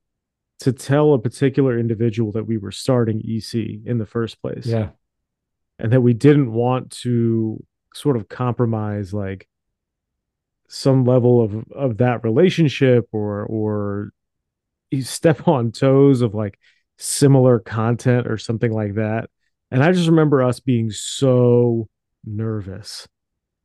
to 0.64 0.72
tell 0.72 1.14
a 1.14 1.20
particular 1.20 1.78
individual 1.78 2.32
that 2.32 2.46
we 2.46 2.58
were 2.58 2.72
starting 2.72 3.20
EC 3.20 3.82
in 3.86 3.98
the 3.98 4.06
first 4.06 4.42
place. 4.42 4.66
Yeah. 4.66 4.92
and 5.78 5.92
that 5.92 6.00
we 6.00 6.14
didn't 6.14 6.54
want 6.54 6.92
to 6.92 7.62
sort 7.94 8.16
of 8.16 8.30
compromise 8.30 9.14
like 9.14 9.48
some 10.70 11.04
level 11.04 11.42
of 11.42 11.70
of 11.74 11.98
that 11.98 12.24
relationship 12.24 13.10
or 13.12 13.44
or 13.46 14.12
step 15.02 15.48
on 15.50 15.74
toes 15.74 16.22
of 16.22 16.34
like 16.34 16.58
similar 16.98 17.60
content 17.60 18.26
or 18.28 18.38
something 18.38 18.72
like 18.72 18.96
that. 18.96 19.30
And 19.70 19.84
i 19.84 19.92
just 19.92 20.08
remember 20.08 20.42
us 20.42 20.62
being 20.62 20.92
so 20.92 21.90
nervous. 22.24 23.06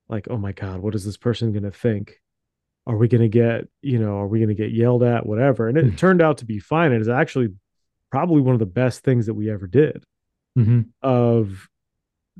Like 0.09 0.27
oh 0.29 0.39
my 0.39 0.51
god 0.51 0.81
what 0.81 0.97
is 0.97 1.05
this 1.05 1.17
person 1.17 1.53
going 1.53 1.63
to 1.63 1.71
think 1.71 2.21
are 2.88 2.96
we 2.96 3.07
going 3.07 3.20
to 3.20 3.29
get 3.29 3.68
you 3.83 3.98
know 4.01 4.16
are 4.18 4.27
we 4.27 4.40
going 4.40 4.48
to 4.48 4.55
get 4.55 4.72
yelled 4.72 5.05
at 5.05 5.24
whatever 5.24 5.68
and 5.68 5.79
it 5.79 5.96
turned 5.96 6.20
out 6.20 6.38
to 6.38 6.44
be 6.44 6.59
fine 6.59 6.90
it's 6.90 7.09
actually 7.09 7.48
probably 8.11 8.40
one 8.40 8.55
of 8.55 8.59
the 8.59 8.66
best 8.66 9.05
things 9.05 9.27
that 9.27 9.35
we 9.35 9.51
ever 9.51 9.68
did 9.68 10.05
hmm 10.57 10.81
of 11.03 11.68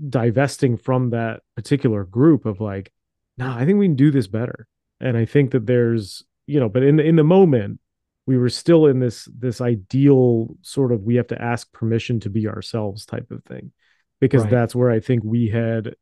divesting 0.09 0.77
from 0.77 1.11
that 1.11 1.43
particular 1.57 2.05
group 2.05 2.47
of 2.47 2.61
like, 2.61 2.93
no, 3.37 3.53
I 3.53 3.65
think 3.65 3.79
we 3.79 3.87
can 3.87 3.97
do 3.97 4.11
this 4.11 4.27
better. 4.27 4.67
And 5.01 5.17
I 5.17 5.25
think 5.25 5.53
that 5.53 5.67
there's, 5.67 6.25
you 6.47 6.61
know, 6.61 6.69
but 6.69 6.83
in 6.83 6.97
the 6.97 7.05
in 7.05 7.17
the 7.17 7.25
moment, 7.25 7.81
we 8.27 8.37
were 8.37 8.49
still 8.49 8.87
in 8.87 9.01
this 9.01 9.29
this 9.37 9.61
ideal 9.61 10.57
sort 10.63 10.93
of 10.93 11.03
we 11.03 11.17
have 11.17 11.29
to 11.29 11.41
ask 11.41 11.73
permission 11.73 12.21
to 12.21 12.31
be 12.31 12.49
ourselves 12.49 13.07
type 13.07 13.31
of 13.31 13.45
thing. 13.45 13.73
Because 14.21 14.43
Right. 14.43 14.51
that's 14.51 14.75
where 14.75 14.91
I 14.91 15.01
think 15.01 15.23
we 15.25 15.49
had 15.49 15.95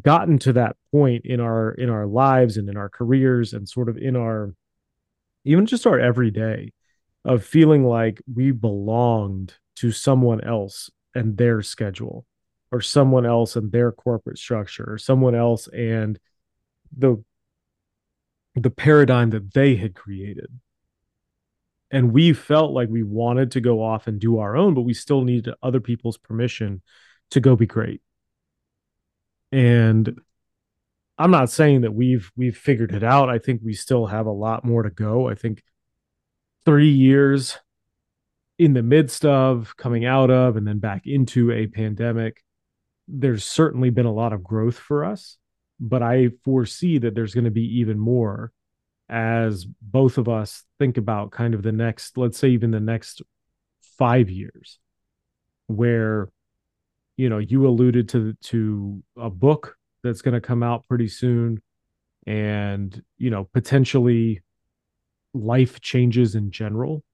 gotten 0.00 0.38
to 0.38 0.52
that 0.52 0.76
point 0.92 1.24
in 1.24 1.40
our 1.40 1.72
in 1.72 1.90
our 1.90 2.06
lives 2.06 2.56
and 2.56 2.68
in 2.68 2.76
our 2.76 2.88
careers 2.88 3.52
and 3.52 3.68
sort 3.68 3.88
of 3.88 3.96
in 3.96 4.16
our 4.16 4.54
even 5.44 5.66
just 5.66 5.86
our 5.86 5.98
everyday 5.98 6.72
of 7.24 7.44
feeling 7.44 7.84
like 7.84 8.20
we 8.32 8.50
belonged 8.50 9.54
to 9.76 9.90
someone 9.90 10.42
else 10.42 10.90
and 11.14 11.36
their 11.36 11.60
schedule 11.62 12.24
or 12.70 12.80
someone 12.80 13.26
else 13.26 13.56
and 13.56 13.72
their 13.72 13.90
corporate 13.90 14.38
structure 14.38 14.84
or 14.88 14.98
someone 14.98 15.34
else 15.34 15.66
and 15.68 16.18
the 16.96 17.22
the 18.54 18.70
paradigm 18.70 19.30
that 19.30 19.54
they 19.54 19.76
had 19.76 19.94
created. 19.94 20.48
And 21.92 22.12
we 22.12 22.32
felt 22.32 22.72
like 22.72 22.88
we 22.88 23.02
wanted 23.02 23.52
to 23.52 23.60
go 23.60 23.82
off 23.82 24.06
and 24.06 24.20
do 24.20 24.38
our 24.38 24.56
own 24.56 24.74
but 24.74 24.82
we 24.82 24.94
still 24.94 25.22
needed 25.22 25.52
other 25.62 25.80
people's 25.80 26.18
permission 26.18 26.82
to 27.30 27.40
go 27.40 27.56
be 27.56 27.66
great 27.66 28.00
and 29.52 30.20
i'm 31.18 31.30
not 31.30 31.50
saying 31.50 31.82
that 31.82 31.92
we've 31.92 32.30
we've 32.36 32.56
figured 32.56 32.92
it 32.92 33.02
out. 33.02 33.28
I 33.28 33.38
think 33.38 33.60
we 33.62 33.74
still 33.74 34.06
have 34.06 34.26
a 34.26 34.32
lot 34.32 34.64
more 34.64 34.82
to 34.82 34.90
go. 34.90 35.28
I 35.28 35.34
think 35.34 35.62
3 36.64 36.88
years 36.88 37.58
in 38.58 38.74
the 38.74 38.82
midst 38.82 39.24
of 39.24 39.74
coming 39.76 40.04
out 40.04 40.30
of 40.30 40.56
and 40.56 40.66
then 40.66 40.78
back 40.78 41.06
into 41.06 41.50
a 41.50 41.66
pandemic 41.66 42.42
there's 43.08 43.44
certainly 43.44 43.90
been 43.90 44.06
a 44.06 44.12
lot 44.12 44.32
of 44.32 44.44
growth 44.44 44.78
for 44.78 45.04
us 45.04 45.38
but 45.80 46.02
i 46.02 46.28
foresee 46.44 46.98
that 46.98 47.14
there's 47.14 47.34
going 47.34 47.44
to 47.44 47.50
be 47.50 47.78
even 47.78 47.98
more 47.98 48.52
as 49.08 49.64
both 49.80 50.18
of 50.18 50.28
us 50.28 50.64
think 50.78 50.98
about 50.98 51.32
kind 51.32 51.54
of 51.54 51.62
the 51.62 51.72
next 51.72 52.18
let's 52.18 52.38
say 52.38 52.48
even 52.48 52.70
the 52.70 52.78
next 52.78 53.22
5 53.98 54.30
years 54.30 54.78
where 55.66 56.28
you 57.20 57.28
know, 57.28 57.36
you 57.36 57.66
alluded 57.66 58.08
to 58.08 58.32
to 58.40 59.02
a 59.18 59.28
book 59.28 59.76
that's 60.02 60.22
going 60.22 60.32
to 60.32 60.40
come 60.40 60.62
out 60.62 60.88
pretty 60.88 61.06
soon 61.06 61.60
and, 62.26 63.02
you 63.18 63.28
know, 63.28 63.44
potentially 63.52 64.40
life 65.34 65.82
changes 65.82 66.34
in 66.34 66.50
general 66.50 67.04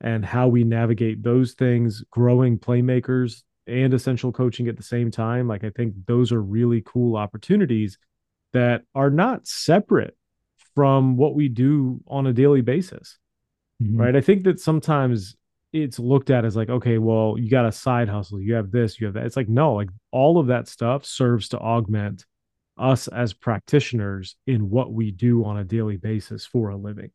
and 0.00 0.24
how 0.24 0.46
we 0.46 0.62
navigate 0.62 1.24
those 1.24 1.54
things, 1.54 2.04
growing 2.08 2.56
playmakers 2.56 3.42
and 3.66 3.92
essential 3.92 4.30
coaching 4.30 4.68
at 4.68 4.76
the 4.76 4.82
same 4.84 5.10
time. 5.10 5.48
Like 5.48 5.64
I 5.64 5.70
think 5.70 5.94
those 6.06 6.30
are 6.30 6.40
really 6.40 6.80
cool 6.86 7.16
opportunities 7.16 7.98
that 8.52 8.82
are 8.94 9.10
not 9.10 9.48
separate 9.48 10.16
from 10.76 11.16
what 11.16 11.34
we 11.34 11.48
do 11.48 12.00
on 12.06 12.28
a 12.28 12.32
daily 12.32 12.60
basis. 12.60 13.18
Mm-hmm. 13.82 14.00
Right? 14.00 14.14
I 14.14 14.20
think 14.20 14.44
that 14.44 14.60
sometimes 14.60 15.36
it's 15.72 15.98
looked 15.98 16.30
at 16.30 16.44
as 16.44 16.56
like, 16.56 16.68
okay, 16.68 16.98
well, 16.98 17.36
you 17.38 17.50
got 17.50 17.66
a 17.66 17.72
side 17.72 18.08
hustle, 18.08 18.40
you 18.40 18.54
have 18.54 18.70
this, 18.70 19.00
you 19.00 19.06
have 19.06 19.14
that. 19.14 19.24
It's 19.24 19.36
like, 19.36 19.48
no, 19.48 19.74
like 19.74 19.88
all 20.10 20.38
of 20.38 20.48
that 20.48 20.68
stuff 20.68 21.04
serves 21.04 21.48
to 21.50 21.58
augment 21.58 22.26
us 22.78 23.08
as 23.08 23.32
practitioners 23.32 24.36
in 24.46 24.70
what 24.70 24.92
we 24.92 25.10
do 25.10 25.44
on 25.44 25.58
a 25.58 25.64
daily 25.64 25.96
basis 25.96 26.44
for 26.44 26.70
a 26.70 26.76
living. 26.76 27.10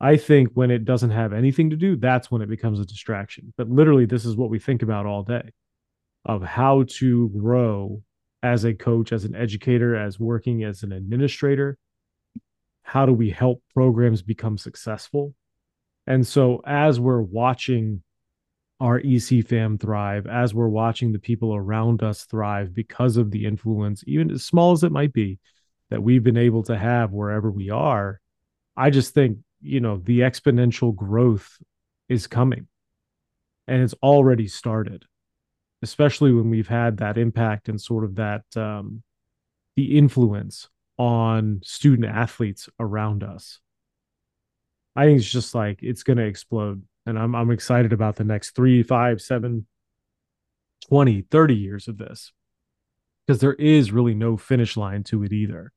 I 0.00 0.16
think 0.16 0.50
when 0.54 0.70
it 0.70 0.84
doesn't 0.84 1.10
have 1.10 1.32
anything 1.32 1.70
to 1.70 1.76
do, 1.76 1.96
that's 1.96 2.30
when 2.30 2.42
it 2.42 2.48
becomes 2.48 2.78
a 2.78 2.86
distraction. 2.86 3.52
But 3.56 3.68
literally, 3.68 4.06
this 4.06 4.24
is 4.24 4.36
what 4.36 4.50
we 4.50 4.58
think 4.58 4.82
about 4.82 5.06
all 5.06 5.22
day 5.24 5.50
of 6.24 6.42
how 6.42 6.84
to 6.88 7.28
grow 7.30 8.02
as 8.42 8.64
a 8.64 8.74
coach, 8.74 9.12
as 9.12 9.24
an 9.24 9.34
educator, 9.34 9.96
as 9.96 10.20
working 10.20 10.62
as 10.62 10.82
an 10.82 10.92
administrator. 10.92 11.76
How 12.82 13.06
do 13.06 13.12
we 13.12 13.30
help 13.30 13.62
programs 13.74 14.22
become 14.22 14.56
successful? 14.56 15.34
And 16.08 16.26
so, 16.26 16.60
as 16.66 16.98
we're 16.98 17.22
watching 17.22 18.02
our 18.80 18.98
EC 18.98 19.46
fam 19.46 19.78
thrive, 19.78 20.26
as 20.26 20.52
we're 20.54 20.68
watching 20.68 21.12
the 21.12 21.20
people 21.20 21.54
around 21.54 22.02
us 22.02 22.24
thrive 22.24 22.74
because 22.74 23.16
of 23.16 23.30
the 23.30 23.44
influence, 23.44 24.02
even 24.08 24.32
as 24.32 24.44
small 24.44 24.72
as 24.72 24.82
it 24.82 24.90
might 24.90 25.12
be, 25.12 25.38
that 25.90 26.02
we've 26.02 26.24
been 26.24 26.36
able 26.36 26.64
to 26.64 26.76
have 26.76 27.12
wherever 27.12 27.50
we 27.50 27.70
are, 27.70 28.20
I 28.76 28.90
just 28.90 29.14
think 29.14 29.38
you 29.60 29.78
know 29.78 29.98
the 29.98 30.20
exponential 30.20 30.92
growth 30.94 31.58
is 32.08 32.26
coming. 32.26 32.66
And 33.68 33.82
it's 33.82 33.94
already 34.02 34.48
started 34.48 35.04
especially 35.82 36.32
when 36.32 36.50
we've 36.50 36.68
had 36.68 36.98
that 36.98 37.18
impact 37.18 37.68
and 37.68 37.80
sort 37.80 38.04
of 38.04 38.16
that 38.16 38.44
um, 38.56 39.02
the 39.76 39.96
influence 39.96 40.68
on 40.96 41.60
student 41.62 42.08
athletes 42.08 42.68
around 42.80 43.22
us 43.22 43.60
i 44.98 45.04
think 45.04 45.18
it's 45.20 45.30
just 45.30 45.54
like 45.54 45.78
it's 45.80 46.02
going 46.02 46.16
to 46.16 46.26
explode. 46.26 46.82
And 47.06 47.18
I'm, 47.18 47.34
I'm 47.34 47.50
excited 47.50 47.94
about 47.94 48.16
the 48.16 48.24
next 48.24 48.50
three 48.50 48.82
five 48.82 49.22
seven 49.22 49.66
20 50.88 51.22
30 51.22 51.54
years 51.54 51.88
of 51.88 51.96
this. 51.96 52.32
Because 53.26 53.40
there 53.40 53.54
is 53.54 53.92
really 53.92 54.14
no 54.14 54.36
finish 54.36 54.76
line 54.76 55.04
to 55.04 55.22
it 55.22 55.32
either. 55.32 55.72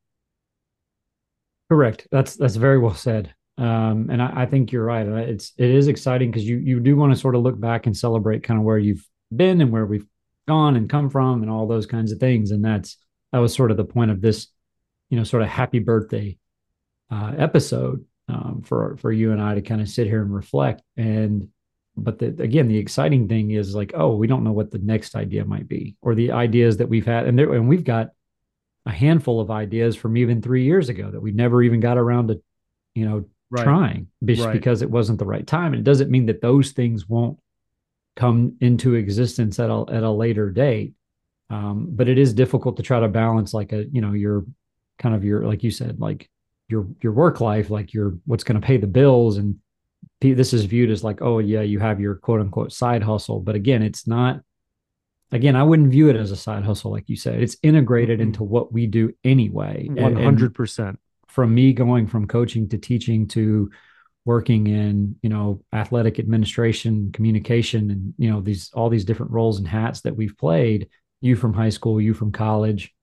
Correct. 1.69 2.07
That's 2.11 2.35
that's 2.35 2.55
very 2.55 2.79
well 2.79 2.95
said. 2.95 3.33
Um, 3.57 4.09
and 4.09 4.21
I, 4.21 4.41
I, 4.41 4.45
think 4.45 4.71
you're 4.71 4.83
right. 4.83 5.05
It's 5.05 5.53
it 5.57 5.69
is 5.69 5.87
exciting 5.87 6.31
because 6.31 6.47
you 6.47 6.57
you 6.57 6.79
do 6.79 6.95
want 6.95 7.13
to 7.13 7.19
sort 7.19 7.35
of 7.35 7.43
look 7.43 7.59
back 7.59 7.85
and 7.85 7.95
celebrate 7.95 8.43
kind 8.43 8.57
of 8.57 8.65
where 8.65 8.77
you've 8.77 9.05
been 9.33 9.61
and 9.61 9.71
where 9.71 9.85
we've 9.85 10.07
gone 10.47 10.75
and 10.75 10.89
come 10.89 11.09
from 11.09 11.43
and 11.43 11.51
all 11.51 11.67
those 11.67 11.85
kinds 11.85 12.11
of 12.11 12.19
things. 12.19 12.51
And 12.51 12.63
that's 12.65 12.97
that 13.31 13.39
was 13.39 13.53
sort 13.53 13.71
of 13.71 13.77
the 13.77 13.85
point 13.85 14.11
of 14.11 14.21
this, 14.21 14.47
you 15.09 15.17
know, 15.17 15.23
sort 15.23 15.43
of 15.43 15.49
happy 15.49 15.79
birthday 15.79 16.37
uh, 17.11 17.33
episode 17.37 18.05
um, 18.31 18.61
for 18.65 18.95
for 18.97 19.11
you 19.11 19.31
and 19.31 19.41
I 19.41 19.55
to 19.55 19.61
kind 19.61 19.81
of 19.81 19.89
sit 19.89 20.07
here 20.07 20.21
and 20.21 20.33
reflect. 20.33 20.81
And 20.95 21.49
but 21.97 22.19
the, 22.19 22.27
again, 22.27 22.69
the 22.69 22.77
exciting 22.77 23.27
thing 23.27 23.51
is 23.51 23.75
like, 23.75 23.91
oh, 23.93 24.15
we 24.15 24.27
don't 24.27 24.45
know 24.45 24.53
what 24.53 24.71
the 24.71 24.79
next 24.79 25.15
idea 25.15 25.43
might 25.43 25.67
be 25.67 25.97
or 26.01 26.15
the 26.15 26.31
ideas 26.31 26.77
that 26.77 26.87
we've 26.87 27.05
had, 27.05 27.27
and 27.27 27.37
there 27.37 27.53
and 27.53 27.67
we've 27.67 27.83
got 27.83 28.11
a 28.85 28.91
handful 28.91 29.39
of 29.39 29.51
ideas 29.51 29.95
from 29.95 30.17
even 30.17 30.41
three 30.41 30.63
years 30.63 30.89
ago 30.89 31.11
that 31.11 31.19
we 31.19 31.31
never 31.31 31.61
even 31.61 31.79
got 31.79 31.97
around 31.97 32.29
to, 32.29 32.41
you 32.95 33.07
know, 33.07 33.25
right. 33.51 33.63
trying 33.63 34.07
just 34.25 34.43
right. 34.43 34.53
because 34.53 34.81
it 34.81 34.89
wasn't 34.89 35.19
the 35.19 35.25
right 35.25 35.45
time. 35.45 35.73
And 35.73 35.79
it 35.79 35.83
doesn't 35.83 36.09
mean 36.09 36.25
that 36.27 36.41
those 36.41 36.71
things 36.71 37.07
won't 37.07 37.37
come 38.15 38.55
into 38.59 38.95
existence 38.95 39.59
at 39.59 39.69
a 39.69 39.85
at 39.89 40.03
a 40.03 40.11
later 40.11 40.49
date. 40.49 40.93
Um, 41.49 41.87
but 41.89 42.07
it 42.07 42.17
is 42.17 42.33
difficult 42.33 42.77
to 42.77 42.83
try 42.83 43.01
to 43.01 43.09
balance 43.09 43.53
like 43.53 43.73
a 43.73 43.85
you 43.91 43.99
know 43.99 44.13
your 44.13 44.45
kind 44.99 45.13
of 45.13 45.25
your 45.25 45.45
like 45.45 45.63
you 45.63 45.71
said 45.71 45.99
like 45.99 46.29
your 46.71 46.87
your 47.01 47.13
work 47.13 47.41
life 47.41 47.69
like 47.69 47.93
your 47.93 48.17
what's 48.25 48.43
going 48.43 48.59
to 48.59 48.65
pay 48.65 48.77
the 48.77 48.87
bills 48.87 49.37
and 49.37 49.57
this 50.19 50.53
is 50.53 50.65
viewed 50.65 50.91
as 50.91 51.03
like 51.03 51.21
oh 51.21 51.39
yeah 51.39 51.61
you 51.61 51.79
have 51.79 51.99
your 51.99 52.15
quote 52.15 52.41
unquote 52.41 52.71
side 52.71 53.03
hustle. 53.03 53.39
But 53.39 53.55
again 53.55 53.81
it's 53.83 54.07
not 54.07 54.41
again 55.31 55.55
i 55.55 55.63
wouldn't 55.63 55.91
view 55.91 56.09
it 56.09 56.15
as 56.15 56.31
a 56.31 56.35
side 56.35 56.63
hustle 56.63 56.91
like 56.91 57.09
you 57.09 57.15
said. 57.15 57.41
It's 57.41 57.57
integrated 57.61 58.19
mm-hmm. 58.19 58.27
into 58.27 58.43
what 58.43 58.71
we 58.71 58.87
do 58.87 59.13
anyway 59.23 59.87
100% 59.89 60.97
from 61.27 61.55
me 61.55 61.73
going 61.73 62.07
from 62.07 62.27
coaching 62.27 62.67
to 62.69 62.77
teaching 62.77 63.27
to 63.29 63.69
working 64.25 64.67
in 64.67 65.15
you 65.21 65.29
know 65.29 65.61
athletic 65.73 66.19
administration 66.19 67.11
communication 67.11 67.89
and 67.89 68.13
you 68.17 68.29
know 68.29 68.41
these 68.41 68.71
all 68.73 68.89
these 68.89 69.05
different 69.05 69.31
roles 69.31 69.57
and 69.57 69.67
hats 69.67 70.01
that 70.01 70.15
we've 70.15 70.37
played 70.37 70.89
you 71.21 71.35
from 71.35 71.53
high 71.53 71.69
school 71.69 71.99
you 71.99 72.13
from 72.13 72.31
college 72.31 72.93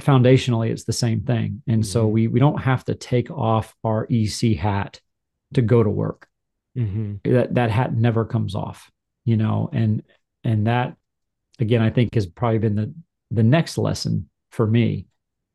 foundationally 0.00 0.70
it's 0.70 0.84
the 0.84 0.92
same 0.92 1.20
thing 1.20 1.62
and 1.66 1.82
mm-hmm. 1.82 1.90
so 1.90 2.06
we 2.06 2.26
we 2.26 2.40
don't 2.40 2.60
have 2.60 2.84
to 2.84 2.94
take 2.94 3.30
off 3.30 3.74
our 3.84 4.06
ec 4.10 4.56
hat 4.56 5.00
to 5.52 5.62
go 5.62 5.82
to 5.82 5.90
work 5.90 6.28
mm-hmm. 6.76 7.14
that 7.24 7.54
that 7.54 7.70
hat 7.70 7.94
never 7.94 8.24
comes 8.24 8.54
off 8.54 8.90
you 9.24 9.36
know 9.36 9.70
and 9.72 10.02
and 10.42 10.66
that 10.66 10.96
again 11.60 11.80
i 11.80 11.90
think 11.90 12.14
has 12.14 12.26
probably 12.26 12.58
been 12.58 12.74
the 12.74 12.92
the 13.30 13.42
next 13.42 13.78
lesson 13.78 14.28
for 14.50 14.66
me 14.66 15.06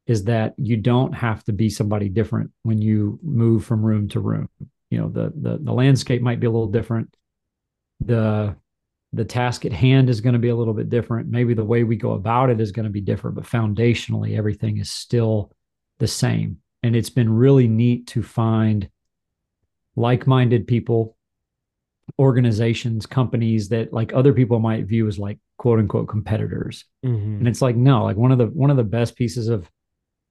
is 0.09 0.23
that 0.23 0.55
you 0.57 0.75
don't 0.75 1.13
have 1.13 1.43
to 1.43 1.53
be 1.53 1.69
somebody 1.69 2.09
different 2.09 2.49
when 2.63 2.81
you 2.81 3.19
move 3.21 3.63
from 3.63 3.85
room 3.85 4.09
to 4.09 4.19
room. 4.19 4.49
You 4.89 4.97
know, 4.97 5.07
the 5.07 5.31
the, 5.35 5.59
the 5.61 5.71
landscape 5.71 6.21
might 6.21 6.39
be 6.39 6.47
a 6.47 6.49
little 6.49 6.67
different. 6.67 7.15
The 7.99 8.55
the 9.13 9.25
task 9.25 9.65
at 9.65 9.73
hand 9.73 10.09
is 10.09 10.21
going 10.21 10.33
to 10.33 10.39
be 10.39 10.49
a 10.49 10.55
little 10.55 10.73
bit 10.73 10.89
different. 10.89 11.29
Maybe 11.29 11.53
the 11.53 11.65
way 11.65 11.83
we 11.83 11.95
go 11.95 12.11
about 12.11 12.49
it 12.49 12.61
is 12.61 12.71
going 12.71 12.85
to 12.85 12.91
be 12.91 13.01
different, 13.01 13.35
but 13.35 13.45
foundationally, 13.45 14.37
everything 14.37 14.77
is 14.77 14.91
still 14.91 15.51
the 15.97 16.07
same. 16.07 16.57
And 16.83 16.95
it's 16.95 17.09
been 17.09 17.31
really 17.31 17.67
neat 17.67 18.07
to 18.07 18.23
find 18.23 18.89
like 19.95 20.27
minded 20.27 20.67
people, 20.67 21.17
organizations, 22.19 23.05
companies 23.05 23.69
that 23.69 23.91
like 23.91 24.13
other 24.13 24.33
people 24.33 24.59
might 24.59 24.85
view 24.85 25.07
as 25.07 25.19
like 25.19 25.39
quote 25.57 25.79
unquote 25.79 26.07
competitors. 26.07 26.85
Mm-hmm. 27.05 27.37
And 27.39 27.47
it's 27.47 27.61
like, 27.61 27.75
no, 27.75 28.03
like 28.03 28.17
one 28.17 28.31
of 28.31 28.37
the 28.37 28.45
one 28.45 28.69
of 28.69 28.77
the 28.77 28.83
best 28.83 29.15
pieces 29.15 29.49
of 29.49 29.69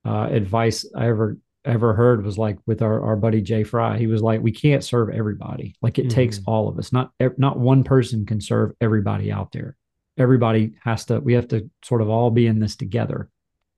uh, 0.05 0.29
advice 0.31 0.87
I 0.97 1.09
ever 1.09 1.37
ever 1.65 1.95
heard 1.95 2.25
was 2.25 2.39
like 2.39 2.59
with 2.67 2.83
our, 2.83 3.03
our 3.03 3.17
buddy 3.17 3.41
Jay 3.43 3.65
Fry. 3.65 3.99
He 3.99 4.07
was 4.07 4.23
like, 4.23 4.41
we 4.41 4.53
can't 4.53 4.85
serve 4.85 5.11
everybody. 5.11 5.75
Like 5.83 5.99
it 5.99 6.07
mm-hmm. 6.07 6.15
takes 6.15 6.41
all 6.47 6.69
of 6.69 6.79
us. 6.79 6.93
Not 6.93 7.13
not 7.37 7.59
one 7.59 7.85
person 7.85 8.27
can 8.27 8.41
serve 8.41 8.73
everybody 8.81 9.31
out 9.31 9.53
there. 9.53 9.77
Everybody 10.17 10.73
has 10.85 11.05
to. 11.07 11.21
We 11.21 11.35
have 11.35 11.49
to 11.49 11.71
sort 11.85 12.03
of 12.03 12.09
all 12.09 12.31
be 12.31 12.47
in 12.47 12.59
this 12.59 12.77
together. 12.77 13.29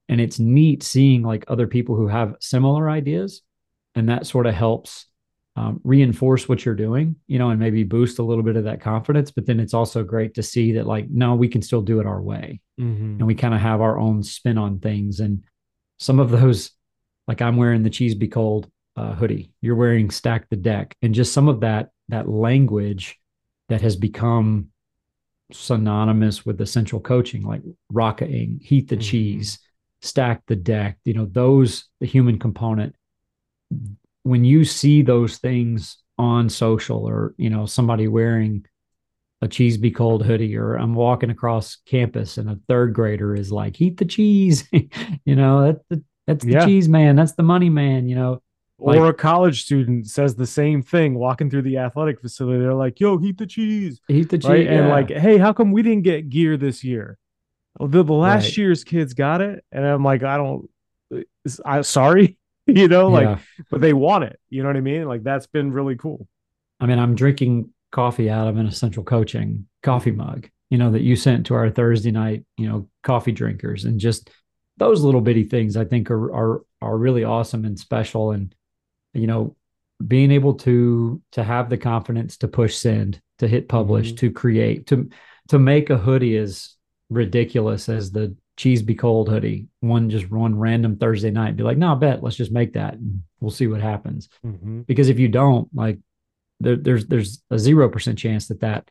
And 0.09 0.21
it's 0.21 0.39
neat 0.39 0.83
seeing 0.83 1.23
like 1.23 1.45
other 1.49 1.67
people 1.67 1.95
who 1.95 2.09
have 2.09 2.35
similar 2.41 2.91
ideas, 2.91 3.43
and 3.95 4.09
that 4.09 4.27
sort 4.27 4.47
of 4.47 4.55
helps 4.55 5.07
um, 5.57 5.81
reinforce 5.85 6.49
what 6.49 6.65
you're 6.65 6.75
doing, 6.75 7.17
you 7.27 7.39
know, 7.39 7.51
and 7.51 7.61
maybe 7.61 7.85
boost 7.85 8.19
a 8.19 8.23
little 8.23 8.43
bit 8.43 8.57
of 8.57 8.65
that 8.65 8.81
confidence. 8.81 9.31
But 9.31 9.47
then 9.47 9.61
it's 9.61 9.75
also 9.75 10.03
great 10.03 10.35
to 10.35 10.43
see 10.43 10.73
that 10.73 10.87
like, 10.87 11.09
no, 11.11 11.35
we 11.35 11.49
can 11.49 11.63
still 11.63 11.83
do 11.83 12.01
it 12.01 12.07
our 12.07 12.23
way, 12.23 12.61
mm-hmm. 12.81 13.19
and 13.19 13.27
we 13.27 13.35
kind 13.35 13.55
of 13.55 13.61
have 13.61 13.81
our 13.81 13.99
own 13.99 14.23
spin 14.23 14.59
on 14.59 14.81
things 14.81 15.21
and 15.21 15.45
some 15.99 16.19
of 16.19 16.31
those, 16.31 16.71
like 17.31 17.41
I'm 17.41 17.57
wearing 17.57 17.85
the 17.85 17.91
cheese 17.91 18.17
be 18.17 18.27
cold 18.27 18.69
uh, 18.97 19.13
hoodie, 19.13 19.53
you're 19.61 19.77
wearing 19.77 20.11
stack 20.11 20.49
the 20.49 20.57
deck, 20.57 20.97
and 21.01 21.15
just 21.15 21.33
some 21.33 21.47
of 21.47 21.61
that 21.61 21.91
that 22.09 22.29
language 22.29 23.21
that 23.69 23.83
has 23.83 23.95
become 23.95 24.71
synonymous 25.53 26.45
with 26.45 26.61
essential 26.61 26.99
coaching, 26.99 27.47
like 27.47 27.63
rocking, 27.89 28.59
heat 28.61 28.89
the 28.89 28.97
mm-hmm. 28.97 29.03
cheese, 29.03 29.61
stack 30.03 30.43
the 30.49 30.57
deck. 30.57 30.99
You 31.05 31.15
know, 31.15 31.25
those 31.25 31.85
the 32.01 32.07
human 32.07 32.37
component. 32.37 32.97
When 34.25 34.45
you 34.45 34.65
see 34.65 35.03
those 35.03 35.39
things 35.39 35.99
on 36.19 36.49
social, 36.49 37.09
or 37.09 37.37
you 37.39 37.49
know, 37.49 37.65
somebody 37.65 38.09
wearing 38.09 38.67
a 39.41 39.47
cheese 39.47 39.79
be 39.79 39.93
cold 39.93 40.27
hoodie 40.27 40.57
or 40.57 40.75
I'm 40.75 40.95
walking 40.95 41.31
across 41.31 41.77
campus 41.87 42.39
and 42.39 42.51
a 42.51 42.59
third 42.69 42.93
grader 42.93 43.37
is 43.37 43.53
like, 43.53 43.77
heat 43.77 43.99
the 43.99 44.05
cheese. 44.05 44.69
you 45.25 45.37
know, 45.37 45.63
that's 45.63 45.85
the, 45.89 46.03
that's 46.27 46.45
the 46.45 46.53
yeah. 46.53 46.65
cheese 46.65 46.89
man. 46.89 47.17
That's 47.17 47.33
the 47.33 47.43
money 47.43 47.69
man, 47.69 48.09
you 48.09 48.15
know. 48.15 48.43
Like, 48.83 48.99
or 48.99 49.09
a 49.09 49.15
college 49.15 49.65
student 49.65 50.07
says 50.07 50.35
the 50.35 50.47
same 50.47 50.83
thing 50.83 51.15
walking 51.15 51.51
through 51.51 51.63
the 51.63 51.77
athletic 51.77 52.19
facility. 52.19 52.61
They're 52.61 52.73
like, 52.73 52.99
yo, 52.99 53.19
heat 53.19 53.37
the 53.37 53.47
cheese. 53.47 54.01
Heat 54.09 54.31
the 54.31 54.39
cheese. 54.39 54.49
Right? 54.49 54.65
Yeah. 54.65 54.73
And 54.73 54.89
like, 54.89 55.11
hey, 55.11 55.37
how 55.37 55.53
come 55.53 55.71
we 55.71 55.83
didn't 55.83 56.03
get 56.03 56.31
gear 56.31 56.57
this 56.57 56.83
year? 56.83 57.19
The, 57.79 58.03
the 58.03 58.13
last 58.15 58.45
right. 58.45 58.57
year's 58.57 58.83
kids 58.83 59.13
got 59.13 59.43
it. 59.43 59.63
And 59.71 59.85
I'm 59.85 60.03
like, 60.03 60.23
I 60.23 60.39
don't, 60.39 60.71
I 61.65 61.83
sorry, 61.83 62.39
you 62.67 62.89
know, 62.89 63.09
like, 63.09 63.25
yeah. 63.25 63.39
but 63.71 63.83
they 63.83 63.93
want 63.93 64.25
it. 64.25 64.41
You 64.49 64.63
know 64.63 64.71
what 64.71 64.77
I 64.77 64.81
mean? 64.81 65.05
Like, 65.07 65.25
that's 65.25 65.47
been 65.47 65.73
really 65.73 65.97
cool. 65.97 66.27
I 66.81 66.87
mean, 66.87 66.99
I'm 66.99 67.15
drinking 67.15 67.71
coffee 67.91 68.31
out 68.31 68.49
of 68.49 68.57
an 68.57 68.67
essential 68.67 69.05
coaching 69.05 69.67
coffee 69.83 70.13
mug. 70.13 70.49
you 70.71 70.79
know, 70.79 70.93
that 70.93 71.03
you 71.03 71.17
sent 71.17 71.47
to 71.47 71.55
our 71.55 71.69
Thursday 71.69 72.13
night, 72.13 72.45
you 72.57 72.69
know, 72.69 72.89
coffee 73.03 73.33
drinkers 73.33 73.85
and 73.85 73.99
just 74.01 74.31
those 74.81 75.03
little 75.03 75.21
bitty 75.21 75.45
things 75.45 75.77
I 75.77 75.85
think 75.85 76.11
are 76.11 76.35
are 76.35 76.63
are 76.83 76.97
really 76.97 77.23
awesome 77.23 77.65
and 77.65 77.79
special. 77.79 78.33
And, 78.33 78.53
you 79.13 79.27
know, 79.27 79.55
being 80.05 80.33
able 80.33 80.55
to 80.55 81.23
to 81.33 81.45
have 81.45 81.69
the 81.69 81.79
confidence 81.79 82.39
to 82.39 82.49
push 82.49 82.75
send, 82.75 83.21
to 83.39 83.47
hit 83.47 83.69
publish, 83.69 84.09
mm-hmm. 84.09 84.17
to 84.17 84.33
create, 84.33 84.87
to 84.89 85.11
to 85.49 85.59
make 85.59 85.91
a 85.91 85.99
hoodie 85.99 86.37
as 86.37 86.75
ridiculous 87.11 87.89
as 87.89 88.11
the 88.11 88.35
cheese 88.57 88.83
be 88.83 88.95
cold 88.95 89.29
hoodie 89.29 89.67
one 89.81 90.11
just 90.11 90.31
one 90.31 90.57
random 90.57 90.97
thursday 90.99 91.31
night 91.31 91.57
be 91.57 91.63
like 91.63 91.79
no 91.79 91.97
bet 91.97 92.23
let's 92.23 92.37
just 92.37 92.53
make 92.53 92.75
that 92.75 92.93
and 92.93 93.23
we'll 93.41 93.51
see 93.51 93.67
what 93.67 93.81
happens 93.81 94.29
mm-hmm. 94.45 94.83
because 94.83 95.09
if 95.09 95.19
you 95.19 95.29
don't 95.29 95.67
like 95.75 95.99
there, 96.61 96.77
there's 96.77 97.07
there's 97.07 97.43
a 97.51 97.59
zero 97.59 97.89
percent 97.89 98.19
chance 98.19 98.49
that 98.49 98.61
that 98.61 98.91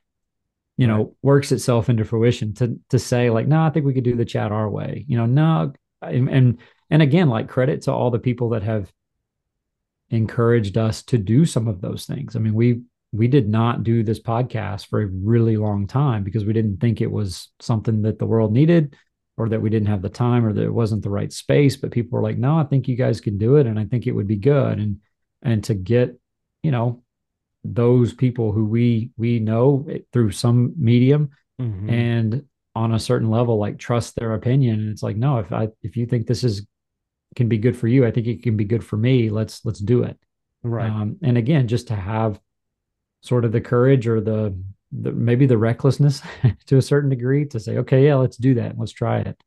you 0.79 0.87
know 0.87 0.97
right. 0.97 1.07
works 1.21 1.51
itself 1.51 1.89
into 1.89 2.05
fruition 2.05 2.53
to 2.53 2.79
to 2.89 2.97
say 2.97 3.29
like 3.29 3.47
no 3.47 3.61
i 3.61 3.69
think 3.69 3.85
we 3.85 3.93
could 3.93 4.05
do 4.05 4.15
the 4.15 4.23
chat 4.23 4.53
our 4.53 4.69
way 4.69 5.03
you 5.09 5.17
know 5.17 5.25
no 5.25 5.73
and 6.01 6.29
and, 6.29 6.59
and 6.89 7.01
again 7.01 7.27
like 7.27 7.49
credit 7.49 7.81
to 7.81 7.91
all 7.91 8.09
the 8.09 8.17
people 8.17 8.49
that 8.49 8.63
have 8.63 8.89
encouraged 10.09 10.77
us 10.77 11.03
to 11.03 11.17
do 11.17 11.45
some 11.45 11.67
of 11.67 11.81
those 11.81 12.05
things 12.05 12.35
i 12.35 12.39
mean 12.39 12.53
we 12.53 12.81
we 13.11 13.27
did 13.27 13.49
not 13.49 13.83
do 13.83 14.03
this 14.03 14.21
podcast 14.21 14.87
for 14.87 15.01
a 15.01 15.07
really 15.07 15.57
long 15.57 15.85
time 15.85 16.23
because 16.23 16.45
we 16.45 16.53
didn't 16.53 16.77
think 16.77 17.01
it 17.01 17.11
was 17.11 17.49
something 17.59 18.03
that 18.03 18.17
the 18.17 18.25
world 18.25 18.53
needed 18.53 18.95
or 19.35 19.49
that 19.49 19.61
we 19.61 19.69
didn't 19.69 19.87
have 19.89 20.01
the 20.01 20.09
time 20.09 20.45
or 20.45 20.53
that 20.53 20.63
it 20.63 20.73
wasn't 20.73 21.03
the 21.03 21.09
right 21.09 21.33
space 21.33 21.75
but 21.75 21.91
people 21.91 22.15
were 22.15 22.23
like 22.23 22.37
no 22.37 22.57
i 22.57 22.63
think 22.63 22.87
you 22.87 22.95
guys 22.95 23.19
can 23.19 23.37
do 23.37 23.57
it 23.57 23.67
and 23.67 23.77
i 23.77 23.83
think 23.83 24.07
it 24.07 24.13
would 24.13 24.27
be 24.27 24.37
good 24.37 24.79
and 24.79 25.01
and 25.41 25.61
to 25.65 25.73
get 25.73 26.17
you 26.63 26.71
know 26.71 27.03
those 27.63 28.13
people 28.13 28.51
who 28.51 28.65
we 28.65 29.11
we 29.17 29.39
know 29.39 29.85
through 30.13 30.31
some 30.31 30.73
medium 30.77 31.29
mm-hmm. 31.61 31.89
and 31.89 32.45
on 32.75 32.93
a 32.93 32.99
certain 32.99 33.29
level 33.29 33.57
like 33.57 33.77
trust 33.77 34.15
their 34.15 34.33
opinion 34.33 34.79
and 34.79 34.89
it's 34.89 35.03
like 35.03 35.17
no 35.17 35.39
if 35.39 35.51
i 35.51 35.67
if 35.81 35.97
you 35.97 36.05
think 36.05 36.25
this 36.25 36.43
is 36.43 36.65
can 37.35 37.49
be 37.49 37.57
good 37.57 37.75
for 37.75 37.87
you 37.87 38.05
i 38.05 38.11
think 38.11 38.27
it 38.27 38.41
can 38.41 38.55
be 38.55 38.63
good 38.63 38.83
for 38.83 38.95
me 38.95 39.29
let's 39.29 39.65
let's 39.65 39.79
do 39.79 40.03
it 40.03 40.17
right 40.63 40.89
um, 40.89 41.17
and 41.21 41.37
again 41.37 41.67
just 41.67 41.87
to 41.87 41.95
have 41.95 42.39
sort 43.21 43.43
of 43.43 43.51
the 43.51 43.61
courage 43.61 44.07
or 44.07 44.21
the 44.21 44.55
the, 44.91 45.11
maybe 45.11 45.45
the 45.45 45.57
recklessness 45.57 46.21
to 46.65 46.77
a 46.77 46.81
certain 46.81 47.09
degree 47.09 47.45
to 47.45 47.59
say, 47.59 47.77
okay, 47.77 48.05
yeah, 48.05 48.15
let's 48.15 48.37
do 48.37 48.55
that. 48.55 48.77
Let's 48.77 48.91
try 48.91 49.19
it. 49.19 49.41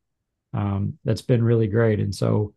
Um, 0.55 0.99
that's 1.05 1.23
been 1.23 1.43
really 1.43 1.67
great. 1.67 1.99
And 1.99 2.15
so, 2.15 2.55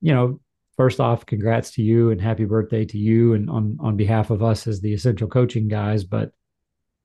you 0.00 0.12
know, 0.12 0.40
first 0.82 0.98
off, 0.98 1.24
congrats 1.24 1.70
to 1.70 1.80
you 1.80 2.10
and 2.10 2.20
happy 2.20 2.44
birthday 2.44 2.84
to 2.84 2.98
you 2.98 3.34
and 3.34 3.48
on, 3.48 3.78
on 3.78 3.96
behalf 3.96 4.30
of 4.30 4.42
us 4.42 4.66
as 4.66 4.80
the 4.80 4.92
essential 4.92 5.28
coaching 5.28 5.68
guys, 5.68 6.02
but 6.02 6.32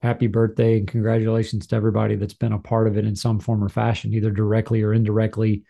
happy 0.01 0.25
birthday 0.25 0.79
and 0.79 0.87
congratulations 0.87 1.67
to 1.67 1.75
everybody 1.75 2.15
that's 2.15 2.33
been 2.33 2.53
a 2.53 2.57
part 2.57 2.87
of 2.87 2.97
it 2.97 3.05
in 3.05 3.15
some 3.15 3.39
form 3.39 3.63
or 3.63 3.69
fashion, 3.69 4.15
either 4.15 4.31
directly 4.31 4.81
or 4.81 4.95
indirectly. 4.95 5.61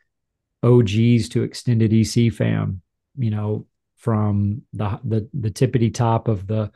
OGs 0.64 1.28
to 1.28 1.44
extended 1.44 1.92
EC 1.92 2.32
fam, 2.32 2.82
you 3.18 3.30
know, 3.30 3.66
from 3.98 4.62
the 4.72 4.98
the 5.04 5.28
the 5.34 5.52
tippity 5.52 5.94
top 5.94 6.30
of 6.30 6.48
the 6.48 6.72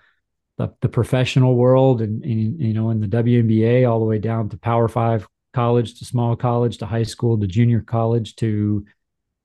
the, 0.58 0.74
the 0.82 0.90
professional 0.90 1.56
world 1.56 2.02
and, 2.02 2.26
and, 2.26 2.60
you 2.60 2.74
know 2.74 2.90
in 2.90 3.00
the 3.00 3.08
WNBA 3.08 3.90
all 3.90 4.00
the 4.00 4.06
way 4.06 4.20
down 4.20 4.50
to 4.50 4.58
Power 4.58 4.90
Five 4.90 5.26
college 5.54 5.98
to 6.00 6.04
small 6.04 6.36
college 6.36 6.80
to 6.80 6.86
high 6.86 7.04
school 7.04 7.40
to 7.40 7.48
junior 7.48 7.80
college 7.80 8.36
to 8.36 8.86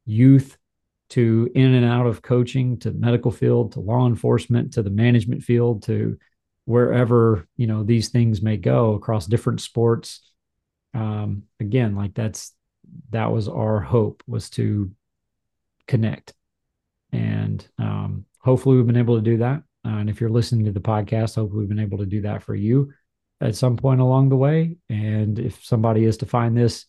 youth 0.04 0.58
to 1.10 1.50
in 1.54 1.74
and 1.74 1.84
out 1.84 2.06
of 2.06 2.22
coaching 2.22 2.78
to 2.78 2.90
medical 2.92 3.30
field 3.30 3.72
to 3.72 3.80
law 3.80 4.06
enforcement 4.06 4.72
to 4.72 4.82
the 4.82 4.90
management 4.90 5.42
field 5.42 5.82
to 5.84 6.18
wherever 6.64 7.46
you 7.56 7.66
know 7.66 7.84
these 7.84 8.08
things 8.08 8.42
may 8.42 8.56
go 8.56 8.94
across 8.94 9.26
different 9.26 9.60
sports. 9.60 10.20
Um, 10.94 11.44
again 11.60 11.94
like 11.94 12.14
that's 12.14 12.54
that 13.10 13.30
was 13.30 13.48
our 13.48 13.80
hope 13.80 14.22
was 14.26 14.50
to 14.50 14.90
connect. 15.86 16.32
And 17.12 17.66
um, 17.78 18.24
hopefully 18.40 18.76
we've 18.76 18.86
been 18.86 18.96
able 18.96 19.16
to 19.16 19.22
do 19.22 19.38
that. 19.38 19.62
Uh, 19.84 19.98
and 19.98 20.10
if 20.10 20.20
you're 20.20 20.30
listening 20.30 20.64
to 20.64 20.72
the 20.72 20.80
podcast, 20.80 21.36
hopefully 21.36 21.60
we've 21.60 21.68
been 21.68 21.78
able 21.78 21.98
to 21.98 22.06
do 22.06 22.22
that 22.22 22.42
for 22.42 22.54
you 22.54 22.92
at 23.40 23.54
some 23.54 23.76
point 23.76 24.00
along 24.00 24.28
the 24.28 24.36
way. 24.36 24.76
And 24.88 25.38
if 25.38 25.64
somebody 25.64 26.04
is 26.04 26.16
to 26.18 26.26
find 26.26 26.56
this 26.56 26.86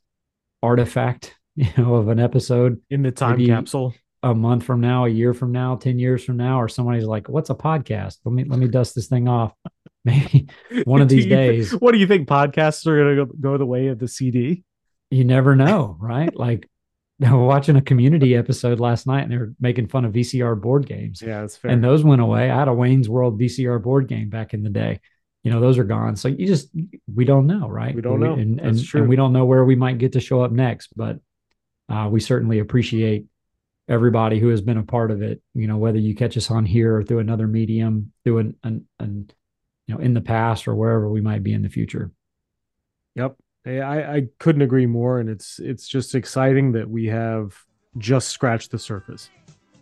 artifact, 0.64 1.36
you 1.56 1.70
know, 1.78 1.96
of 1.96 2.08
an 2.08 2.20
episode 2.20 2.82
in 2.90 3.04
the 3.04 3.12
time 3.12 3.44
capsule 3.46 3.94
a 4.32 4.36
month 4.36 4.64
from 4.64 4.82
now, 4.82 5.06
a 5.06 5.10
year 5.10 5.34
from 5.34 5.52
now, 5.52 5.76
10 5.76 6.00
years 6.00 6.24
from 6.24 6.38
now, 6.38 6.62
or 6.62 6.68
somebody's 6.68 7.06
like, 7.06 7.30
what's 7.30 7.50
a 7.50 7.56
podcast? 7.56 8.18
Let 8.26 8.34
me, 8.34 8.44
let 8.44 8.60
me 8.60 8.68
dust 8.68 8.96
this 8.96 9.08
thing 9.08 9.28
off. 9.28 9.54
Maybe 10.06 10.48
one 10.86 11.02
of 11.02 11.10
these 11.10 11.26
days. 11.26 11.72
what 11.72 11.92
do 11.92 11.98
you 11.98 12.08
think 12.08 12.28
podcasts 12.28 12.86
are 12.88 13.16
going 13.16 13.28
to 13.28 13.34
go 13.40 13.58
the 13.58 13.66
way 13.66 13.88
of 13.88 14.00
the 14.00 14.08
CD? 14.08 14.64
You 15.10 15.26
never 15.26 15.56
know, 15.56 15.98
right? 16.00 16.36
like 16.36 16.70
I 17.26 17.34
was 17.34 17.48
watching 17.48 17.76
a 17.76 17.82
community 17.82 18.36
episode 18.36 18.80
last 18.80 19.08
night 19.08 19.24
and 19.24 19.32
they 19.32 19.38
were 19.38 19.54
making 19.60 19.88
fun 19.88 20.06
of 20.06 20.14
VCR 20.14 20.60
board 20.60 20.86
games. 20.86 21.22
Yeah, 21.22 21.42
that's 21.42 21.58
fair. 21.58 21.72
And 21.72 21.84
those 21.84 22.04
went 22.04 22.22
away. 22.22 22.52
I 22.52 22.60
had 22.60 22.68
a 22.68 22.74
Wayne's 22.74 23.10
World 23.10 23.40
VCR 23.40 23.82
board 23.82 24.08
game 24.08 24.30
back 24.30 24.54
in 24.54 24.64
the 24.64 24.70
day. 24.70 25.00
You 25.44 25.52
know, 25.52 25.60
those 25.60 25.78
are 25.78 25.84
gone. 25.84 26.16
So 26.16 26.28
you 26.28 26.46
just 26.46 26.70
we 27.14 27.26
don't 27.26 27.48
know, 27.48 27.68
right? 27.70 27.96
We 27.96 28.02
don't 28.02 28.20
know. 28.20 28.34
And, 28.34 28.60
and, 28.60 28.94
and, 28.94 29.08
we 29.08 29.16
don't 29.16 29.34
know 29.34 29.46
where 29.46 29.64
we 29.64 29.76
might 29.76 29.98
get 29.98 30.14
to 30.14 30.20
show 30.20 30.42
up 30.42 30.52
next, 30.52 30.90
but 30.96 31.20
uh, 31.90 32.10
we 32.12 32.20
certainly 32.20 32.60
appreciate 32.60 33.28
everybody 33.88 34.40
who 34.40 34.50
has 34.50 34.62
been 34.62 34.78
a 34.78 34.84
part 34.84 35.12
of 35.12 35.22
it. 35.22 35.42
You 35.54 35.68
know, 35.68 35.78
whether 35.78 36.00
you 36.00 36.16
catch 36.16 36.38
us 36.38 36.52
on 36.52 36.66
here 36.66 36.98
or 36.98 37.04
through 37.04 37.20
another 37.20 37.48
medium, 37.48 38.12
through 38.24 38.40
an, 38.40 38.56
an, 38.64 38.88
an 39.00 39.32
you 39.88 39.96
know, 39.96 40.02
in 40.02 40.14
the 40.14 40.22
past 40.22 40.68
or 40.68 40.76
wherever 40.76 41.10
we 41.10 41.22
might 41.22 41.44
be 41.44 41.54
in 41.54 41.62
the 41.62 41.70
future. 41.70 42.12
Yep. 43.16 43.36
I, 43.66 44.16
I 44.16 44.28
couldn't 44.40 44.62
agree 44.62 44.86
more, 44.86 45.20
and 45.20 45.30
it's 45.30 45.60
it's 45.60 45.88
just 45.88 46.16
exciting 46.16 46.72
that 46.72 46.90
we 46.90 47.08
have 47.08 47.54
just 47.98 48.30
scratched 48.30 48.72
the 48.72 48.80
surface 48.80 49.30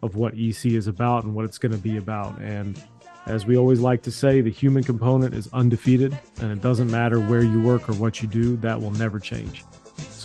of 0.02 0.16
what 0.16 0.34
EC 0.34 0.66
is 0.66 0.88
about 0.88 1.24
and 1.24 1.36
what 1.36 1.46
it's 1.46 1.58
going 1.58 1.72
to 1.72 1.78
be 1.78 1.98
about. 1.98 2.40
And 2.40 2.82
as 3.28 3.46
we 3.46 3.58
always 3.58 3.80
like 3.80 4.02
to 4.04 4.12
say, 4.12 4.42
the 4.42 4.52
human 4.52 4.84
component 4.84 5.36
is 5.36 5.50
undefeated, 5.54 6.18
and 6.42 6.52
it 6.52 6.62
doesn't 6.62 6.90
matter 6.90 7.20
where 7.20 7.44
you 7.44 7.62
work 7.62 7.88
or 7.88 7.94
what 7.94 8.22
you 8.22 8.28
do, 8.28 8.56
that 8.58 8.80
will 8.80 8.92
never 8.92 9.20
change. 9.20 9.64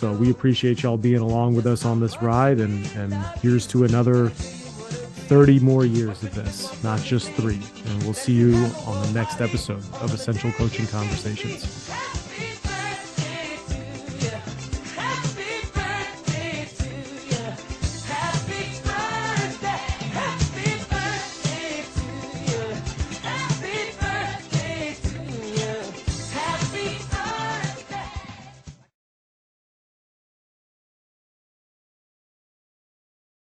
So 0.01 0.11
we 0.11 0.31
appreciate 0.31 0.81
y'all 0.81 0.97
being 0.97 1.19
along 1.19 1.53
with 1.53 1.67
us 1.67 1.85
on 1.85 1.99
this 1.99 2.23
ride, 2.23 2.59
and 2.59 2.87
and 2.95 3.13
here's 3.39 3.67
to 3.67 3.83
another 3.83 4.29
30 4.29 5.59
more 5.59 5.85
years 5.85 6.23
of 6.23 6.33
this, 6.33 6.83
not 6.83 6.99
just 7.01 7.31
three. 7.33 7.61
And 7.85 8.01
we'll 8.01 8.15
see 8.15 8.33
you 8.33 8.55
on 8.87 8.99
the 9.05 9.11
next 9.13 9.41
episode 9.41 9.83
of 10.01 10.11
Essential 10.11 10.51
Coaching 10.53 10.87
Conversations. 10.87 11.91